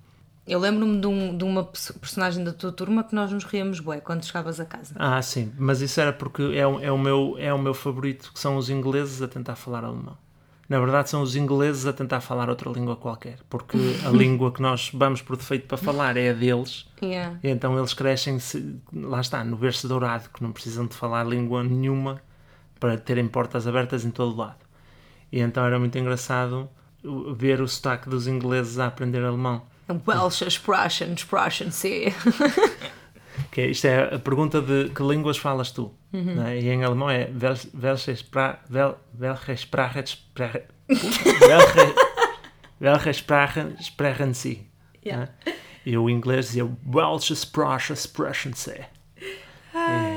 Eu 0.49 0.59
lembro-me 0.59 1.01
de, 1.01 1.07
um- 1.07 1.37
de 1.37 1.45
uma 1.45 1.63
perso- 1.65 1.95
personagem 1.99 2.43
da 2.43 2.53
tua 2.53 2.73
turma 2.73 3.05
que 3.05 3.15
nós 3.15 3.31
nos 3.31 3.45
ríamos 3.45 3.81
bué 3.81 4.01
quando 4.01 4.25
chegavas 4.25 4.59
a 4.59 4.65
casa. 4.65 4.95
Ah, 4.99 5.21
sim, 5.23 5.53
mas 5.59 5.81
isso 5.83 6.01
era 6.01 6.13
porque 6.13 6.43
é, 6.55 6.67
o- 6.67 6.81
é, 6.81 6.91
o 6.91 6.99
meu, 6.99 7.37
é 7.39 7.53
o 7.53 7.59
meu 7.59 7.75
favorito, 7.75 8.33
que 8.33 8.41
são 8.41 8.57
os 8.57 8.71
ingleses 8.71 9.21
a 9.23 9.29
tentar 9.29 9.57
falar 9.57 9.85
alemão. 9.85 10.17
Na 10.69 10.79
verdade, 10.79 11.09
são 11.09 11.23
os 11.23 11.35
ingleses 11.35 11.87
a 11.87 11.93
tentar 11.95 12.21
falar 12.21 12.51
outra 12.51 12.71
língua 12.71 12.95
qualquer, 12.97 13.39
porque 13.49 13.79
a 14.05 14.09
língua 14.13 14.53
que 14.53 14.61
nós 14.61 14.91
vamos 14.93 15.23
por 15.23 15.37
defeito 15.37 15.67
para 15.67 15.79
falar 15.79 16.17
é 16.17 16.31
a 16.31 16.33
deles. 16.35 16.87
Yeah. 17.03 17.39
E 17.43 17.49
então 17.49 17.77
eles 17.79 17.95
crescem, 17.95 18.39
lá 18.93 19.21
está, 19.21 19.43
no 19.45 19.57
berço 19.57 19.89
dourado, 19.89 20.29
que 20.29 20.43
não 20.43 20.53
precisam 20.53 20.87
de 20.87 20.95
falar 20.95 21.25
língua 21.27 21.63
nenhuma 21.65 22.21
para 22.79 22.97
terem 22.99 23.27
portas 23.27 23.67
abertas 23.67 24.05
em 24.05 24.11
todo 24.11 24.37
lado. 24.37 24.59
E 25.33 25.41
então 25.41 25.65
era 25.65 25.79
muito 25.79 25.97
engraçado 25.99 26.69
ver 27.37 27.61
o 27.63 27.69
sotaque 27.69 28.09
dos 28.11 28.27
ingleses 28.27 28.79
a 28.79 28.87
aprender 28.89 29.25
alemão. 29.25 29.63
Welsh, 30.07 30.43
Sprachen, 31.17 31.71
sim. 31.71 32.13
Que 33.53 33.61
é, 33.63 33.67
isto 33.69 33.87
é 33.87 34.15
a 34.15 34.19
pergunta 34.19 34.61
de 34.61 34.91
que 34.91 35.03
línguas 35.03 35.39
falas 35.39 35.71
tu? 35.71 35.95
não 36.13 36.45
é? 36.47 36.59
E 36.59 36.69
em 36.69 36.83
alemão 36.85 37.09
é 37.09 37.31
wel- 37.33 37.57
welche, 37.81 38.13
Spra 38.13 38.61
wel, 38.69 38.99
welche 39.19 39.57
Sprache 39.57 40.19
welche, 42.81 43.13
Sprache 43.13 43.77
sprechen 43.81 44.35
Sie? 44.35 44.67
Yeah. 45.05 45.31
é? 45.47 45.53
E 45.87 45.97
o 45.97 46.11
inglês 46.11 46.47
dizia 46.49 46.69
welche 46.85 47.35
Sprache 47.35 47.95
sprechen 47.97 48.53
Sie? 48.55 48.85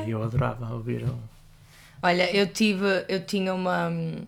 E 0.05 0.09
eu 0.09 0.21
adorava 0.23 0.73
ouvir 0.73 1.03
o... 1.03 1.17
Olha, 2.03 2.35
eu 2.35 2.47
tive, 2.47 3.05
eu 3.07 3.23
tinha 3.25 3.53
uma, 3.53 3.87
hum, 3.89 4.25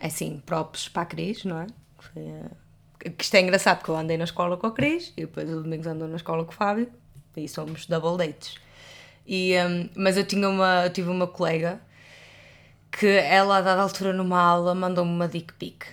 assim, 0.00 0.40
props 0.46 0.88
para 0.88 1.02
a 1.02 1.06
Cris, 1.06 1.44
não 1.44 1.58
é? 1.60 1.66
Que, 1.66 2.04
foi, 2.12 2.22
eh, 2.22 2.50
que 3.10 3.24
isto 3.24 3.34
é 3.34 3.40
engraçado 3.40 3.78
porque 3.78 3.90
eu 3.90 3.96
andei 3.96 4.16
na 4.16 4.24
escola 4.24 4.56
com 4.56 4.66
a 4.66 4.72
Cris 4.72 5.12
e 5.16 5.22
depois 5.22 5.48
o 5.50 5.62
Domingos 5.62 5.86
andou 5.86 6.08
na 6.08 6.16
escola 6.16 6.44
com 6.44 6.52
o 6.52 6.54
Fábio 6.54 6.88
e 7.36 7.48
somos 7.48 7.86
double 7.86 8.16
dates. 8.16 8.56
E, 9.26 9.54
hum, 9.58 9.88
mas 9.96 10.16
eu 10.16 10.24
tinha 10.24 10.48
uma, 10.48 10.84
eu 10.84 10.90
tive 10.90 11.08
uma 11.08 11.26
colega 11.26 11.80
que 12.90 13.06
ela 13.06 13.58
a 13.58 13.60
dada 13.60 13.82
altura 13.82 14.12
numa 14.12 14.40
aula 14.40 14.74
mandou-me 14.74 15.10
uma 15.10 15.26
dick 15.28 15.52
pic 15.54 15.86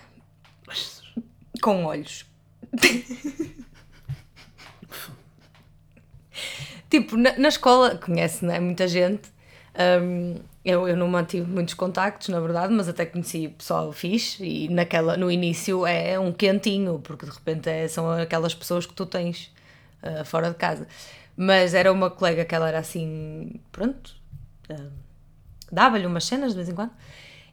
com 1.60 1.84
olhos. 1.84 2.26
tipo, 6.90 7.16
na, 7.16 7.36
na 7.38 7.48
escola, 7.48 7.96
conhece, 7.96 8.44
não 8.44 8.54
é? 8.54 8.60
Muita 8.60 8.86
gente. 8.88 9.28
hum, 10.02 10.36
eu, 10.70 10.88
eu 10.88 10.96
não 10.96 11.08
mantive 11.08 11.48
muitos 11.50 11.74
contactos, 11.74 12.28
na 12.28 12.40
verdade, 12.40 12.72
mas 12.72 12.88
até 12.88 13.04
conheci 13.04 13.48
pessoal 13.48 13.92
fixe 13.92 14.44
e 14.44 14.68
naquela, 14.68 15.16
no 15.16 15.30
início 15.30 15.86
é 15.86 16.18
um 16.18 16.32
quentinho, 16.32 17.00
porque 17.02 17.26
de 17.26 17.32
repente 17.32 17.68
é, 17.68 17.88
são 17.88 18.10
aquelas 18.10 18.54
pessoas 18.54 18.86
que 18.86 18.94
tu 18.94 19.06
tens 19.06 19.52
uh, 20.02 20.24
fora 20.24 20.50
de 20.50 20.56
casa. 20.56 20.86
Mas 21.36 21.74
era 21.74 21.92
uma 21.92 22.10
colega 22.10 22.44
que 22.44 22.54
ela 22.54 22.68
era 22.68 22.78
assim, 22.78 23.60
pronto, 23.72 24.14
uh, 24.70 24.90
dava-lhe 25.70 26.06
umas 26.06 26.24
cenas 26.24 26.50
de 26.50 26.56
vez 26.56 26.68
em 26.68 26.74
quando. 26.74 26.92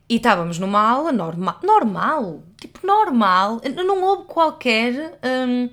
E 0.09 0.15
estávamos 0.15 0.57
numa 0.57 0.79
aula 0.79 1.11
normal, 1.11 1.59
normal, 1.63 2.43
tipo 2.59 2.85
normal, 2.87 3.61
não 3.85 4.01
houve 4.03 4.23
qualquer 4.25 5.19
um, 5.21 5.69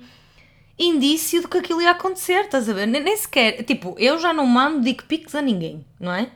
indício 0.77 1.41
de 1.41 1.47
que 1.47 1.57
aquilo 1.57 1.81
ia 1.81 1.91
acontecer, 1.91 2.41
estás 2.41 2.67
a 2.67 2.73
ver? 2.73 2.85
Nem, 2.85 3.01
nem 3.01 3.15
sequer, 3.15 3.63
tipo, 3.63 3.95
eu 3.97 4.19
já 4.19 4.33
não 4.33 4.45
mando 4.45 4.81
dick 4.81 5.05
pics 5.05 5.33
a 5.35 5.41
ninguém, 5.41 5.85
não 5.99 6.11
é? 6.11 6.29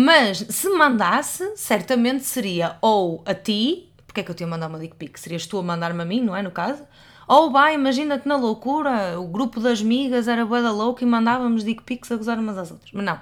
Mas 0.00 0.38
se 0.38 0.70
mandasse, 0.70 1.56
certamente 1.56 2.22
seria 2.22 2.76
ou 2.80 3.20
a 3.26 3.34
ti, 3.34 3.88
porque 4.06 4.20
é 4.20 4.22
que 4.22 4.30
eu 4.30 4.34
tinha 4.34 4.46
mandado 4.46 4.70
uma 4.70 4.78
dick 4.78 4.94
pic? 4.94 5.18
Serias 5.18 5.44
tu 5.44 5.58
a 5.58 5.62
mandar-me 5.62 6.00
a 6.00 6.04
mim, 6.04 6.20
não 6.20 6.36
é? 6.36 6.40
No 6.40 6.52
caso. 6.52 6.84
Ou 7.26 7.50
vai, 7.50 7.74
imagina 7.74 8.16
que 8.16 8.28
na 8.28 8.36
loucura 8.36 9.18
o 9.18 9.26
grupo 9.26 9.58
das 9.58 9.82
migas 9.82 10.28
era 10.28 10.46
boa 10.46 10.62
da 10.62 10.70
louca 10.70 11.02
e 11.02 11.06
mandávamos 11.06 11.64
dick 11.64 11.82
pics 11.82 12.12
a 12.12 12.16
gozar 12.16 12.38
umas 12.38 12.56
às 12.56 12.70
outras. 12.70 12.92
Mas 12.92 13.04
não, 13.04 13.18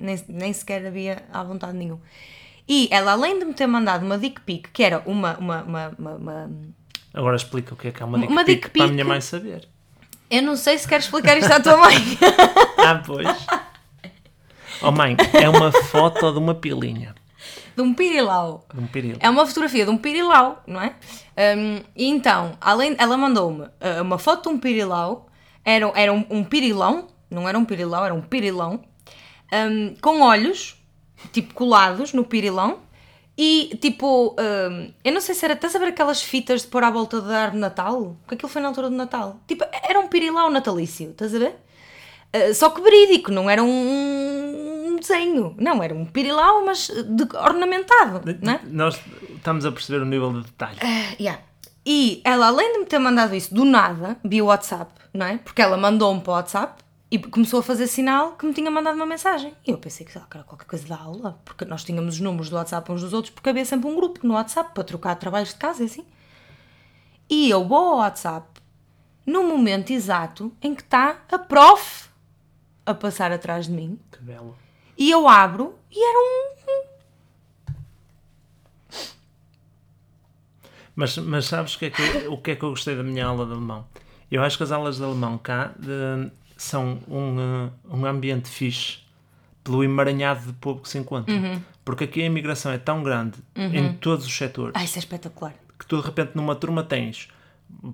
nem, 0.00 0.24
nem 0.28 0.50
sequer 0.54 0.86
havia 0.86 1.24
à 1.30 1.42
vontade 1.42 1.76
nenhum. 1.76 2.00
E 2.66 2.88
ela, 2.90 3.12
além 3.12 3.38
de 3.38 3.44
me 3.44 3.52
ter 3.52 3.66
mandado 3.66 4.06
uma 4.06 4.16
dick 4.16 4.40
pic, 4.40 4.68
que 4.72 4.82
era 4.82 5.02
uma. 5.04 5.36
uma, 5.36 5.62
uma, 5.62 5.94
uma, 5.98 6.14
uma... 6.14 6.50
Agora 7.12 7.36
explica 7.36 7.74
o 7.74 7.76
que 7.76 7.88
é 7.88 7.92
que 7.92 8.02
é 8.02 8.06
uma 8.06 8.18
dick, 8.18 8.32
uma 8.32 8.44
pic, 8.46 8.54
dick 8.62 8.70
pic 8.70 8.78
para 8.78 8.90
a 8.90 8.92
minha 8.92 9.04
mãe 9.04 9.20
saber. 9.20 9.68
Eu 10.30 10.40
não 10.40 10.56
sei 10.56 10.78
se 10.78 10.88
queres 10.88 11.04
explicar 11.04 11.36
isto 11.36 11.52
à 11.52 11.60
tua 11.60 11.76
mãe. 11.76 11.98
ah, 12.82 13.02
pois. 13.04 13.28
Oh 14.86 14.92
mãe, 14.92 15.16
é 15.32 15.48
uma 15.48 15.72
foto 15.72 16.30
de 16.30 16.38
uma 16.38 16.54
pilinha. 16.54 17.14
De 17.74 17.82
um 17.82 17.94
pirilau. 17.94 18.64
De 18.72 18.80
um 18.80 18.86
pirilau. 18.86 19.18
É 19.20 19.30
uma 19.30 19.46
fotografia 19.46 19.84
de 19.84 19.90
um 19.90 19.96
pirilau, 19.96 20.62
não 20.66 20.80
é? 20.80 20.94
Um, 21.56 21.80
e 21.96 22.06
então, 22.06 22.52
além, 22.60 22.94
ela 22.98 23.16
mandou-me 23.16 23.62
uh, 23.64 24.02
uma 24.02 24.18
foto 24.18 24.48
de 24.48 24.54
um 24.54 24.58
pirilau, 24.58 25.26
era, 25.64 25.90
era 25.94 26.12
um, 26.12 26.24
um 26.30 26.44
pirilão, 26.44 27.08
não 27.30 27.48
era 27.48 27.58
um 27.58 27.64
pirilau, 27.64 28.04
era 28.04 28.14
um 28.14 28.20
pirilão, 28.20 28.80
um, 29.52 29.94
com 30.00 30.20
olhos, 30.20 30.76
tipo 31.32 31.54
colados 31.54 32.12
no 32.12 32.24
pirilão, 32.24 32.80
e 33.36 33.76
tipo, 33.80 34.36
eu 35.02 35.12
não 35.12 35.20
sei 35.20 35.34
se 35.34 35.44
era, 35.44 35.54
estás 35.54 35.74
a 35.74 35.78
ver 35.80 35.88
aquelas 35.88 36.22
fitas 36.22 36.62
de 36.62 36.68
pôr 36.68 36.84
à 36.84 36.90
volta 36.90 37.20
da 37.20 37.36
árvore 37.36 37.54
de 37.56 37.60
Natal? 37.62 38.16
Porque 38.20 38.36
aquilo 38.36 38.48
foi 38.48 38.62
na 38.62 38.68
altura 38.68 38.88
do 38.88 38.94
Natal. 38.94 39.40
Tipo, 39.48 39.64
era 39.82 39.98
um 39.98 40.06
pirilau 40.06 40.48
natalício, 40.50 41.10
estás 41.10 41.34
a 41.34 41.38
ver? 41.40 41.56
Uh, 42.32 42.54
só 42.54 42.70
que 42.70 42.80
verídico, 42.80 43.32
não 43.32 43.50
era 43.50 43.62
um, 43.62 43.68
desenho, 45.06 45.54
não, 45.58 45.82
era 45.82 45.94
um 45.94 46.04
pirilau, 46.04 46.64
mas 46.64 46.88
de, 46.88 47.36
ornamentado, 47.36 48.20
né? 48.42 48.60
Nós 48.64 49.00
estamos 49.34 49.64
a 49.66 49.72
perceber 49.72 50.02
o 50.02 50.06
nível 50.06 50.32
de 50.32 50.46
detalhe. 50.46 50.78
Uh, 50.78 51.22
yeah. 51.22 51.42
E 51.86 52.22
ela, 52.24 52.46
além 52.46 52.72
de 52.72 52.78
me 52.78 52.86
ter 52.86 52.98
mandado 52.98 53.34
isso 53.34 53.54
do 53.54 53.64
nada, 53.64 54.16
via 54.24 54.44
WhatsApp, 54.44 54.92
não 55.12 55.26
é? 55.26 55.38
Porque 55.38 55.60
ela 55.60 55.76
mandou-me 55.76 56.20
para 56.20 56.30
o 56.30 56.34
WhatsApp, 56.34 56.84
e 57.14 57.18
começou 57.18 57.60
a 57.60 57.62
fazer 57.62 57.86
sinal 57.86 58.32
que 58.32 58.44
me 58.44 58.52
tinha 58.52 58.68
mandado 58.68 58.96
uma 58.96 59.06
mensagem. 59.06 59.54
E 59.64 59.70
eu 59.70 59.78
pensei 59.78 60.04
que 60.04 60.18
era 60.18 60.26
qualquer 60.26 60.66
coisa 60.66 60.88
da 60.88 60.96
aula, 60.96 61.40
porque 61.44 61.64
nós 61.64 61.84
tínhamos 61.84 62.16
os 62.16 62.20
números 62.20 62.50
do 62.50 62.56
WhatsApp 62.56 62.90
uns 62.90 63.02
dos 63.02 63.12
outros, 63.12 63.32
porque 63.32 63.50
havia 63.50 63.64
sempre 63.64 63.88
um 63.88 63.94
grupo 63.94 64.26
no 64.26 64.34
WhatsApp 64.34 64.74
para 64.74 64.82
trocar 64.82 65.14
trabalhos 65.14 65.50
de 65.50 65.54
casa 65.54 65.84
e 65.84 65.86
assim. 65.86 66.04
E 67.30 67.48
eu 67.48 67.64
vou 67.68 67.78
ao 67.78 67.96
WhatsApp 67.98 68.48
no 69.24 69.44
momento 69.44 69.92
exato 69.92 70.52
em 70.60 70.74
que 70.74 70.82
está 70.82 71.18
a 71.30 71.38
prof 71.38 72.08
a 72.84 72.92
passar 72.92 73.30
atrás 73.30 73.66
de 73.66 73.72
mim. 73.72 73.96
Que 74.10 74.20
belo. 74.20 74.56
E 74.96 75.10
eu 75.10 75.28
abro 75.28 75.74
e 75.90 76.02
era 76.02 76.18
um. 76.18 76.54
Mas, 80.96 81.18
mas 81.18 81.46
sabes 81.46 81.74
o 81.74 81.78
que, 81.78 81.86
é 81.86 81.90
que, 81.90 82.02
o 82.28 82.38
que 82.38 82.50
é 82.52 82.56
que 82.56 82.62
eu 82.62 82.70
gostei 82.70 82.94
da 82.94 83.02
minha 83.02 83.26
aula 83.26 83.44
de 83.46 83.52
alemão? 83.52 83.84
Eu 84.30 84.42
acho 84.42 84.56
que 84.56 84.62
as 84.62 84.70
aulas 84.70 84.96
de 84.96 85.04
alemão 85.04 85.36
cá 85.36 85.72
de, 85.76 86.30
são 86.56 87.00
um, 87.08 87.66
uh, 87.66 87.72
um 87.90 88.06
ambiente 88.06 88.48
fixe 88.48 88.98
pelo 89.64 89.82
emaranhado 89.82 90.46
de 90.46 90.52
povo 90.52 90.82
que 90.82 90.88
se 90.88 90.98
encontra. 90.98 91.34
Uhum. 91.34 91.60
Porque 91.84 92.04
aqui 92.04 92.22
a 92.22 92.26
imigração 92.26 92.70
é 92.70 92.78
tão 92.78 93.02
grande 93.02 93.38
uhum. 93.56 93.74
em 93.74 93.92
todos 93.94 94.26
os 94.26 94.36
setores. 94.36 94.72
Ah, 94.76 94.84
isso 94.84 94.98
é 94.98 95.00
espetacular. 95.00 95.54
Que 95.78 95.86
tu 95.86 96.00
de 96.00 96.06
repente 96.06 96.32
numa 96.34 96.54
turma 96.54 96.84
tens 96.84 97.28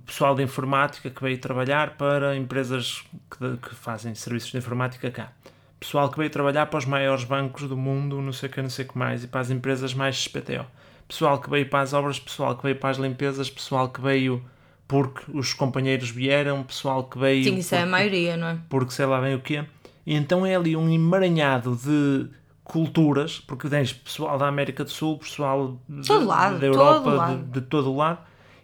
pessoal 0.04 0.34
de 0.34 0.42
informática 0.42 1.10
que 1.10 1.22
veio 1.22 1.38
trabalhar 1.38 1.96
para 1.96 2.36
empresas 2.36 3.02
que, 3.30 3.56
que, 3.56 3.74
fazem 3.74 4.14
serviços 4.14 4.50
de 4.50 4.58
informática 4.58 5.10
cá. 5.10 5.32
Pessoal 5.80 6.10
que 6.10 6.18
veio 6.18 6.28
trabalhar 6.28 6.66
para 6.66 6.78
os 6.78 6.84
maiores 6.84 7.24
bancos 7.24 7.66
do 7.66 7.76
mundo, 7.76 8.20
não 8.20 8.32
sei 8.32 8.48
o 8.48 8.52
que, 8.52 8.60
não 8.60 8.68
sei 8.68 8.84
o 8.84 8.88
que 8.88 8.98
mais, 8.98 9.24
e 9.24 9.26
para 9.26 9.40
as 9.40 9.50
empresas 9.50 9.94
mais 9.94 10.16
SPTO. 10.16 10.66
Pessoal 11.08 11.40
que 11.40 11.48
veio 11.48 11.68
para 11.68 11.80
as 11.80 11.94
obras, 11.94 12.20
pessoal 12.20 12.54
que 12.54 12.62
veio 12.62 12.76
para 12.76 12.90
as 12.90 12.98
limpezas, 12.98 13.48
pessoal 13.48 13.88
que 13.88 14.00
veio 14.00 14.44
porque 14.86 15.22
os 15.32 15.54
companheiros 15.54 16.10
vieram, 16.10 16.62
pessoal 16.64 17.04
que 17.04 17.18
veio. 17.18 17.44
Sim, 17.44 17.56
isso 17.56 17.70
porque, 17.70 17.80
é 17.80 17.82
a 17.84 17.86
maioria, 17.86 18.36
não 18.36 18.48
é? 18.48 18.58
Porque 18.68 18.92
sei 18.92 19.06
lá 19.06 19.20
bem 19.20 19.34
o 19.34 19.40
quê. 19.40 19.64
E 20.04 20.14
então 20.14 20.44
é 20.44 20.54
ali 20.54 20.76
um 20.76 20.92
emaranhado 20.92 21.76
de 21.76 22.28
culturas, 22.64 23.38
porque 23.38 23.68
tens 23.68 23.92
pessoal 23.92 24.36
da 24.36 24.46
América 24.46 24.84
do 24.84 24.90
Sul, 24.90 25.18
pessoal 25.18 25.80
de, 25.88 26.12
lado, 26.12 26.58
da 26.58 26.66
Europa, 26.66 27.10
todo. 27.10 27.36
De, 27.38 27.60
de, 27.60 27.60
todo 27.62 27.92
o 27.92 27.96
lado, 27.96 28.18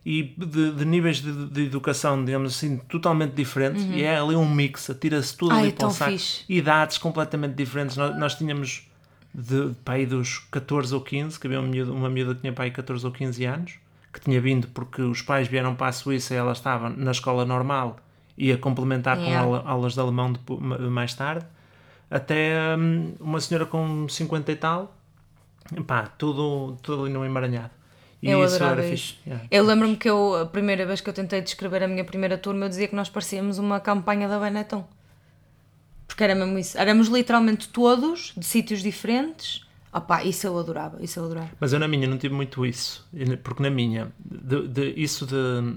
e 0.06 0.22
de, 0.22 0.70
de 0.70 0.84
níveis 0.84 1.16
de, 1.16 1.46
de, 1.46 1.64
educação, 1.64 2.24
digamos 2.24 2.54
assim, 2.54 2.76
totalmente 2.76 3.32
diferentes. 3.32 3.82
Uhum. 3.82 3.94
E 3.94 4.04
é 4.04 4.16
ali 4.16 4.36
um 4.36 4.48
mix, 4.48 4.88
atira-se 4.88 5.36
tudo 5.36 5.52
Ai, 5.52 5.58
ali 5.58 5.68
é 5.70 5.72
para 5.72 5.88
o 5.88 5.90
saco. 5.90 6.16
Idades 6.48 6.96
completamente 6.96 7.54
diferentes. 7.56 7.96
Nós, 7.96 8.16
nós 8.16 8.34
tínhamos 8.36 8.88
de 9.34 9.72
pai 9.84 10.06
dos 10.06 10.38
14 10.50 10.94
ou 10.94 11.00
15, 11.00 11.40
que 11.40 11.48
havia 11.48 11.58
uma 11.58 11.68
miúda, 11.68 11.92
uma 11.92 12.08
miúda 12.08 12.36
que 12.36 12.40
tinha 12.42 12.52
pai 12.52 12.70
14 12.70 13.04
ou 13.04 13.10
15 13.10 13.44
anos 13.44 13.78
que 14.16 14.20
tinha 14.20 14.40
vindo 14.40 14.66
porque 14.68 15.02
os 15.02 15.20
pais 15.20 15.46
vieram 15.46 15.74
para 15.74 15.88
a 15.88 15.92
Suíça 15.92 16.32
e 16.32 16.38
ela 16.38 16.52
estava 16.52 16.88
na 16.88 17.10
escola 17.10 17.44
normal 17.44 17.98
e 18.36 18.50
a 18.50 18.56
complementar 18.56 19.18
yeah. 19.18 19.38
com 19.38 19.44
aula, 19.44 19.62
aulas 19.66 19.92
de 19.92 20.00
alemão 20.00 20.32
de, 20.32 20.40
mais 20.88 21.12
tarde, 21.12 21.44
até 22.10 22.76
um, 22.78 23.14
uma 23.20 23.40
senhora 23.40 23.66
com 23.66 24.08
50 24.08 24.52
e 24.52 24.56
tal, 24.56 24.96
pá, 25.86 26.06
tudo, 26.06 26.78
tudo 26.82 27.04
ali 27.04 27.12
no 27.12 27.24
emaranhado. 27.24 27.75
E 28.22 28.30
eu 28.30 28.44
isso 28.44 28.62
era 28.62 28.82
fixe. 28.82 29.16
Yeah. 29.26 29.46
Eu 29.50 29.64
lembro-me 29.64 29.96
que 29.96 30.08
eu, 30.08 30.36
a 30.36 30.46
primeira 30.46 30.86
vez 30.86 31.00
que 31.00 31.08
eu 31.08 31.14
tentei 31.14 31.40
descrever 31.40 31.82
a 31.82 31.88
minha 31.88 32.04
primeira 32.04 32.38
turma, 32.38 32.64
eu 32.64 32.68
dizia 32.68 32.88
que 32.88 32.96
nós 32.96 33.08
parecíamos 33.08 33.58
uma 33.58 33.78
campanha 33.78 34.26
da 34.28 34.38
Benetton. 34.38 34.86
Porque 36.06 36.24
era 36.24 36.34
mesmo 36.34 36.58
isso. 36.58 36.78
Éramos 36.78 37.08
literalmente 37.08 37.68
todos 37.68 38.32
de 38.36 38.44
sítios 38.46 38.82
diferentes 38.82 39.66
Opa, 39.96 40.22
isso 40.24 40.46
eu 40.46 40.58
adorava, 40.58 41.02
isso 41.02 41.18
eu 41.18 41.24
adorava. 41.24 41.48
Mas 41.58 41.72
eu 41.72 41.78
na 41.78 41.88
minha 41.88 42.06
não 42.06 42.18
tive 42.18 42.34
muito 42.34 42.66
isso, 42.66 43.08
porque 43.42 43.62
na 43.62 43.70
minha, 43.70 44.12
de, 44.18 44.68
de 44.68 44.92
isso 44.94 45.26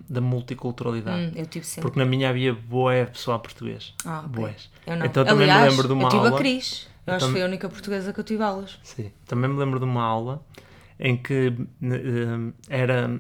da 0.10 0.20
multiculturalidade, 0.20 1.28
hum, 1.28 1.32
eu 1.36 1.46
tive 1.46 1.66
sempre. 1.66 1.84
porque 1.84 1.98
na 1.98 2.06
minha 2.06 2.28
havia 2.30 2.54
boé 2.54 3.06
pessoal 3.06 3.40
português. 3.40 3.94
Ah, 4.04 4.20
okay. 4.20 4.30
Boés. 4.30 4.70
Eu 4.86 4.98
não. 4.98 5.06
Então 5.06 5.24
também 5.24 5.44
Aliás, 5.44 5.64
me 5.64 5.70
lembro 5.70 5.88
de 5.88 5.94
uma 5.94 6.04
eu 6.04 6.10
tive 6.10 6.26
aula. 6.26 6.36
a 6.36 6.38
Cris, 6.38 6.90
eu 7.08 7.14
acho 7.14 7.26
que 7.28 7.32
foi 7.32 7.42
a 7.44 7.46
única 7.46 7.70
portuguesa 7.70 8.12
que 8.12 8.20
eu 8.20 8.24
tive 8.26 8.44
aulas. 8.44 8.78
Sim, 8.84 9.10
também 9.26 9.50
me 9.50 9.58
lembro 9.58 9.80
de 9.80 9.86
uma 9.86 10.04
aula 10.04 10.42
em 11.00 11.18
que 11.18 11.48
uh, 11.50 12.54
era. 12.68 13.20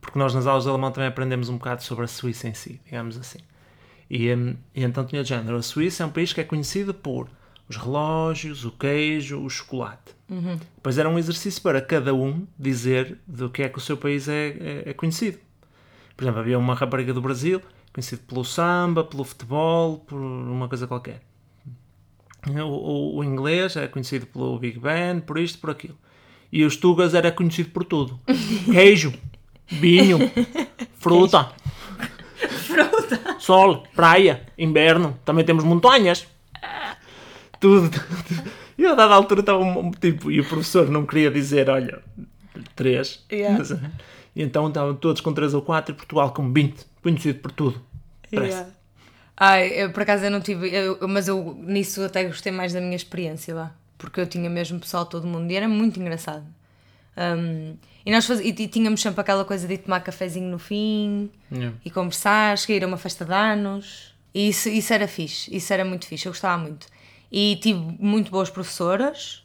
Porque 0.00 0.18
nós 0.18 0.34
nas 0.34 0.46
aulas 0.46 0.64
de 0.64 0.70
alemão 0.70 0.92
também 0.92 1.08
aprendemos 1.08 1.48
um 1.48 1.58
bocado 1.58 1.82
sobre 1.82 2.04
a 2.04 2.08
Suíça 2.08 2.48
em 2.48 2.54
si, 2.54 2.80
digamos 2.84 3.18
assim. 3.18 3.40
E, 4.08 4.32
um, 4.32 4.56
e 4.74 4.82
então 4.82 5.04
tinha 5.04 5.22
o 5.22 5.24
género: 5.24 5.56
a 5.56 5.62
Suíça 5.62 6.02
é 6.02 6.06
um 6.06 6.10
país 6.10 6.32
que 6.32 6.40
é 6.40 6.44
conhecido 6.44 6.94
por 6.94 7.28
os 7.68 7.76
relógios, 7.76 8.64
o 8.64 8.72
queijo, 8.72 9.40
o 9.40 9.48
chocolate. 9.48 10.14
Uhum. 10.28 10.58
Depois 10.74 10.98
era 10.98 11.08
um 11.08 11.18
exercício 11.18 11.62
para 11.62 11.80
cada 11.80 12.12
um 12.12 12.46
dizer 12.58 13.18
do 13.26 13.48
que 13.48 13.62
é 13.62 13.68
que 13.68 13.78
o 13.78 13.80
seu 13.80 13.96
país 13.96 14.28
é, 14.28 14.48
é, 14.48 14.82
é 14.90 14.92
conhecido. 14.92 15.38
Por 16.16 16.24
exemplo, 16.24 16.40
havia 16.40 16.58
uma 16.58 16.74
rapariga 16.74 17.14
do 17.14 17.20
Brasil 17.20 17.62
conhecido 17.92 18.22
pelo 18.22 18.44
samba, 18.44 19.04
pelo 19.04 19.24
futebol, 19.24 19.98
por 19.98 20.20
uma 20.20 20.68
coisa 20.68 20.86
qualquer. 20.86 21.22
O, 22.48 22.62
o, 22.62 23.16
o, 23.18 23.24
inglês 23.24 23.76
era 23.76 23.88
conhecido 23.88 24.26
pelo 24.26 24.58
Big 24.58 24.78
Ben, 24.78 25.20
por 25.20 25.38
isto, 25.38 25.58
por 25.58 25.70
aquilo. 25.70 25.98
E 26.52 26.64
os 26.64 26.76
tugas 26.76 27.14
era 27.14 27.30
conhecido 27.30 27.70
por 27.70 27.84
tudo. 27.84 28.18
Queijo, 28.70 29.12
vinho, 29.66 30.18
fruta. 30.98 31.52
Fruta. 32.40 33.36
Sol, 33.38 33.84
praia, 33.94 34.46
inverno. 34.56 35.18
Também 35.24 35.44
temos 35.44 35.62
montanhas 35.62 36.26
tudo. 37.60 37.90
E 38.76 38.86
a 38.86 38.94
dada 38.94 39.14
altura 39.14 39.40
estava 39.40 39.62
um, 39.62 39.90
tipo, 39.90 40.32
e 40.32 40.40
o 40.40 40.44
professor 40.44 40.88
não 40.88 41.04
queria 41.04 41.30
dizer, 41.30 41.68
olha, 41.68 42.02
três. 42.74 43.24
Yeah. 43.30 43.58
Mas, 43.58 43.70
e 44.34 44.42
então 44.42 44.66
estavam 44.68 44.94
todos 44.94 45.20
com 45.20 45.32
três 45.34 45.52
ou 45.52 45.60
quatro 45.60 45.94
e 45.94 45.96
Portugal 45.96 46.32
com 46.32 46.50
20, 46.50 46.86
conhecido 47.02 47.38
por 47.40 47.52
tudo. 47.52 47.80
Yeah. 48.32 48.70
Ai, 49.36 49.68
eu, 49.68 49.92
por 49.92 50.02
acaso 50.02 50.24
eu 50.24 50.30
não 50.30 50.40
tive, 50.40 50.74
eu, 50.74 50.98
mas 51.08 51.28
eu 51.28 51.54
nisso 51.60 52.02
até 52.02 52.24
gostei 52.24 52.52
mais 52.52 52.72
da 52.72 52.80
minha 52.80 52.96
experiência 52.96 53.54
lá, 53.54 53.74
porque 54.00 54.20
eu 54.20 54.26
tinha 54.26 54.48
mesmo 54.48 54.80
pessoal 54.80 55.06
todo 55.06 55.26
mundo 55.26 55.50
e 55.50 55.54
era 55.54 55.68
muito 55.68 56.00
engraçado. 56.00 56.44
Um, 57.16 57.76
e 58.04 58.10
nós 58.10 58.26
faz, 58.26 58.40
e, 58.40 58.48
e, 58.48 58.68
tínhamos 58.68 59.00
sempre 59.00 59.20
aquela 59.20 59.44
coisa 59.44 59.68
de 59.68 59.76
tomar 59.76 60.00
cafezinho 60.00 60.50
no 60.50 60.58
fim 60.58 61.30
yeah. 61.52 61.76
e 61.84 61.90
conversar, 61.90 62.56
cheguei 62.56 62.82
a 62.82 62.86
uma 62.86 62.96
festa 62.96 63.24
de 63.24 63.32
anos. 63.32 64.14
E 64.32 64.48
isso, 64.48 64.68
isso 64.68 64.92
era 64.92 65.06
fixe, 65.06 65.54
isso 65.54 65.72
era 65.72 65.84
muito 65.84 66.06
fixe, 66.06 66.26
eu 66.26 66.32
gostava 66.32 66.62
muito. 66.62 66.86
E 67.30 67.56
tive 67.60 67.78
muito 67.98 68.30
boas 68.30 68.48
professoras, 68.48 69.42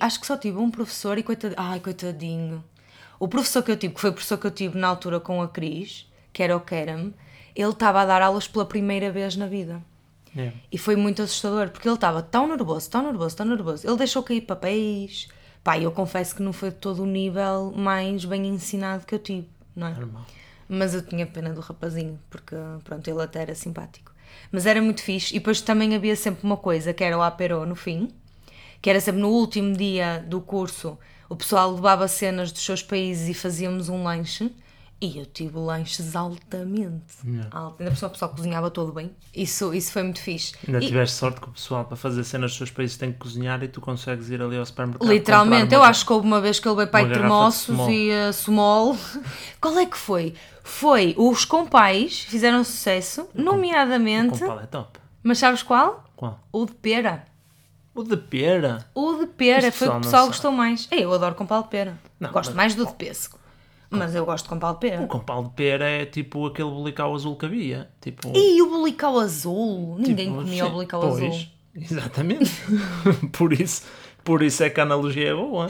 Acho 0.00 0.20
que 0.20 0.26
só 0.26 0.36
tive 0.36 0.56
um 0.56 0.70
professor 0.70 1.18
e 1.18 1.22
coitadinho. 1.22 1.60
Ai, 1.60 1.78
coitadinho. 1.78 2.64
O 3.20 3.28
professor 3.28 3.62
que 3.62 3.70
eu 3.70 3.76
tive, 3.76 3.94
que 3.94 4.00
foi 4.00 4.10
o 4.10 4.12
professor 4.14 4.38
que 4.38 4.46
eu 4.46 4.50
tive 4.50 4.78
na 4.78 4.88
altura 4.88 5.20
com 5.20 5.42
a 5.42 5.48
Cris, 5.48 6.10
que 6.32 6.42
era 6.42 6.56
o 6.56 6.60
Kerem, 6.60 7.14
ele 7.54 7.70
estava 7.70 8.00
a 8.00 8.06
dar 8.06 8.22
aulas 8.22 8.48
pela 8.48 8.64
primeira 8.64 9.12
vez 9.12 9.36
na 9.36 9.46
vida. 9.46 9.82
Yeah. 10.36 10.56
E 10.70 10.78
foi 10.78 10.96
muito 10.96 11.22
assustador, 11.22 11.70
porque 11.70 11.86
ele 11.88 11.94
estava 11.94 12.22
tão 12.22 12.48
nervoso, 12.48 12.90
tão 12.90 13.02
nervoso, 13.02 13.36
tão 13.36 13.46
nervoso. 13.46 13.86
Ele 13.86 13.96
deixou 13.96 14.22
cair 14.22 14.40
papéis. 14.40 15.28
Pá, 15.62 15.78
eu 15.78 15.92
confesso 15.92 16.34
que 16.34 16.42
não 16.42 16.52
foi 16.52 16.70
de 16.70 16.76
todo 16.76 17.02
o 17.02 17.06
nível 17.06 17.72
mais 17.74 18.24
bem 18.24 18.46
ensinado 18.46 19.06
que 19.06 19.14
eu 19.14 19.18
tive, 19.18 19.48
não 19.74 19.86
é? 19.86 19.94
Normal. 19.94 20.26
Mas 20.68 20.94
eu 20.94 21.02
tinha 21.02 21.26
pena 21.26 21.52
do 21.52 21.60
rapazinho, 21.60 22.18
porque 22.28 22.54
pronto, 22.82 23.08
ele 23.08 23.22
até 23.22 23.42
era 23.42 23.54
simpático. 23.54 24.12
Mas 24.50 24.66
era 24.66 24.82
muito 24.82 25.02
fixe. 25.02 25.34
E 25.34 25.38
depois 25.38 25.60
também 25.60 25.94
havia 25.94 26.16
sempre 26.16 26.44
uma 26.44 26.56
coisa, 26.56 26.92
que 26.92 27.02
era 27.02 27.16
o 27.16 27.22
aperô 27.22 27.64
no 27.64 27.74
fim, 27.74 28.10
que 28.82 28.90
era 28.90 29.00
sempre 29.00 29.20
no 29.22 29.28
último 29.28 29.74
dia 29.74 30.22
do 30.26 30.40
curso, 30.40 30.98
o 31.28 31.36
pessoal 31.36 31.72
levava 31.72 32.06
cenas 32.06 32.52
dos 32.52 32.62
seus 32.62 32.82
países 32.82 33.28
e 33.28 33.34
fazíamos 33.34 33.88
um 33.88 34.02
lanche. 34.02 34.52
E 35.00 35.18
eu 35.18 35.26
tive 35.26 35.58
lanches 35.58 36.16
altamente. 36.16 37.02
Yeah. 37.26 37.48
Alto. 37.50 37.76
Ainda 37.80 37.90
por 37.90 37.96
cima 37.98 38.08
o 38.08 38.10
pessoal 38.12 38.30
cozinhava 38.30 38.70
todo 38.70 38.90
bem. 38.92 39.10
Isso, 39.34 39.74
isso 39.74 39.92
foi 39.92 40.02
muito 40.02 40.20
fixe. 40.20 40.54
Ainda 40.66 40.78
E- 40.82 40.86
tiveste 40.86 41.16
sorte 41.16 41.40
que 41.40 41.48
o 41.48 41.52
pessoal 41.52 41.84
para 41.84 41.96
fazer 41.96 42.24
cenas 42.24 42.52
dos 42.52 42.58
seus 42.58 42.70
países 42.70 42.96
tem 42.96 43.12
que 43.12 43.18
cozinhar 43.18 43.62
e 43.62 43.68
tu 43.68 43.80
consegues 43.82 44.30
ir 44.30 44.40
ali 44.40 44.56
ao 44.56 44.64
supermercado. 44.64 45.06
Literalmente, 45.06 45.74
eu 45.74 45.80
uma- 45.80 45.88
acho 45.88 46.06
que 46.06 46.12
houve 46.12 46.26
uma 46.26 46.40
vez 46.40 46.58
que 46.58 46.66
ele 46.66 46.76
veio 46.76 46.88
para 46.88 47.06
termossos 47.08 47.76
e 47.90 48.10
uh, 48.12 48.32
small. 48.32 48.96
Qual 49.60 49.78
é 49.78 49.84
que 49.84 49.96
foi? 49.96 50.34
Foi 50.62 51.14
os 51.18 51.44
compais 51.44 52.20
fizeram 52.20 52.64
sucesso, 52.64 53.28
nomeadamente. 53.34 54.38
Com 54.38 54.46
pau 54.46 54.60
é 54.60 54.66
top. 54.66 54.98
Mas 55.22 55.38
sabes 55.38 55.62
qual? 55.62 56.04
Qual? 56.16 56.40
O 56.52 56.64
de 56.64 56.72
pera. 56.72 57.24
O 57.94 58.02
de 58.02 58.16
pera. 58.16 58.86
O 58.94 59.14
de 59.18 59.26
pera 59.26 59.70
foi 59.70 59.88
o 59.88 59.90
que 59.92 59.96
o 59.98 60.00
pessoal 60.00 60.26
gostou 60.26 60.50
mais. 60.52 60.88
É, 60.90 61.00
eu 61.00 61.12
adoro 61.12 61.34
com 61.34 61.44
pau 61.46 61.62
de 61.62 61.68
pera. 61.68 61.98
Não, 62.18 62.30
gosto 62.32 62.48
mas- 62.50 62.56
mais 62.56 62.74
do 62.74 62.86
de 62.86 62.92
pêssego. 62.94 63.38
Mas 63.94 64.14
eu 64.14 64.24
gosto 64.24 64.48
com 64.48 64.58
pau 64.58 64.74
de 64.74 64.80
pera. 64.80 65.02
O 65.02 65.06
com 65.06 65.18
pau 65.20 65.44
de 65.44 65.50
pera 65.50 65.88
é 65.88 66.04
tipo 66.06 66.46
aquele 66.46 66.70
bulical 66.70 67.14
azul 67.14 67.36
que 67.36 67.46
havia. 67.46 67.88
Tipo, 68.00 68.32
E 68.34 68.60
o 68.62 68.68
bulical 68.70 69.18
azul? 69.20 69.96
Ninguém 69.98 70.26
tipo, 70.26 70.36
comia 70.38 70.64
o 70.64 70.66
sim, 70.68 70.72
bulical 70.72 71.00
pois, 71.00 71.14
azul. 71.22 71.46
Exatamente. 71.74 72.50
por, 73.32 73.52
isso, 73.52 73.82
por 74.22 74.42
isso 74.42 74.62
é 74.62 74.70
que 74.70 74.80
a 74.80 74.82
analogia 74.84 75.30
é 75.30 75.34
boa. 75.34 75.68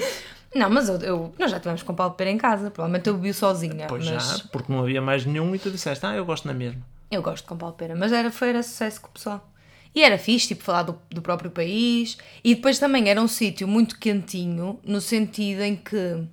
Não, 0.54 0.70
mas 0.70 0.88
eu, 0.88 0.96
eu- 0.98 1.34
nós 1.38 1.50
já 1.50 1.58
tivemos 1.58 1.82
com 1.82 1.94
pau 1.94 2.10
de 2.10 2.16
pera 2.16 2.30
em 2.30 2.38
casa. 2.38 2.70
Provavelmente 2.70 3.08
eu 3.08 3.14
bebi 3.14 3.32
sozinha. 3.32 3.86
Pois 3.88 4.08
mas 4.08 4.38
já, 4.38 4.44
porque 4.52 4.72
não 4.72 4.80
havia 4.80 5.00
mais 5.02 5.24
nenhum 5.26 5.54
e 5.54 5.58
tu 5.58 5.70
disseste, 5.70 6.04
ah, 6.06 6.14
eu 6.14 6.24
gosto 6.24 6.46
na 6.46 6.54
mesma. 6.54 6.80
Eu 7.10 7.22
gosto 7.22 7.46
com 7.46 7.56
pau 7.56 7.70
de 7.70 7.76
pera, 7.76 7.94
mas 7.96 8.12
era, 8.12 8.30
foi, 8.30 8.48
era 8.50 8.62
sucesso 8.62 9.00
com 9.00 9.08
o 9.08 9.10
pessoal. 9.12 9.48
E 9.94 10.02
era 10.02 10.18
fixe, 10.18 10.48
tipo, 10.48 10.64
falar 10.64 10.82
do, 10.82 10.98
do 11.10 11.22
próprio 11.22 11.50
país. 11.50 12.18
E 12.42 12.54
depois 12.56 12.78
também 12.78 13.08
era 13.08 13.20
um 13.20 13.28
sítio 13.28 13.68
muito 13.68 13.98
quentinho, 13.98 14.80
no 14.84 15.00
sentido 15.00 15.62
em 15.62 15.76
que 15.76 16.24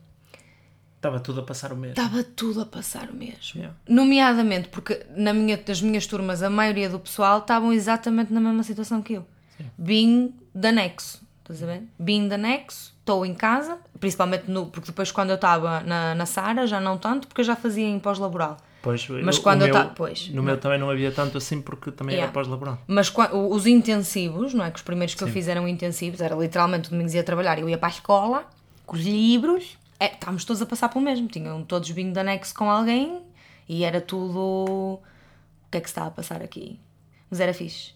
Estava 1.01 1.19
tudo 1.19 1.39
a 1.39 1.43
passar 1.43 1.73
o 1.73 1.75
mesmo. 1.75 1.99
estava 1.99 2.23
tudo 2.23 2.61
a 2.61 2.65
passar 2.65 3.09
o 3.09 3.13
mesmo. 3.15 3.39
Yeah. 3.55 3.75
Nomeadamente 3.89 4.69
porque 4.69 5.03
na 5.15 5.33
minha, 5.33 5.59
nas 5.67 5.81
minhas 5.81 6.05
turmas 6.05 6.43
a 6.43 6.49
maioria 6.49 6.87
do 6.89 6.99
pessoal 6.99 7.39
estavam 7.39 7.73
exatamente 7.73 8.31
na 8.31 8.39
mesma 8.39 8.61
situação 8.61 9.01
que 9.01 9.13
eu. 9.13 9.25
Vim 9.77 10.33
de 10.53 10.67
anexo, 10.67 11.21
estás 11.41 11.63
a 11.63 11.65
ver? 11.65 11.83
Vim 11.99 12.27
de 12.27 12.35
anexo, 12.35 12.93
estou 12.99 13.25
em 13.25 13.33
casa, 13.33 13.79
principalmente 13.99 14.49
no, 14.49 14.67
porque 14.67 14.87
depois 14.87 15.11
quando 15.11 15.29
eu 15.31 15.35
estava 15.35 15.79
na, 15.81 16.13
na 16.13 16.25
Sara 16.27 16.67
já 16.67 16.79
não 16.79 16.97
tanto, 16.99 17.27
porque 17.27 17.41
eu 17.41 17.45
já 17.45 17.55
fazia 17.55 17.87
em 17.87 17.99
pós-laboral. 17.99 18.57
Pois, 18.83 19.07
Mas 19.23 19.37
quando 19.39 19.63
eu 19.65 19.71
ta- 19.71 19.85
pois, 19.95 20.29
No 20.29 20.41
meu 20.41 20.57
também 20.57 20.79
não 20.79 20.89
havia 20.89 21.11
tanto 21.11 21.37
assim 21.37 21.61
porque 21.61 21.91
também 21.91 22.13
Yeah. 22.15 22.25
era 22.25 22.31
pós-laboral. 22.33 22.79
Mas 22.87 23.11
os 23.51 23.65
intensivos, 23.67 24.53
não 24.53 24.65
é? 24.65 24.71
Que 24.71 24.77
os 24.77 24.83
primeiros 24.83 25.13
que 25.15 25.23
eu 25.23 25.27
fiz 25.27 25.47
eram 25.47 25.67
intensivos, 25.67 26.19
era 26.21 26.35
literalmente 26.35 26.87
o 26.89 26.91
domingo 26.91 27.11
ia 27.11 27.23
trabalhar, 27.23 27.59
eu 27.59 27.67
ia 27.69 27.77
para 27.77 27.89
a 27.89 27.91
escola 27.91 28.43
com 28.85 28.95
os 28.95 29.03
livros, 29.03 29.77
é, 30.01 30.13
estávamos 30.13 30.43
todos 30.43 30.59
a 30.63 30.65
passar 30.65 30.89
pelo 30.89 31.05
mesmo, 31.05 31.27
tinham 31.27 31.63
todos 31.63 31.87
vindo 31.91 32.11
de 32.11 32.19
anexo 32.19 32.55
com 32.55 32.67
alguém 32.71 33.21
e 33.69 33.83
era 33.83 34.01
tudo. 34.01 34.39
O 34.39 34.99
que 35.69 35.77
é 35.77 35.81
que 35.81 35.87
se 35.87 35.91
está 35.91 36.07
a 36.07 36.11
passar 36.11 36.41
aqui? 36.41 36.79
Mas 37.29 37.39
era 37.39 37.53
fixe, 37.53 37.93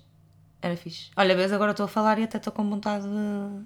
era 0.61 0.77
fixe. 0.77 1.09
Olha, 1.17 1.35
vês, 1.35 1.51
agora 1.51 1.71
estou 1.71 1.85
a 1.85 1.87
falar 1.87 2.19
e 2.19 2.23
até 2.23 2.37
estou 2.37 2.53
com 2.53 2.69
vontade 2.69 3.05
de, 3.05 3.65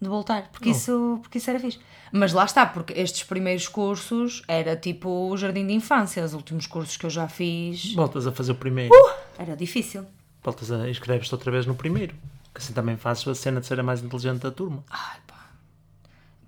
de 0.00 0.08
voltar, 0.08 0.48
porque, 0.52 0.70
isso, 0.70 1.18
porque 1.20 1.38
isso 1.38 1.50
era 1.50 1.58
fixe. 1.58 1.80
Mas 2.12 2.32
lá 2.32 2.44
está, 2.44 2.64
porque 2.64 2.92
estes 2.92 3.24
primeiros 3.24 3.66
cursos 3.66 4.44
era 4.46 4.76
tipo 4.76 5.28
o 5.28 5.36
jardim 5.36 5.66
de 5.66 5.72
infância, 5.72 6.24
os 6.24 6.34
últimos 6.34 6.68
cursos 6.68 6.96
que 6.96 7.04
eu 7.04 7.10
já 7.10 7.26
fiz, 7.26 7.92
Voltas 7.94 8.28
a 8.28 8.32
fazer 8.32 8.52
o 8.52 8.56
primeiro. 8.56 8.94
Uh! 8.94 9.26
era 9.38 9.56
difícil. 9.56 10.06
Voltas 10.40 10.70
a 10.70 10.88
inscreves-te 10.88 11.34
outra 11.34 11.50
vez 11.50 11.66
no 11.66 11.74
primeiro. 11.74 12.14
Que 12.54 12.60
assim 12.60 12.72
também 12.72 12.96
fazes 12.96 13.26
a 13.26 13.34
cena 13.34 13.60
de 13.60 13.66
ser 13.66 13.80
a 13.80 13.82
mais 13.82 14.02
inteligente 14.02 14.40
da 14.40 14.52
turma. 14.52 14.84
Ai, 14.88 15.18
pá. 15.26 15.35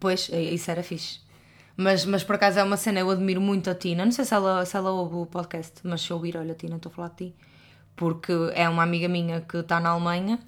Pois, 0.00 0.28
é- 0.32 0.40
isso 0.42 0.70
era 0.70 0.82
fixe. 0.82 1.20
Mas, 1.76 2.04
mas 2.04 2.24
por 2.24 2.34
acaso 2.34 2.58
é 2.58 2.62
uma 2.64 2.76
cena, 2.76 3.00
eu 3.00 3.10
admiro 3.10 3.40
muito 3.40 3.70
a 3.70 3.74
Tina. 3.74 4.04
Não 4.04 4.12
sei 4.12 4.24
se 4.24 4.34
ela, 4.34 4.64
se 4.64 4.76
ela 4.76 4.90
ouve 4.90 5.14
o 5.16 5.26
podcast, 5.26 5.74
mas 5.84 6.00
se 6.00 6.12
ouvir, 6.12 6.36
olha, 6.36 6.54
Tina, 6.54 6.76
estou 6.76 6.90
a 6.90 6.94
falar 6.94 7.08
de 7.10 7.16
ti. 7.28 7.34
Porque 7.94 8.32
é 8.54 8.68
uma 8.68 8.82
amiga 8.82 9.08
minha 9.08 9.40
que 9.40 9.58
está 9.58 9.78
na 9.80 9.90
Alemanha 9.90 10.38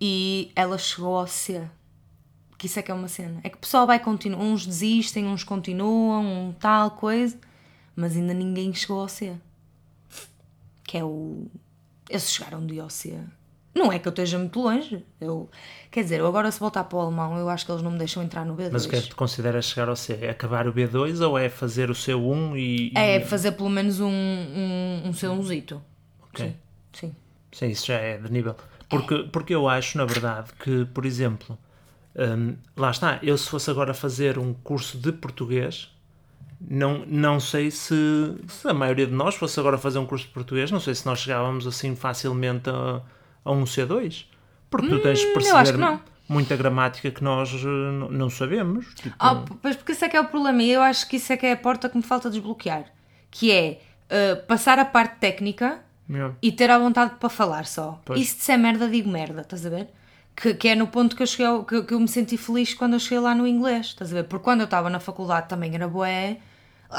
e 0.00 0.52
ela 0.54 0.76
chegou 0.78 1.16
ao 1.18 1.26
C. 1.26 1.68
Que 2.58 2.66
isso 2.66 2.78
é 2.78 2.82
que 2.82 2.90
é 2.90 2.94
uma 2.94 3.08
cena. 3.08 3.40
É 3.44 3.48
que 3.48 3.56
o 3.56 3.60
pessoal 3.60 3.86
vai 3.86 3.98
continuar. 4.00 4.42
Uns 4.42 4.66
desistem, 4.66 5.26
uns 5.26 5.44
continuam, 5.44 6.48
um 6.48 6.52
tal 6.52 6.90
coisa, 6.92 7.38
mas 7.94 8.16
ainda 8.16 8.34
ninguém 8.34 8.74
chegou 8.74 9.00
ao 9.00 9.08
C. 9.08 9.36
Que 10.84 10.98
é 10.98 11.04
o. 11.04 11.46
Eles 12.10 12.30
chegaram 12.30 12.66
dia 12.66 12.82
ao 12.82 12.90
C. 12.90 13.18
Não 13.74 13.92
é 13.92 13.98
que 13.98 14.08
eu 14.08 14.10
esteja 14.10 14.38
muito 14.38 14.60
longe. 14.60 15.04
Eu, 15.20 15.48
quer 15.90 16.02
dizer, 16.02 16.20
eu 16.20 16.26
agora 16.26 16.50
se 16.50 16.58
voltar 16.58 16.84
para 16.84 16.98
o 16.98 17.00
alemão, 17.00 17.36
eu 17.38 17.48
acho 17.48 17.64
que 17.64 17.70
eles 17.70 17.82
não 17.82 17.90
me 17.92 17.98
deixam 17.98 18.22
entrar 18.22 18.44
no 18.44 18.54
B2. 18.56 18.70
Mas 18.72 18.84
o 18.86 18.88
que 18.88 18.96
é 18.96 19.00
que 19.02 19.08
tu 19.08 19.16
consideras 19.16 19.66
chegar 19.66 19.88
ao 19.88 19.96
C? 19.96 20.18
É 20.20 20.30
acabar 20.30 20.66
o 20.66 20.72
B2 20.72 21.20
ou 21.20 21.38
é 21.38 21.48
fazer 21.48 21.90
o 21.90 21.94
C1 21.94 22.56
e. 22.56 22.92
É 22.96 23.16
e- 23.16 23.24
fazer 23.24 23.52
pelo 23.52 23.70
menos 23.70 24.00
um, 24.00 24.08
um, 24.08 25.02
um 25.06 25.12
C1zito. 25.12 25.80
Ok. 26.22 26.54
Sim. 26.92 27.14
Sim, 27.52 27.68
isso 27.68 27.86
já 27.86 27.94
é 27.98 28.18
de 28.18 28.30
nível. 28.32 28.56
Porque, 28.88 29.24
porque 29.32 29.54
eu 29.54 29.68
acho, 29.68 29.98
na 29.98 30.04
verdade, 30.04 30.50
que, 30.58 30.86
por 30.86 31.04
exemplo, 31.04 31.58
hum, 32.16 32.56
lá 32.76 32.90
está, 32.90 33.18
eu 33.22 33.36
se 33.36 33.48
fosse 33.48 33.70
agora 33.70 33.92
fazer 33.92 34.38
um 34.38 34.54
curso 34.54 34.96
de 34.98 35.12
português, 35.12 35.90
não, 36.60 37.04
não 37.06 37.38
sei 37.38 37.70
se, 37.70 37.94
se 38.48 38.66
a 38.68 38.74
maioria 38.74 39.06
de 39.06 39.12
nós 39.12 39.34
fosse 39.34 39.60
agora 39.60 39.76
fazer 39.78 39.98
um 39.98 40.06
curso 40.06 40.26
de 40.26 40.32
português, 40.32 40.70
não 40.70 40.80
sei 40.80 40.94
se 40.94 41.04
nós 41.06 41.20
chegávamos 41.20 41.66
assim 41.66 41.94
facilmente 41.94 42.68
a, 42.70 43.02
a 43.44 43.52
um 43.52 43.64
C2. 43.64 44.24
Porque 44.70 44.88
tu 44.88 45.00
tens 45.00 45.18
de 45.20 45.26
Hum, 45.26 45.32
perceber 45.34 45.98
muita 46.28 46.54
gramática 46.56 47.10
que 47.10 47.24
nós 47.24 47.50
eh, 47.54 47.66
não- 48.10 48.28
sabemos. 48.28 48.86
Tipo, 48.94 49.14
Ah, 49.18 49.44
pois 49.62 49.76
porque 49.76 49.92
isso 49.92 50.04
é 50.04 50.08
que 50.08 50.16
é 50.16 50.20
o 50.20 50.26
problema. 50.26 50.62
E 50.62 50.70
eu 50.70 50.82
acho 50.82 51.08
que 51.08 51.16
isso 51.16 51.32
é 51.32 51.36
que 51.36 51.46
é 51.46 51.52
a 51.52 51.56
porta 51.56 51.88
que 51.88 51.96
me 51.96 52.02
falta 52.02 52.28
desbloquear. 52.28 52.84
Que 53.30 53.50
é 53.50 53.80
uh, 54.10 54.46
passar 54.46 54.78
a 54.78 54.84
parte 54.84 55.16
técnica 55.18 55.80
yeah. 56.08 56.34
e 56.42 56.52
ter 56.52 56.70
à 56.70 56.78
vontade 56.78 57.14
para 57.18 57.28
falar 57.30 57.64
só. 57.66 58.00
Pois. 58.04 58.20
E 58.20 58.24
se 58.24 58.36
disser 58.36 58.58
merda, 58.58 58.88
digo 58.88 59.08
merda, 59.08 59.40
estás 59.42 59.64
a 59.64 59.70
ver? 59.70 59.88
Que, 60.36 60.54
que 60.54 60.68
é 60.68 60.74
no 60.74 60.86
ponto 60.86 61.16
que 61.16 61.22
eu, 61.22 61.26
cheguei 61.26 61.46
ao- 61.46 61.64
que, 61.64 61.82
que 61.82 61.94
eu 61.94 62.00
me 62.00 62.06
senti 62.08 62.36
feliz 62.36 62.72
quando 62.74 62.92
eu 62.92 63.00
cheguei 63.00 63.18
lá 63.20 63.34
no 63.34 63.46
inglês, 63.46 63.86
estás 63.86 64.12
a 64.12 64.14
ver? 64.16 64.24
Porque 64.24 64.44
quando 64.44 64.60
eu 64.60 64.64
estava 64.66 64.88
na 64.90 65.00
faculdade 65.00 65.48
também 65.48 65.74
era 65.74 65.88
boé, 65.88 66.38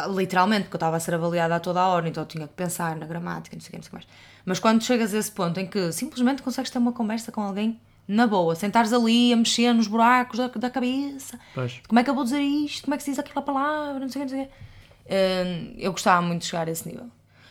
literalmente, 0.10 0.64
porque 0.64 0.76
eu 0.76 0.80
estava 0.80 0.98
a 0.98 1.00
ser 1.00 1.14
avaliada 1.14 1.56
a 1.56 1.60
toda 1.60 1.80
a 1.82 1.88
hora, 1.88 2.08
então 2.08 2.24
eu 2.24 2.28
tinha 2.28 2.48
que 2.48 2.54
pensar 2.54 2.96
na 2.96 3.06
gramática, 3.06 3.56
não 3.56 3.62
sei 3.62 3.70
o 3.70 3.72
que, 3.72 3.78
não 3.78 3.84
sei 3.84 3.88
o 3.88 3.92
que 3.92 3.96
mais. 3.96 4.08
Mas 4.46 4.60
quando 4.60 4.84
chegas 4.84 5.14
a 5.14 5.18
esse 5.18 5.32
ponto 5.32 5.60
em 5.60 5.66
que 5.68 5.92
simplesmente 5.92 6.42
consegues 6.42 6.70
ter 6.72 6.78
uma 6.78 6.92
conversa 6.92 7.32
com 7.32 7.42
alguém 7.42 7.80
na 8.08 8.26
boa, 8.26 8.56
sentares 8.56 8.92
ali 8.94 9.32
a 9.34 9.36
mexer 9.36 9.72
nos 9.74 9.88
buracos 9.88 10.38
da, 10.40 10.48
da 10.48 10.70
cabeça, 10.70 11.40
Pois. 11.54 11.80
como 11.88 12.00
é 12.00 12.04
que 12.04 12.10
eu 12.10 12.16
vou 12.16 12.24
dizer 12.24 12.40
isto, 12.42 12.84
como 12.86 12.96
é 12.96 12.98
que 12.98 13.04
se 13.04 13.12
diz 13.12 13.20
aquela 13.20 13.42
palavra, 13.42 14.00
não 14.00 14.10
sei 14.10 14.24
o 14.24 14.26
que, 14.28 14.32
não 14.34 14.40
sei 14.40 14.46
o 14.46 14.48
quê. 14.48 14.54
Hum, 15.12 15.76
eu 15.78 15.92
gostava 15.92 16.22
muito 16.22 16.42
de 16.42 16.48
chegar 16.48 16.68
a 16.68 16.72
esse 16.72 16.88
nível. 16.88 17.08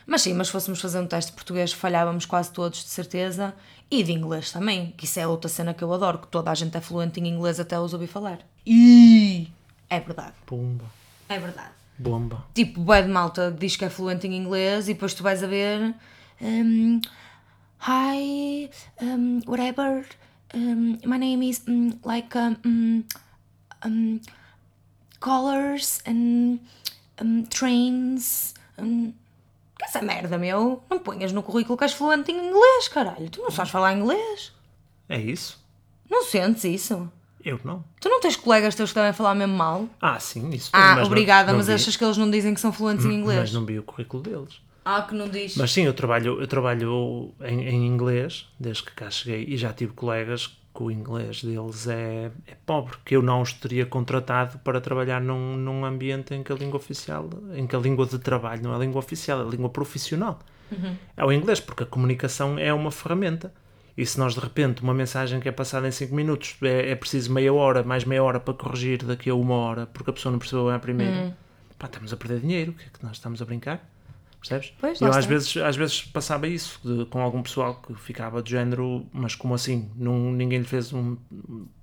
Mas 0.07 0.23
sim, 0.23 0.33
mas 0.33 0.47
se 0.47 0.53
fôssemos 0.53 0.81
fazer 0.81 1.01
um 1.01 1.07
teste 1.07 1.31
de 1.33 1.35
português, 1.37 1.73
falhávamos 1.73 2.25
quase 2.25 2.51
todos, 2.51 2.83
de 2.83 2.89
certeza. 2.89 3.55
E 3.91 4.03
de 4.03 4.13
inglês 4.13 4.51
também, 4.53 4.93
que 4.97 5.05
isso 5.05 5.19
é 5.21 5.27
outra 5.27 5.49
cena 5.49 5.73
que 5.75 5.83
eu 5.83 5.93
adoro, 5.93 6.19
que 6.19 6.27
toda 6.29 6.51
a 6.51 6.55
gente 6.55 6.77
é 6.77 6.81
fluente 6.81 7.21
em 7.21 7.27
inglês 7.27 7.59
até 7.61 7.79
os 7.79 7.93
ouvir 7.93 8.07
falar. 8.07 8.39
E 8.67 9.49
é 9.89 9.99
verdade, 10.01 10.35
Pumba. 10.47 10.85
é 11.29 11.39
verdade. 11.39 11.71
Bomba. 11.99 12.47
Tipo, 12.55 12.81
bué 12.81 13.03
de 13.03 13.09
malta 13.09 13.51
diz 13.51 13.77
que 13.77 13.85
é 13.85 13.91
fluente 13.91 14.27
em 14.27 14.37
inglês 14.37 14.89
e 14.89 14.95
depois 14.95 15.15
tu 15.15 15.23
vais 15.23 15.43
a 15.43 15.47
ver... 15.47 15.95
hum, 16.41 17.01
Hi, 17.81 18.69
um, 19.01 19.41
whatever, 19.47 20.05
um, 20.53 20.99
my 21.05 21.17
name 21.17 21.43
is 21.43 21.63
um, 21.69 21.99
like 22.05 22.37
um, 22.37 22.57
um, 22.65 23.05
um, 23.85 24.21
colors 25.21 26.01
and 26.05 26.59
um, 27.23 27.45
trains. 27.45 28.55
Um, 28.77 29.13
que 29.79 29.85
essa 29.85 30.03
merda, 30.03 30.37
meu? 30.37 30.83
Não 30.91 30.99
ponhas 30.99 31.33
no 31.33 31.43
currículo 31.43 31.79
que 31.79 31.85
és 31.85 31.93
fluente 31.93 32.33
em 32.33 32.49
inglês, 32.49 32.89
caralho. 32.89 33.31
Tu 33.31 33.41
não 33.41 33.51
sabes 33.51 33.71
falar 33.71 33.95
inglês. 33.95 34.53
É 35.09 35.19
isso? 35.21 35.65
Não 36.11 36.25
sentes 36.25 36.65
isso? 36.65 37.11
Eu 37.45 37.61
não. 37.65 37.85
Tu 38.01 38.09
não 38.09 38.21
tens 38.21 38.37
colegas 38.37 38.75
teus 38.75 38.91
que 38.91 38.97
devem 38.99 39.13
falar 39.13 39.35
mesmo 39.35 39.55
mal? 39.57 39.89
Ah, 40.01 40.19
sim, 40.19 40.51
isso 40.51 40.71
Ah, 40.73 40.89
mas 40.91 40.97
não- 40.97 41.07
obrigada, 41.07 41.53
não 41.53 41.59
mas 41.59 41.69
vi. 41.69 41.75
achas 41.75 41.97
que 41.97 42.05
eles 42.05 42.17
não 42.17 42.31
dizem 42.31 42.53
que 42.55 42.61
são 42.61 42.73
fluentes 42.73 43.05
em 43.07 43.13
inglês? 43.15 43.41
Mas 43.41 43.53
não 43.53 43.65
vi 43.65 43.79
o 43.79 43.83
currículo 43.83 44.23
deles. 44.23 44.61
Ah, 44.85 45.03
que 45.03 45.15
não 45.15 45.29
diz. 45.29 45.57
Mas 45.57 45.71
sim, 45.73 45.83
eu 45.85 45.93
trabalho, 45.95 46.41
eu 46.41 46.47
trabalho 46.47 47.33
em, 47.43 47.61
em 47.69 47.87
inglês 47.87 48.47
desde 48.59 48.83
que 48.85 48.93
cá 48.93 49.11
cheguei 49.11 49.45
e 49.47 49.57
já 49.57 49.73
tive 49.73 49.93
colegas 49.93 50.47
que 50.75 50.83
o 50.83 50.91
inglês 50.91 51.43
deles 51.43 51.87
é, 51.89 52.31
é 52.47 52.55
pobre, 52.65 52.97
que 53.05 53.15
eu 53.17 53.23
não 53.23 53.43
os 53.43 53.53
teria 53.53 53.85
contratado 53.85 54.59
para 54.61 54.81
trabalhar 54.81 55.21
num, 55.21 55.57
num 55.57 55.85
ambiente 55.85 56.35
em 56.35 56.43
que 56.43 56.53
a 56.53 56.55
língua 56.55 56.77
oficial, 56.77 57.29
em 57.55 57.67
que 57.67 57.75
a 57.77 57.79
língua 57.79 58.07
de 58.07 58.19
trabalho 58.19 58.63
não 58.63 58.73
é 58.73 58.77
a 58.77 58.79
língua 58.79 58.99
oficial, 59.01 59.41
é 59.41 59.43
a 59.45 59.49
língua 59.49 59.69
profissional. 59.69 60.39
É 61.17 61.25
o 61.25 61.33
inglês, 61.33 61.61
porque 61.61 61.83
a 61.83 61.87
comunicação 61.87 62.59
é 62.59 62.73
uma 62.73 62.91
ferramenta. 62.91 63.53
E 63.99 64.07
se 64.07 64.17
nós 64.19 64.33
de 64.35 64.41
repente 64.41 64.81
uma 64.83 64.95
mensagem 64.95 65.41
que 65.41 65.49
é 65.49 65.53
passada 65.53 65.89
em 65.89 65.91
5 65.91 66.15
minutos 66.15 66.57
é, 66.63 66.91
é 66.93 66.95
preciso 66.95 67.33
meia 67.33 67.53
hora, 67.53 67.83
mais 67.83 68.05
meia 68.05 68.23
hora 68.23 68.39
para 68.39 68.55
corrigir 68.55 69.03
daqui 69.05 69.29
a 69.29 69.35
uma 69.35 69.55
hora, 69.57 69.87
porque 69.87 70.09
a 70.11 70.13
pessoa 70.13 70.31
não 70.31 70.39
percebeu 70.39 70.67
bem 70.67 70.75
a 70.75 70.79
primeira, 70.79 71.37
pá, 71.79 71.87
estamos 71.87 72.13
a 72.13 72.17
perder 72.17 72.39
dinheiro, 72.41 72.71
o 72.71 72.75
que 72.75 72.85
é 72.85 72.89
que 72.97 73.05
nós 73.05 73.17
estamos 73.17 73.43
a 73.43 73.45
brincar? 73.45 73.85
Percebes? 74.41 74.73
Pois, 74.81 75.01
eu 75.01 75.09
às 75.19 75.27
vezes, 75.27 75.57
às 75.57 75.75
vezes 75.77 76.03
passava 76.05 76.47
isso 76.47 76.81
de- 76.85 77.07
com 77.07 77.21
algum 77.21 77.43
pessoal 77.43 77.75
que 77.85 77.93
ficava 77.97 78.41
de 78.41 78.51
género, 78.53 79.05
mas 79.13 79.35
como 79.35 79.53
assim? 79.53 79.91
Não, 79.97 80.31
ninguém 80.33 80.61
lhe 80.61 80.65
fez 80.65 80.93
um. 80.93 81.17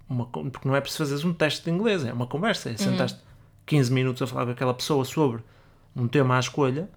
Uma, 0.07 0.26
porque 0.28 0.66
não 0.68 0.74
é 0.76 0.80
preciso 0.80 1.03
fazeres 1.03 1.26
um 1.26 1.34
teste 1.34 1.66
de 1.66 1.72
inglês, 1.72 2.05
é 2.05 2.13
uma 2.13 2.28
conversa. 2.28 2.70
É 2.70 2.78
sentaste 2.78 3.20
15 3.66 3.91
minutos 3.91 4.22
a 4.22 4.28
falar 4.28 4.45
com 4.45 4.51
aquela 4.51 4.74
pessoa 4.74 5.03
sobre 5.03 5.41
um 5.93 6.07
tema 6.07 6.38
à 6.38 6.39
escolha 6.39 6.88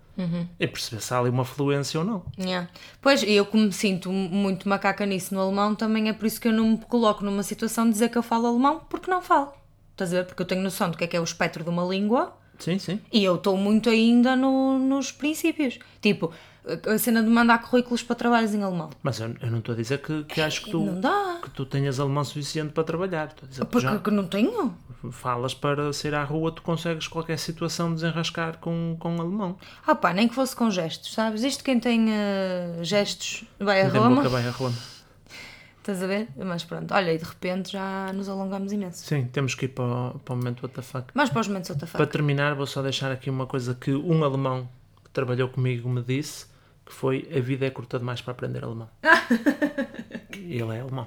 e 0.58 0.66
perceber 0.66 1.00
se 1.00 1.14
há 1.14 1.18
ali 1.18 1.30
uma 1.30 1.44
fluência 1.44 2.00
ou 2.00 2.04
não. 2.06 2.22
Yeah. 2.38 2.68
Pois, 3.00 3.22
eu 3.22 3.46
como 3.46 3.64
me 3.64 3.72
sinto 3.72 4.10
muito 4.10 4.68
macaca 4.68 5.06
nisso 5.06 5.32
no 5.34 5.40
alemão, 5.40 5.74
também 5.74 6.08
é 6.08 6.12
por 6.12 6.26
isso 6.26 6.40
que 6.40 6.48
eu 6.48 6.52
não 6.52 6.70
me 6.70 6.78
coloco 6.78 7.24
numa 7.24 7.42
situação 7.42 7.84
de 7.86 7.92
dizer 7.92 8.08
que 8.08 8.18
eu 8.18 8.22
falo 8.22 8.46
alemão, 8.46 8.80
porque 8.88 9.10
não 9.10 9.22
falo. 9.22 9.52
Estás 9.92 10.12
a 10.12 10.18
ver? 10.18 10.24
Porque 10.26 10.42
eu 10.42 10.46
tenho 10.46 10.62
noção 10.62 10.90
do 10.90 10.96
que 10.96 11.04
é 11.04 11.06
que 11.06 11.16
é 11.16 11.20
o 11.20 11.24
espectro 11.24 11.62
de 11.64 11.70
uma 11.70 11.84
língua 11.84 12.36
Sim, 12.58 12.78
sim. 12.78 13.00
e 13.12 13.22
eu 13.22 13.36
estou 13.36 13.56
muito 13.56 13.88
ainda 13.88 14.34
no- 14.36 14.78
nos 14.78 15.10
princípios. 15.12 15.78
Tipo, 16.00 16.32
a 16.94 16.98
cena 16.98 17.22
de 17.22 17.28
mandar 17.28 17.58
currículos 17.62 18.02
para 18.02 18.16
trabalhos 18.16 18.54
em 18.54 18.62
alemão. 18.62 18.90
Mas 19.02 19.20
eu, 19.20 19.34
eu 19.40 19.50
não 19.50 19.58
estou 19.58 19.72
a 19.74 19.76
dizer 19.76 19.98
que, 20.02 20.24
que 20.24 20.40
acho 20.40 20.64
que 20.64 20.70
tu, 20.70 20.84
que 21.42 21.50
tu 21.50 21.64
tenhas 21.66 21.98
alemão 22.00 22.24
suficiente 22.24 22.72
para 22.72 22.84
trabalhar. 22.84 23.34
Estou 23.48 23.66
Porque 23.66 23.86
já 23.88 23.98
que 23.98 24.10
não 24.10 24.26
tenho. 24.26 24.74
falas 25.10 25.54
para 25.54 25.92
sair 25.92 26.14
à 26.14 26.24
rua, 26.24 26.50
tu 26.52 26.62
consegues 26.62 27.06
qualquer 27.08 27.38
situação 27.38 27.94
desenrascar 27.94 28.58
com, 28.58 28.96
com 28.98 29.20
alemão. 29.20 29.56
Ah 29.86 29.94
pá, 29.94 30.12
nem 30.12 30.28
que 30.28 30.34
fosse 30.34 30.54
com 30.56 30.70
gestos, 30.70 31.12
sabes? 31.14 31.42
Isto 31.42 31.62
quem 31.64 31.78
tem 31.80 32.06
eh, 32.12 32.78
gestos 32.82 33.44
vai 33.58 33.82
a 33.82 33.90
Tem 33.90 34.00
Roma. 34.00 34.16
boca 34.16 34.28
vai 34.28 34.46
a 34.46 34.50
Roma. 34.50 34.74
Estás 35.78 36.02
a 36.02 36.06
ver? 36.06 36.28
Mas 36.36 36.64
pronto, 36.64 36.92
olha, 36.92 37.14
e 37.14 37.18
de 37.18 37.24
repente 37.24 37.72
já 37.72 38.12
nos 38.12 38.28
alongamos 38.28 38.72
imenso. 38.72 39.06
Sim, 39.06 39.24
temos 39.32 39.54
que 39.54 39.64
ir 39.64 39.68
para, 39.68 39.84
o- 39.84 40.18
para 40.18 40.34
o 40.34 40.36
momento 40.36 40.66
WTF. 40.66 41.04
Mas 41.14 41.30
para 41.30 41.40
os 41.40 41.48
momentos 41.48 41.70
outra 41.70 41.86
Para 41.86 42.06
terminar, 42.06 42.54
vou 42.54 42.66
só 42.66 42.82
deixar 42.82 43.10
aqui 43.10 43.30
uma 43.30 43.46
coisa 43.46 43.74
que 43.74 43.92
um 43.94 44.22
alemão 44.22 44.68
que 45.02 45.08
trabalhou 45.10 45.48
comigo 45.48 45.88
me 45.88 46.02
disse, 46.02 46.44
que 46.88 46.94
foi 46.94 47.28
a 47.36 47.40
vida 47.40 47.66
é 47.66 47.70
curta 47.70 47.98
demais 47.98 48.22
para 48.22 48.32
aprender 48.32 48.64
alemão. 48.64 48.88
ele 50.32 50.74
é 50.76 50.80
alemão. 50.80 51.06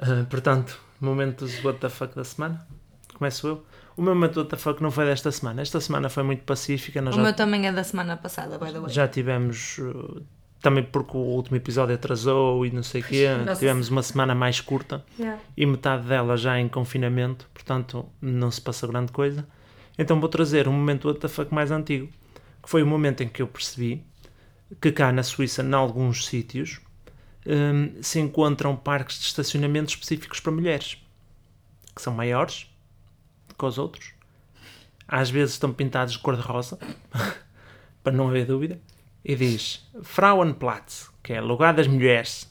Ah, 0.00 0.24
portanto, 0.30 0.80
momentos 1.00 1.58
WTF 1.64 2.06
da 2.14 2.22
semana. 2.24 2.66
Começo 3.14 3.48
eu. 3.48 3.64
O 3.96 4.02
meu 4.02 4.14
momento 4.14 4.40
WTF 4.40 4.80
não 4.80 4.90
foi 4.92 5.04
desta 5.06 5.30
semana. 5.32 5.60
Esta 5.60 5.80
semana 5.80 6.08
foi 6.08 6.22
muito 6.22 6.44
pacífica. 6.44 7.02
Nós 7.02 7.14
O 7.14 7.16
já, 7.18 7.22
meu 7.24 7.34
também 7.34 7.66
é 7.66 7.72
da 7.72 7.82
semana 7.82 8.16
passada, 8.16 8.58
by 8.58 8.72
the 8.72 8.78
way. 8.80 8.90
já 8.90 9.08
tivemos... 9.08 9.78
uh, 9.78 10.22
Também 10.62 10.84
porque 10.84 11.16
o 11.16 11.20
último 11.20 11.56
episódio 11.56 11.94
atrasou 11.96 12.64
e 12.64 12.70
não 12.70 12.82
sei 12.84 13.00
o 13.00 13.04
quê. 13.04 13.28
Nossa. 13.44 13.58
Tivemos 13.58 13.88
uma 13.88 14.02
semana 14.02 14.34
mais 14.34 14.60
curta 14.60 15.04
Yeah. 15.18 15.40
e 15.56 15.66
metade 15.66 16.06
dela 16.06 16.36
já 16.36 16.58
em 16.60 16.68
confinamento, 16.68 17.48
portanto 17.52 18.06
não 18.22 18.50
se 18.50 18.60
passa 18.60 18.86
grande 18.86 19.10
coisa. 19.10 19.46
Então 19.98 20.18
vou 20.20 20.28
trazer 20.28 20.68
um 20.68 20.72
momento 20.72 21.10
WTF 21.10 21.46
mais 21.50 21.70
antigo, 21.70 22.08
que 22.62 22.70
foi 22.70 22.82
o 22.82 22.86
momento 22.86 23.22
em 23.22 23.28
que 23.28 23.42
eu 23.42 23.46
percebi 23.48 24.04
que 24.80 24.92
cá 24.92 25.10
na 25.12 25.22
Suíça, 25.22 25.62
em 25.62 25.72
alguns 25.72 26.26
sítios, 26.26 26.80
hum, 27.46 27.94
se 28.02 28.20
encontram 28.20 28.76
parques 28.76 29.18
de 29.18 29.26
estacionamento 29.26 29.90
específicos 29.90 30.40
para 30.40 30.52
mulheres, 30.52 30.98
que 31.94 32.02
são 32.02 32.12
maiores 32.12 32.70
que 33.58 33.64
os 33.64 33.78
outros. 33.78 34.12
Às 35.06 35.30
vezes 35.30 35.54
estão 35.54 35.72
pintados 35.72 36.14
de 36.14 36.18
cor-de-rosa, 36.20 36.78
para 38.02 38.12
não 38.12 38.28
haver 38.28 38.46
dúvida, 38.46 38.80
e 39.24 39.34
diz 39.34 39.86
Frauenplatz, 40.02 41.10
que 41.22 41.32
é 41.32 41.40
lugar 41.40 41.74
das 41.74 41.86
mulheres. 41.86 42.50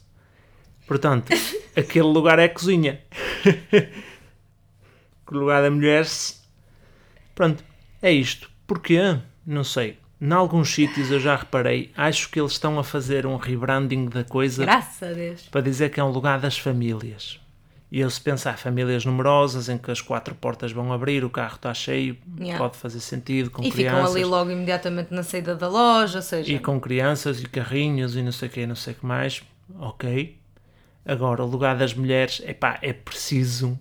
Portanto, 0.87 1.31
aquele 1.75 2.07
lugar 2.07 2.37
é 2.39 2.45
a 2.45 2.49
cozinha. 2.49 3.01
o 5.31 5.37
lugar 5.37 5.61
da 5.61 5.71
mulher. 5.71 6.05
Pronto, 7.33 7.63
é 8.01 8.11
isto. 8.11 8.49
Porquê? 8.67 9.19
Não 9.45 9.63
sei. 9.63 9.97
Em 10.21 10.31
alguns 10.33 10.73
sítios 10.73 11.09
eu 11.11 11.19
já 11.19 11.35
reparei, 11.35 11.91
acho 11.95 12.29
que 12.29 12.39
eles 12.39 12.51
estão 12.53 12.77
a 12.77 12.83
fazer 12.83 13.25
um 13.25 13.37
rebranding 13.37 14.05
da 14.07 14.23
coisa 14.23 14.65
Graças 14.65 15.09
a 15.09 15.13
Deus. 15.13 15.43
para 15.49 15.61
dizer 15.61 15.89
que 15.91 15.99
é 15.99 16.03
um 16.03 16.09
lugar 16.11 16.39
das 16.39 16.57
famílias. 16.57 17.39
E 17.91 18.01
eu 18.01 18.09
se 18.09 18.21
pensar 18.21 18.57
famílias 18.57 19.03
numerosas 19.03 19.67
em 19.69 19.77
que 19.77 19.89
as 19.89 19.99
quatro 20.01 20.35
portas 20.35 20.71
vão 20.71 20.93
abrir, 20.93 21.23
o 21.23 21.29
carro 21.29 21.55
está 21.55 21.73
cheio, 21.73 22.17
Yeah. 22.39 22.57
pode 22.59 22.77
fazer 22.77 22.99
sentido 22.99 23.49
com 23.49 23.63
E 23.63 23.71
ficam 23.71 23.93
crianças. 23.93 24.15
ali 24.15 24.25
logo 24.25 24.51
imediatamente 24.51 25.11
na 25.13 25.23
saída 25.23 25.55
da 25.55 25.67
loja, 25.67 26.17
ou 26.17 26.21
seja, 26.21 26.51
E 26.51 26.59
com 26.59 26.79
crianças 26.79 27.41
e 27.41 27.45
carrinhos 27.47 28.15
e 28.15 28.21
não 28.21 28.31
sei 28.31 28.47
o 28.47 28.51
que, 28.51 28.67
não 28.67 28.75
sei 28.75 28.93
o 28.93 28.95
que 28.97 29.05
mais. 29.05 29.41
Ok. 29.79 30.37
Agora, 31.05 31.43
o 31.43 31.47
lugar 31.47 31.75
das 31.77 31.93
mulheres, 31.95 32.41
epá, 32.45 32.77
é 32.83 32.93
preciso 32.93 33.79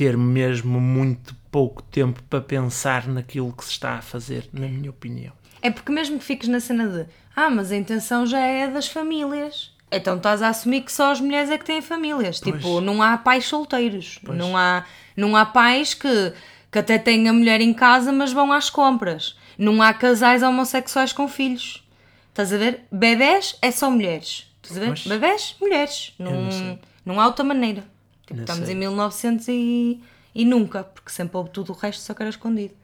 ter 0.00 0.16
mesmo 0.16 0.80
muito 0.80 1.36
pouco 1.50 1.82
tempo 1.82 2.22
para 2.22 2.40
pensar 2.40 3.06
naquilo 3.06 3.52
que 3.52 3.62
se 3.62 3.72
está 3.72 3.96
a 3.96 4.00
fazer, 4.00 4.48
na 4.50 4.66
minha 4.66 4.88
opinião. 4.88 5.34
É 5.60 5.70
porque 5.70 5.92
mesmo 5.92 6.18
que 6.18 6.24
fiques 6.24 6.48
na 6.48 6.58
cena 6.58 6.88
de 6.88 7.06
ah, 7.36 7.50
mas 7.50 7.70
a 7.70 7.76
intenção 7.76 8.24
já 8.24 8.40
é 8.40 8.66
das 8.66 8.88
famílias. 8.88 9.70
Então 9.92 10.16
estás 10.16 10.40
a 10.40 10.48
assumir 10.48 10.80
que 10.80 10.90
só 10.90 11.12
as 11.12 11.20
mulheres 11.20 11.50
é 11.50 11.58
que 11.58 11.66
têm 11.66 11.82
famílias. 11.82 12.40
Tipo, 12.40 12.80
não 12.80 13.02
há 13.02 13.18
pais 13.18 13.44
solteiros. 13.44 14.18
Não 14.22 14.56
há, 14.56 14.86
não 15.14 15.36
há 15.36 15.44
pais 15.44 15.92
que, 15.92 16.32
que 16.72 16.78
até 16.78 16.96
têm 16.96 17.28
a 17.28 17.32
mulher 17.34 17.60
em 17.60 17.74
casa, 17.74 18.10
mas 18.10 18.32
vão 18.32 18.50
às 18.50 18.70
compras. 18.70 19.36
Não 19.58 19.82
há 19.82 19.92
casais 19.92 20.42
homossexuais 20.42 21.12
com 21.12 21.28
filhos. 21.28 21.86
Estás 22.30 22.54
a 22.54 22.56
ver? 22.56 22.86
Bebés 22.90 23.54
é 23.60 23.70
só 23.70 23.90
mulheres. 23.90 24.50
Estás 24.62 24.78
a 24.78 24.80
ver? 24.80 24.86
Pois. 24.86 25.06
Bebés, 25.06 25.56
mulheres. 25.60 26.14
Não, 26.18 26.78
não 27.04 27.20
há 27.20 27.26
outra 27.26 27.44
maneira. 27.44 27.84
Tipo, 28.30 28.42
estamos 28.42 28.66
sei. 28.66 28.74
em 28.74 28.78
1900 28.78 29.48
e, 29.48 30.00
e 30.34 30.44
nunca, 30.44 30.84
porque 30.84 31.10
sempre 31.10 31.36
houve 31.36 31.50
tudo 31.50 31.72
o 31.72 31.76
resto, 31.76 32.00
só 32.00 32.14
que 32.14 32.22
era 32.22 32.30
escondido. 32.30 32.74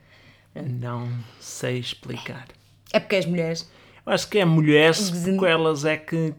Não 0.55 1.09
sei 1.41 1.79
explicar. 1.79 2.49
É 2.93 2.99
porque 2.99 3.17
as 3.17 3.27
mulheres 3.27 3.69
Eu 4.05 4.13
acho 4.13 4.29
que 4.29 4.39
é 4.39 4.45
mulheres, 4.45 5.11
porque 5.11 5.47
elas 5.47 5.85
é 5.85 5.97
que. 5.97 6.35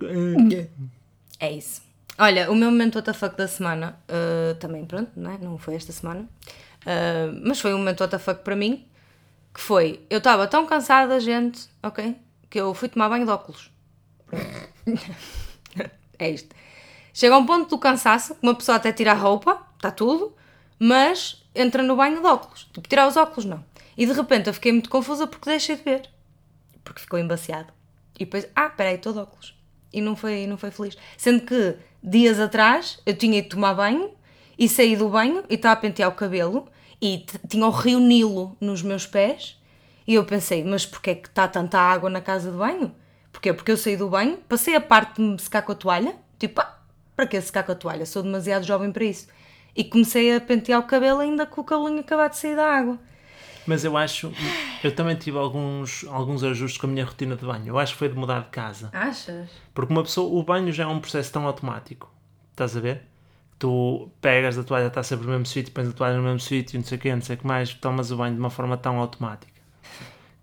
É 1.39 1.51
isso. 1.51 1.81
Olha, 2.17 2.51
o 2.51 2.55
meu 2.55 2.71
momento 2.71 2.97
WTF 2.97 3.29
da 3.37 3.47
semana, 3.47 3.97
uh, 4.09 4.55
também 4.55 4.83
pronto, 4.85 5.11
não, 5.15 5.31
é? 5.31 5.37
não 5.37 5.57
foi 5.59 5.75
esta 5.75 5.91
semana, 5.91 6.21
uh, 6.21 7.41
mas 7.45 7.59
foi 7.59 7.75
um 7.75 7.77
momento 7.77 8.03
WTF 8.03 8.35
para 8.43 8.55
mim, 8.55 8.87
que 9.53 9.61
foi, 9.61 10.01
eu 10.09 10.17
estava 10.17 10.47
tão 10.47 10.65
cansada, 10.65 11.19
gente, 11.19 11.69
ok, 11.83 12.15
que 12.49 12.59
eu 12.59 12.73
fui 12.73 12.89
tomar 12.89 13.07
banho 13.07 13.23
de 13.23 13.31
óculos. 13.31 13.69
é 16.17 16.29
isto. 16.31 16.55
Chega 17.17 17.33
a 17.33 17.39
um 17.39 17.47
ponto 17.47 17.67
do 17.67 17.79
cansaço, 17.79 18.37
uma 18.43 18.53
pessoa 18.53 18.75
até 18.75 18.93
tira 18.93 19.11
a 19.11 19.15
roupa, 19.15 19.59
está 19.75 19.89
tudo, 19.89 20.35
mas 20.77 21.43
entra 21.55 21.81
no 21.81 21.95
banho 21.95 22.21
de 22.21 22.27
óculos. 22.27 22.69
Tipo, 22.71 22.87
tirar 22.87 23.07
os 23.07 23.17
óculos, 23.17 23.43
não. 23.43 23.65
E 23.97 24.05
de 24.05 24.13
repente 24.13 24.45
eu 24.45 24.53
fiquei 24.53 24.71
muito 24.71 24.87
confusa 24.87 25.25
porque 25.25 25.49
deixei 25.49 25.77
de 25.77 25.81
ver. 25.81 26.07
Porque 26.83 27.01
ficou 27.01 27.17
embaciado. 27.17 27.73
E 28.19 28.23
depois, 28.23 28.47
ah, 28.55 28.69
peraí, 28.69 28.97
estou 28.97 29.13
de 29.13 29.17
óculos. 29.17 29.57
E 29.91 29.99
não 29.99 30.15
foi, 30.15 30.45
não 30.45 30.59
foi 30.59 30.69
feliz. 30.69 30.95
Sendo 31.17 31.41
que 31.41 31.77
dias 32.03 32.39
atrás 32.39 32.99
eu 33.03 33.17
tinha 33.17 33.39
ido 33.39 33.49
tomar 33.49 33.73
banho 33.73 34.11
e 34.55 34.69
saí 34.69 34.95
do 34.95 35.09
banho 35.09 35.43
e 35.49 35.55
estava 35.55 35.73
a 35.73 35.81
pentear 35.81 36.11
o 36.11 36.15
cabelo 36.15 36.67
e 37.01 37.25
tinha 37.49 37.65
o 37.65 37.71
rio 37.71 37.99
Nilo 37.99 38.55
nos 38.61 38.83
meus 38.83 39.07
pés. 39.07 39.59
E 40.05 40.13
eu 40.13 40.23
pensei, 40.23 40.63
mas 40.63 40.85
porquê 40.85 41.09
é 41.09 41.15
que 41.15 41.29
está 41.29 41.47
tanta 41.47 41.79
água 41.79 42.11
na 42.11 42.21
casa 42.21 42.51
de 42.51 42.57
banho? 42.57 42.93
Porquê? 43.31 43.51
Porque 43.53 43.71
eu 43.71 43.77
saí 43.77 43.97
do 43.97 44.07
banho, 44.07 44.37
passei 44.47 44.75
a 44.75 44.81
parte 44.81 45.15
de 45.15 45.21
me 45.23 45.39
secar 45.39 45.63
com 45.63 45.71
a 45.71 45.75
toalha, 45.75 46.15
tipo, 46.37 46.61
ah, 46.61 46.76
para 47.17 47.25
que 47.27 47.41
secar 47.41 47.63
com 47.63 47.71
a 47.71 47.75
toalha? 47.75 48.05
Sou 48.05 48.21
demasiado 48.21 48.63
jovem 48.63 48.91
para 48.91 49.03
isso. 49.03 49.27
E 49.75 49.83
comecei 49.83 50.35
a 50.35 50.39
pentear 50.39 50.79
o 50.79 50.83
cabelo 50.83 51.19
ainda 51.19 51.47
com 51.47 51.61
o 51.61 51.63
cabelinho 51.63 51.99
acabado 51.99 52.31
de 52.31 52.37
sair 52.37 52.55
da 52.55 52.65
água. 52.65 52.99
Mas 53.65 53.83
eu 53.83 53.97
acho. 53.97 54.31
Eu 54.83 54.95
também 54.95 55.15
tive 55.15 55.37
alguns, 55.37 56.05
alguns 56.07 56.43
ajustes 56.43 56.79
com 56.79 56.87
a 56.87 56.89
minha 56.89 57.03
rotina 57.03 57.35
de 57.35 57.43
banho. 57.43 57.67
Eu 57.67 57.77
acho 57.79 57.93
que 57.93 57.99
foi 57.99 58.07
de 58.07 58.15
mudar 58.15 58.41
de 58.43 58.49
casa. 58.49 58.89
Achas? 58.93 59.49
Porque 59.73 59.91
uma 59.91 60.03
pessoa, 60.03 60.31
o 60.39 60.41
banho 60.43 60.71
já 60.71 60.83
é 60.83 60.87
um 60.87 60.99
processo 60.99 61.33
tão 61.33 61.45
automático. 61.45 62.09
Estás 62.51 62.77
a 62.77 62.79
ver? 62.79 63.01
Tu 63.59 64.09
pegas 64.21 64.57
a 64.57 64.63
toalha, 64.63 64.87
está 64.87 65.01
sempre 65.01 65.25
no 65.25 65.31
mesmo 65.31 65.47
sítio, 65.47 65.73
pões 65.73 65.89
a 65.89 65.91
toalha 65.91 66.17
no 66.17 66.23
mesmo 66.23 66.39
sítio, 66.39 66.79
não 66.79 66.85
sei 66.85 66.97
o 66.97 67.01
quê, 67.01 67.13
não 67.13 67.21
sei 67.21 67.35
o 67.35 67.39
que 67.39 67.47
mais, 67.47 67.73
tomas 67.73 68.11
o 68.11 68.15
banho 68.17 68.35
de 68.35 68.39
uma 68.39 68.51
forma 68.51 68.77
tão 68.77 68.99
automática 68.99 69.57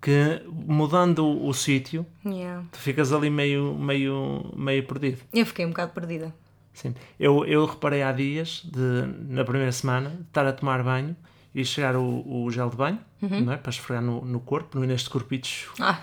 que 0.03 0.43
mudando 0.47 1.25
o, 1.25 1.49
o 1.49 1.55
sítio, 1.55 2.05
Yeah. 2.27 2.63
tu 2.71 2.79
ficas 2.79 3.11
ali 3.11 3.31
meio, 3.31 3.75
meio, 3.75 4.53
meio 4.55 4.87
perdido. 4.87 5.23
Eu 5.33 5.47
fiquei 5.47 5.65
um 5.65 5.71
bocado 5.71 5.93
perdida. 5.93 6.35
Sim. 6.75 6.95
Eu, 7.19 7.45
eu 7.47 7.65
reparei 7.65 8.03
há 8.03 8.13
dias, 8.13 8.63
de, 8.65 9.07
na 9.33 9.45
primeira 9.45 9.73
semana, 9.73 10.11
de 10.11 10.23
estar 10.23 10.47
a 10.47 10.53
tomar 10.53 10.83
banho 10.83 11.17
e 11.55 11.65
chegar 11.65 11.95
o, 11.97 12.45
o 12.45 12.51
gel 12.51 12.69
de 12.69 12.77
banho, 12.77 12.99
não 13.41 13.53
é? 13.53 13.57
para 13.57 13.71
esfregar 13.71 14.03
no, 14.03 14.25
no 14.25 14.41
corpo, 14.41 14.79
neste 14.81 15.09
corpitos 15.09 15.69
Ah, 15.81 16.01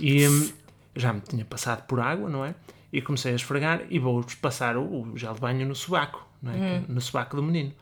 e 0.00 0.26
hum, 0.26 0.52
já 0.96 1.12
me 1.12 1.20
tinha 1.20 1.44
passado 1.44 1.86
por 1.86 2.00
água, 2.00 2.28
não 2.28 2.44
é? 2.44 2.54
E 2.92 3.00
comecei 3.00 3.32
a 3.32 3.36
esfregar 3.36 3.82
e 3.88 3.98
vou 3.98 4.24
passar 4.40 4.76
o, 4.76 5.02
o 5.12 5.16
gel 5.16 5.34
de 5.34 5.40
banho 5.40 5.66
no 5.66 5.74
sobaco, 5.76 6.26
não 6.42 6.52
é? 6.52 6.82
no 6.88 7.00
sobaco 7.00 7.36
do 7.36 7.42
menino. 7.42 7.72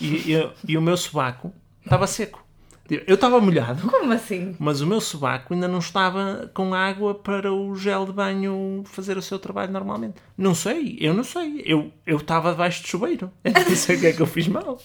E, 0.00 0.34
e, 0.34 0.50
e 0.66 0.76
o 0.76 0.82
meu 0.82 0.96
sobaco 0.96 1.52
estava 1.82 2.06
seco. 2.06 2.44
Eu 2.90 3.16
estava 3.16 3.38
molhado, 3.40 3.86
Como 3.90 4.12
assim? 4.12 4.56
mas 4.58 4.80
o 4.80 4.86
meu 4.86 5.00
sobaco 5.00 5.52
ainda 5.52 5.68
não 5.68 5.78
estava 5.78 6.50
com 6.54 6.72
água 6.72 7.14
para 7.14 7.52
o 7.52 7.76
gel 7.76 8.06
de 8.06 8.12
banho 8.12 8.82
fazer 8.86 9.18
o 9.18 9.22
seu 9.22 9.38
trabalho 9.38 9.70
normalmente. 9.70 10.14
Não 10.36 10.54
sei, 10.54 10.96
eu 11.00 11.12
não 11.12 11.22
sei. 11.24 11.62
Eu 11.66 11.92
eu 12.06 12.16
estava 12.16 12.50
debaixo 12.52 12.82
de 12.82 12.88
chuveiro. 12.88 13.30
Eu 13.44 13.52
não 13.52 13.76
sei 13.76 13.96
o 13.96 14.00
que 14.00 14.06
é 14.06 14.12
que 14.14 14.22
eu 14.22 14.26
fiz 14.26 14.48
mal. 14.48 14.80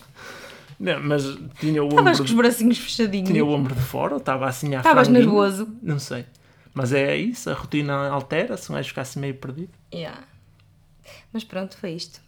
Não, 0.80 1.01
mas 1.01 1.24
tinha 1.60 1.82
o 1.82 1.88
Estavas 1.88 2.18
com 2.18 2.24
os 2.26 2.34
bracinhos 2.34 2.78
fechadinhos. 2.78 3.30
tinha 3.30 3.45
o 3.45 3.49
ombro 3.49 3.74
de 3.74 3.82
fora, 3.82 4.14
ou 4.16 4.20
estava 4.20 4.47
assim 4.47 4.76
à 4.76 4.80
Estavas 4.80 5.08
nervoso. 5.08 5.68
Não 5.82 5.97
sei. 5.99 6.26
Mas 6.74 6.91
é 6.91 7.16
isso, 7.16 7.49
a 7.49 7.54
rotina 7.54 8.10
altera-se, 8.10 8.70
um 8.72 8.76
gajo 8.76 8.89
ficasse 8.89 9.18
meio 9.20 9.36
perdido. 9.36 9.72
Yeah. 9.93 10.24
Mas 11.32 11.43
pronto, 11.43 11.78
foi 11.78 11.91
isto. 11.91 12.20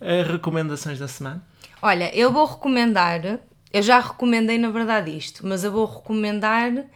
As 0.00 0.28
recomendações 0.28 0.98
da 0.98 1.08
semana? 1.08 1.42
Olha, 1.82 2.14
eu 2.14 2.30
vou 2.32 2.44
recomendar, 2.46 3.40
eu 3.72 3.82
já 3.82 4.00
recomendei 4.00 4.58
na 4.58 4.70
verdade 4.70 5.16
isto, 5.16 5.46
mas 5.46 5.64
eu 5.64 5.72
vou 5.72 5.86
recomendar 5.86 6.86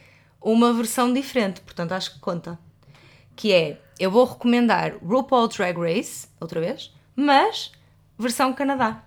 uma 0.40 0.72
versão 0.72 1.12
diferente, 1.12 1.60
portanto 1.60 1.92
acho 1.92 2.14
que 2.14 2.20
conta. 2.20 2.58
Que 3.36 3.52
é, 3.52 3.80
eu 3.98 4.10
vou 4.10 4.24
recomendar 4.24 4.96
RuPaul 5.04 5.48
Drag 5.48 5.78
Race, 5.78 6.28
outra 6.40 6.60
vez, 6.60 6.92
mas 7.14 7.72
versão 8.18 8.52
Canadá. 8.52 9.02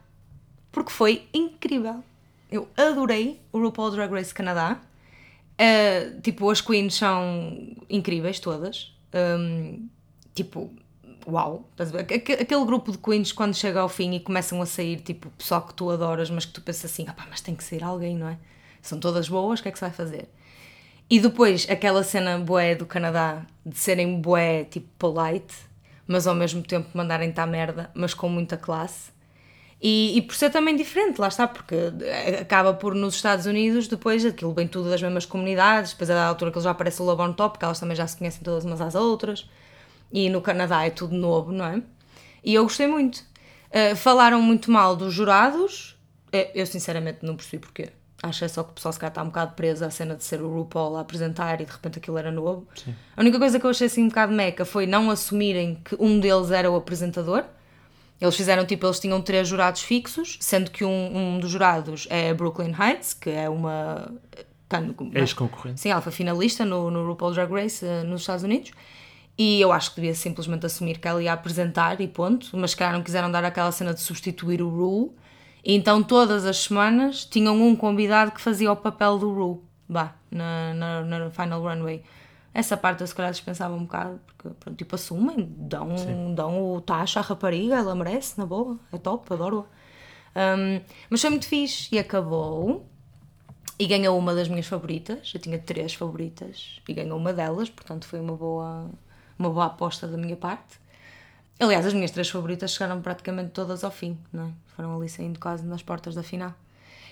Porque 0.71 0.91
foi 0.91 1.27
incrível. 1.33 2.03
Eu 2.51 2.67
adorei 2.77 3.41
o 3.51 3.59
RuPaul 3.59 3.91
Drag 3.91 4.11
Race 4.11 4.33
Canadá. 4.33 4.79
Uh, 5.53 6.21
tipo, 6.21 6.49
as 6.49 6.61
queens 6.61 6.95
são 6.95 7.75
incríveis 7.89 8.39
todas. 8.39 8.95
Um, 9.13 9.87
tipo, 10.33 10.73
uau. 11.27 11.69
Aquele 11.77 12.65
grupo 12.65 12.91
de 12.91 12.97
queens 12.97 13.31
quando 13.31 13.55
chega 13.55 13.79
ao 13.79 13.89
fim 13.89 14.13
e 14.13 14.19
começam 14.19 14.61
a 14.61 14.65
sair, 14.65 14.97
tipo, 15.01 15.29
pessoal 15.31 15.61
que 15.61 15.73
tu 15.73 15.89
adoras, 15.89 16.29
mas 16.29 16.45
que 16.45 16.53
tu 16.53 16.61
pensas 16.61 16.91
assim, 16.91 17.03
"Opá, 17.03 17.25
mas 17.29 17.41
tem 17.41 17.55
que 17.55 17.63
sair 17.63 17.83
alguém, 17.83 18.15
não 18.15 18.27
é? 18.27 18.37
São 18.81 18.99
todas 18.99 19.29
boas, 19.29 19.59
o 19.59 19.63
que 19.63 19.69
é 19.69 19.71
que 19.71 19.77
se 19.77 19.85
vai 19.85 19.93
fazer? 19.93 20.27
E 21.09 21.19
depois 21.19 21.67
aquela 21.69 22.03
cena 22.03 22.39
boé 22.39 22.75
do 22.75 22.85
Canadá 22.85 23.45
de 23.65 23.77
serem 23.77 24.19
boé 24.19 24.63
tipo 24.65 24.87
polite, 24.97 25.53
mas 26.07 26.27
ao 26.27 26.35
mesmo 26.35 26.61
tempo 26.63 26.89
mandarem-te 26.93 27.39
à 27.39 27.45
merda, 27.45 27.89
mas 27.93 28.13
com 28.13 28.27
muita 28.29 28.57
classe. 28.57 29.11
E, 29.81 30.17
e 30.17 30.21
por 30.21 30.33
ser 30.33 30.49
também 30.49 30.75
diferente, 30.77 31.19
lá 31.19 31.27
está, 31.27 31.45
porque 31.45 31.75
acaba 32.39 32.73
por 32.73 32.95
nos 32.95 33.15
Estados 33.15 33.45
Unidos, 33.45 33.87
depois 33.89 34.25
aquilo 34.25 34.53
vem 34.53 34.65
tudo 34.65 34.89
das 34.89 35.01
mesmas 35.01 35.25
comunidades, 35.25 35.91
depois 35.91 36.09
a 36.09 36.13
da 36.15 36.25
altura 36.25 36.51
que 36.51 36.59
já 36.61 36.71
aparece 36.71 37.01
o 37.01 37.05
Love 37.05 37.21
on 37.21 37.33
Top, 37.33 37.59
que 37.59 37.65
elas 37.65 37.79
também 37.81 37.95
já 37.95 38.07
se 38.07 38.15
conhecem 38.17 38.41
todas 38.41 38.63
umas 38.63 38.79
às 38.79 38.95
outras, 38.95 39.45
e 40.13 40.29
no 40.29 40.39
Canadá 40.41 40.85
é 40.85 40.89
tudo 40.91 41.13
novo, 41.15 41.51
não 41.51 41.65
é? 41.65 41.81
E 42.43 42.53
eu 42.53 42.63
gostei 42.63 42.87
muito. 42.87 43.17
Uh, 43.69 43.95
falaram 43.95 44.41
muito 44.41 44.71
mal 44.71 44.95
dos 44.95 45.13
jurados, 45.13 45.91
Eh, 46.35 46.49
eu 46.55 46.65
sinceramente 46.65 47.19
não 47.21 47.35
percebi 47.35 47.59
porquê. 47.59 47.89
Acho 48.23 48.43
é 48.45 48.47
só 48.47 48.63
que 48.63 48.71
o 48.71 48.73
pessoal 48.73 48.91
se 48.93 48.99
calhar 48.99 49.11
está 49.11 49.21
um 49.21 49.27
bocado 49.27 49.53
preso 49.53 49.85
à 49.85 49.89
cena 49.91 50.15
de 50.15 50.23
ser 50.23 50.41
o 50.41 50.49
RuPaul 50.51 50.95
a 50.97 51.01
apresentar 51.01 51.61
e 51.61 51.65
de 51.65 51.71
repente 51.71 51.99
aquilo 51.99 52.17
era 52.17 52.31
novo. 52.31 52.65
A 53.17 53.21
única 53.21 53.37
coisa 53.37 53.59
que 53.59 53.65
eu 53.65 53.69
achei 53.69 53.85
assim 53.87 54.03
um 54.03 54.07
bocado 54.07 54.31
meca 54.33 54.63
foi 54.65 54.87
não 54.87 55.11
assumirem 55.11 55.75
que 55.85 55.95
um 55.99 56.19
deles 56.19 56.49
era 56.49 56.71
o 56.71 56.75
apresentador. 56.75 57.43
Eles 58.19 58.35
fizeram 58.35 58.65
tipo, 58.65 58.83
eles 58.85 58.99
tinham 58.99 59.21
três 59.21 59.47
jurados 59.47 59.81
fixos, 59.83 60.37
sendo 60.39 60.71
que 60.71 60.83
um, 60.85 61.17
um 61.35 61.39
dos 61.39 61.51
jurados 61.51 62.07
é 62.09 62.33
Brooklyn 62.33 62.73
Heights, 62.79 63.13
que 63.13 63.29
é 63.29 63.47
uma. 63.49 64.11
can- 64.69 64.95
Ex-concorrente. 65.13 65.81
Sim, 65.81 65.89
ela 65.89 66.01
foi 66.01 66.11
finalista 66.11 66.63
no, 66.65 66.89
no 66.89 67.05
RuPaul 67.05 67.33
Drag 67.33 67.51
Race 67.51 67.85
eh, 67.85 68.01
nos 68.03 68.21
Estados 68.21 68.43
Unidos. 68.43 68.71
E 69.37 69.59
eu 69.59 69.71
acho 69.71 69.89
que 69.89 69.95
devia 69.97 70.13
simplesmente 70.13 70.65
assumir 70.65 70.99
que 70.99 71.07
ela 71.07 71.21
ia 71.21 71.33
apresentar 71.33 71.99
e 72.01 72.07
ponto. 72.07 72.49
Mas 72.53 72.75
calhar 72.75 72.93
não 72.93 73.03
quiseram 73.03 73.31
dar 73.31 73.43
aquela 73.43 73.71
cena 73.71 73.93
de 73.93 74.01
substituir 74.01 74.61
o 74.61 74.69
Ru. 74.69 75.15
Então 75.63 76.03
todas 76.03 76.45
as 76.45 76.57
semanas 76.57 77.25
tinham 77.25 77.61
um 77.61 77.75
convidado 77.75 78.31
que 78.31 78.41
fazia 78.41 78.71
o 78.71 78.75
papel 78.75 79.17
do 79.17 79.33
Ru. 79.33 79.63
Bah, 79.87 80.15
na, 80.29 80.73
na, 80.73 81.01
na 81.03 81.29
Final 81.31 81.61
Runway. 81.61 82.03
Essa 82.53 82.77
parte 82.77 83.01
eu 83.01 83.07
se 83.07 83.15
calhar 83.15 83.31
dispensava 83.31 83.73
um 83.73 83.83
bocado, 83.83 84.19
porque 84.27 84.49
pronto, 84.59 84.77
tipo, 84.77 84.93
assumem, 84.93 85.49
dão, 85.57 86.35
dão 86.35 86.75
o 86.75 86.79
tacho 86.81 87.17
à 87.17 87.21
rapariga, 87.23 87.75
ela 87.75 87.95
merece, 87.95 88.37
na 88.37 88.45
boa, 88.45 88.77
é 88.91 88.97
top, 88.97 89.33
adoro-a. 89.33 89.65
Um, 90.35 90.81
mas 91.09 91.21
foi 91.21 91.29
muito 91.31 91.47
fixe 91.47 91.89
e 91.91 91.97
acabou 91.97 92.85
e 93.79 93.87
ganhou 93.87 94.17
uma 94.17 94.35
das 94.35 94.47
minhas 94.47 94.67
favoritas. 94.67 95.31
Eu 95.33 95.39
tinha 95.39 95.57
três 95.57 95.95
favoritas 95.95 96.79
e 96.87 96.93
ganhou 96.93 97.17
uma 97.17 97.33
delas, 97.33 97.69
portanto 97.69 98.05
foi 98.05 98.19
uma 98.19 98.35
boa, 98.35 98.89
uma 99.43 99.49
boa 99.49 99.65
aposta 99.65 100.07
da 100.07 100.17
minha 100.17 100.37
parte. 100.37 100.79
Aliás, 101.59 101.85
as 101.85 101.93
minhas 101.93 102.11
três 102.11 102.29
favoritas 102.29 102.71
chegaram 102.71 103.01
praticamente 103.01 103.51
todas 103.51 103.83
ao 103.83 103.91
fim, 103.91 104.17
não 104.31 104.47
é? 104.47 104.51
Foram 104.75 104.95
ali 104.95 105.09
saindo 105.09 105.39
quase 105.39 105.65
nas 105.65 105.83
portas 105.83 106.15
da 106.15 106.23
final. 106.23 106.53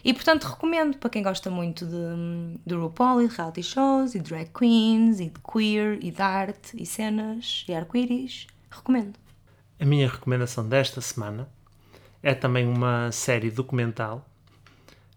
E 0.04 0.14
portanto 0.14 0.46
recomendo 0.46 0.98
para 0.98 1.12
quem 1.12 1.22
gosta 1.22 1.52
muito 1.52 1.86
de, 1.86 2.58
de 2.66 2.74
RuPaul 2.74 3.22
e 3.22 3.28
reality 3.28 3.62
shows 3.62 4.16
e 4.16 4.20
drag 4.20 4.50
queens 4.50 5.20
e 5.20 5.26
de 5.26 5.40
queer 5.40 6.00
e 6.02 6.10
de 6.10 6.22
arte 6.22 6.82
e 6.82 6.86
cenas 6.86 7.66
e 7.68 7.74
arco-íris. 7.74 8.48
Recomendo. 8.70 9.14
A 9.80 9.86
minha 9.86 10.10
recomendação 10.10 10.68
desta 10.68 11.02
semana 11.02 11.48
é 12.24 12.34
também 12.34 12.68
uma 12.68 13.12
série 13.12 13.52
documental. 13.52 14.26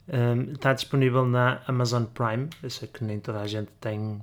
Um, 0.07 0.53
está 0.53 0.75
disponível 0.75 1.25
na 1.25 1.63
Amazon 1.67 2.05
Prime. 2.05 2.51
Eu 2.63 2.69
sei 2.69 2.89
que 2.89 3.03
nem 3.03 3.19
toda 3.19 3.41
a 3.41 3.47
gente 3.47 3.71
tem 3.81 4.21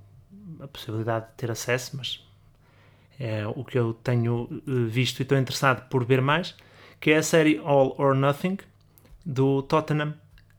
a 0.60 0.68
possibilidade 0.68 1.28
de 1.28 1.34
ter 1.38 1.50
acesso, 1.50 1.98
mas 1.98 2.24
é 3.22 3.46
o 3.46 3.64
que 3.64 3.78
eu 3.78 3.94
tenho 3.94 4.50
eh, 4.52 4.72
visto 4.88 5.20
e 5.20 5.22
estou 5.22 5.38
interessado 5.38 5.88
por 5.90 6.04
ver 6.04 6.22
mais, 6.22 6.56
que 7.00 7.12
é 7.12 7.18
a 7.18 7.24
série 7.24 7.62
All 7.64 7.96
or 8.00 8.16
Nothing 8.16 8.58
do 9.24 9.62
Tottenham, 9.62 10.16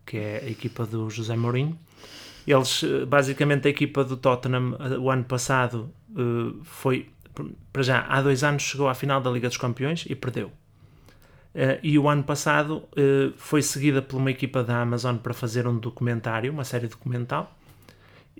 que 0.07 0.17
é 0.17 0.43
a 0.47 0.49
equipa 0.49 0.87
do 0.87 1.11
José 1.11 1.37
Mourinho. 1.37 1.77
Eles, 2.47 2.85
eh, 2.85 3.05
basicamente, 3.05 3.67
a 3.67 3.71
equipa 3.71 4.05
do 4.05 4.17
Tottenham, 4.17 4.77
eh, 4.79 4.97
o 4.97 5.11
ano 5.11 5.25
passado, 5.25 5.93
foi, 6.63 7.09
para 7.73 7.83
já, 7.83 8.03
há 8.03 8.21
dois 8.21 8.45
anos 8.45 8.63
chegou 8.63 8.87
à 8.87 8.95
final 8.95 9.19
da 9.21 9.31
Liga 9.31 9.49
dos 9.49 9.57
Campeões 9.57 10.05
e 10.07 10.15
perdeu. 10.15 10.53
E 11.83 11.99
o 11.99 12.07
ano 12.07 12.23
passado 12.23 12.87
foi 13.37 13.63
seguida 13.63 14.03
por 14.03 14.19
uma 14.19 14.31
equipa 14.31 14.63
da 14.63 14.83
Amazon 14.83 15.17
para 15.17 15.33
fazer 15.33 15.67
um 15.67 15.79
documentário, 15.79 16.53
uma 16.53 16.65
série 16.65 16.87
documental. 16.87 17.57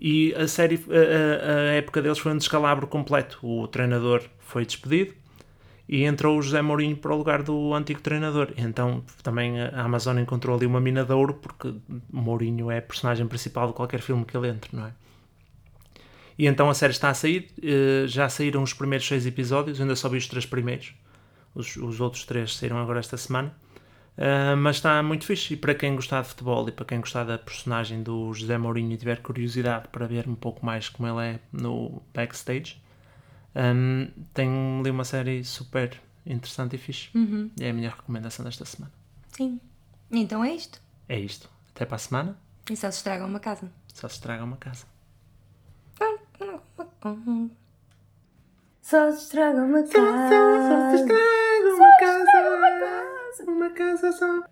E 0.05 0.35
a 0.35 0.49
série, 0.49 0.85
a, 0.91 1.53
a- 1.53 1.75
época 1.75 2.03
deles 2.03 2.19
foi 2.19 2.33
um 2.33 2.37
descalabro 2.37 2.89
completo. 2.89 3.39
O 3.41 3.69
treinador 3.69 4.21
foi 4.41 4.67
despedido 4.67 5.15
e 5.89 6.03
entrou 6.03 6.37
o 6.37 6.43
José 6.43 6.61
Mourinho 6.61 6.97
para 6.97 7.15
o 7.15 7.17
lugar 7.17 7.43
do 7.45 7.73
antigo 7.73 8.01
treinador. 8.01 8.53
Então 8.57 9.05
também 9.23 9.61
a 9.61 9.83
Amazon 9.83 10.19
encontrou 10.19 10.57
ali 10.57 10.67
uma 10.67 10.81
mina 10.81 11.05
de 11.05 11.13
ouro, 11.13 11.35
porque 11.35 11.73
Mourinho 12.13 12.69
é 12.69 12.79
a 12.79 12.83
personagem 12.83 13.29
principal 13.29 13.69
de 13.69 13.75
qualquer 13.75 14.01
filme 14.01 14.25
que 14.25 14.37
ele 14.37 14.49
entre, 14.49 14.75
não 14.77 14.87
é? 14.87 14.93
E 16.37 16.47
então 16.47 16.69
a 16.69 16.75
série 16.75 16.93
está 16.93 17.11
a 17.11 17.15
sair, 17.15 17.51
eh, 17.63 18.05
já 18.09 18.29
saíram 18.29 18.63
os 18.63 18.73
primeiros 18.73 19.07
seis 19.07 19.25
episódios, 19.27 19.81
ainda 19.81 19.95
só 19.95 20.09
vi 20.09 20.17
os 20.17 20.27
três 20.27 20.47
primeiros, 20.47 20.95
os, 21.55 21.77
os 21.77 22.01
outros 22.01 22.25
três 22.25 22.57
saíram 22.57 22.79
agora 22.79 22.99
esta 22.99 23.17
semana. 23.17 23.55
Uh, 24.17 24.57
mas 24.57 24.77
está 24.77 25.03
muito 25.03 25.25
fixe. 25.25 25.55
E 25.55 25.57
para 25.57 25.75
quem 25.75 25.95
gostar 25.95 26.23
de 26.23 26.29
futebol 26.29 26.69
e 26.69 26.73
para 26.73 26.85
quem 26.85 27.01
gostar 27.01 27.25
da 27.25 27.39
personagem 27.39 28.03
do 28.03 28.33
José 28.35 28.59
Mourinho 28.59 28.93
e 28.93 28.97
tiver 28.97 29.21
curiosidade 29.23 29.89
para 29.89 30.07
ver 30.07 30.29
um 30.29 30.35
pouco 30.35 30.65
mais 30.65 30.89
como 30.89 31.09
ele 31.09 31.35
é 31.35 31.41
no 31.53 32.03
backstage, 32.13 32.81
um, 33.57 34.09
tem 34.35 34.81
ali 34.81 34.91
uma 34.91 35.05
série 35.05 35.45
super 35.45 35.99
interessante 36.27 36.77
e 36.77 36.79
fixe. 36.79 37.11
É 37.61 37.71
a 37.71 37.73
minha 37.73 37.91
recomendação 37.91 38.45
desta 38.45 38.65
semana. 38.65 38.93
Sim. 39.29 39.61
Então 40.11 40.45
é 40.45 40.55
isto. 40.55 40.81
É 41.09 41.19
isto. 41.19 41.49
Até 41.75 41.87
para 41.87 41.97
a 41.97 41.99
semana. 41.99 42.37
E 42.71 42.77
só 42.77 42.91
se 42.91 42.99
estraga 42.99 43.25
uma 43.25 43.41
casa. 43.41 43.73
Só 43.93 44.09
se 44.09 44.15
estraga 44.15 44.45
uma 44.45 44.57
casa. 44.57 44.87
Só 48.83 49.11
se 49.11 49.25
estraga 49.25 49.63
uma 49.63 49.83
casa. 49.83 50.27
uma 50.33 51.42
casa. 53.33 53.45
Uma 53.45 53.71
casa 53.71 54.13
só. 54.13 54.52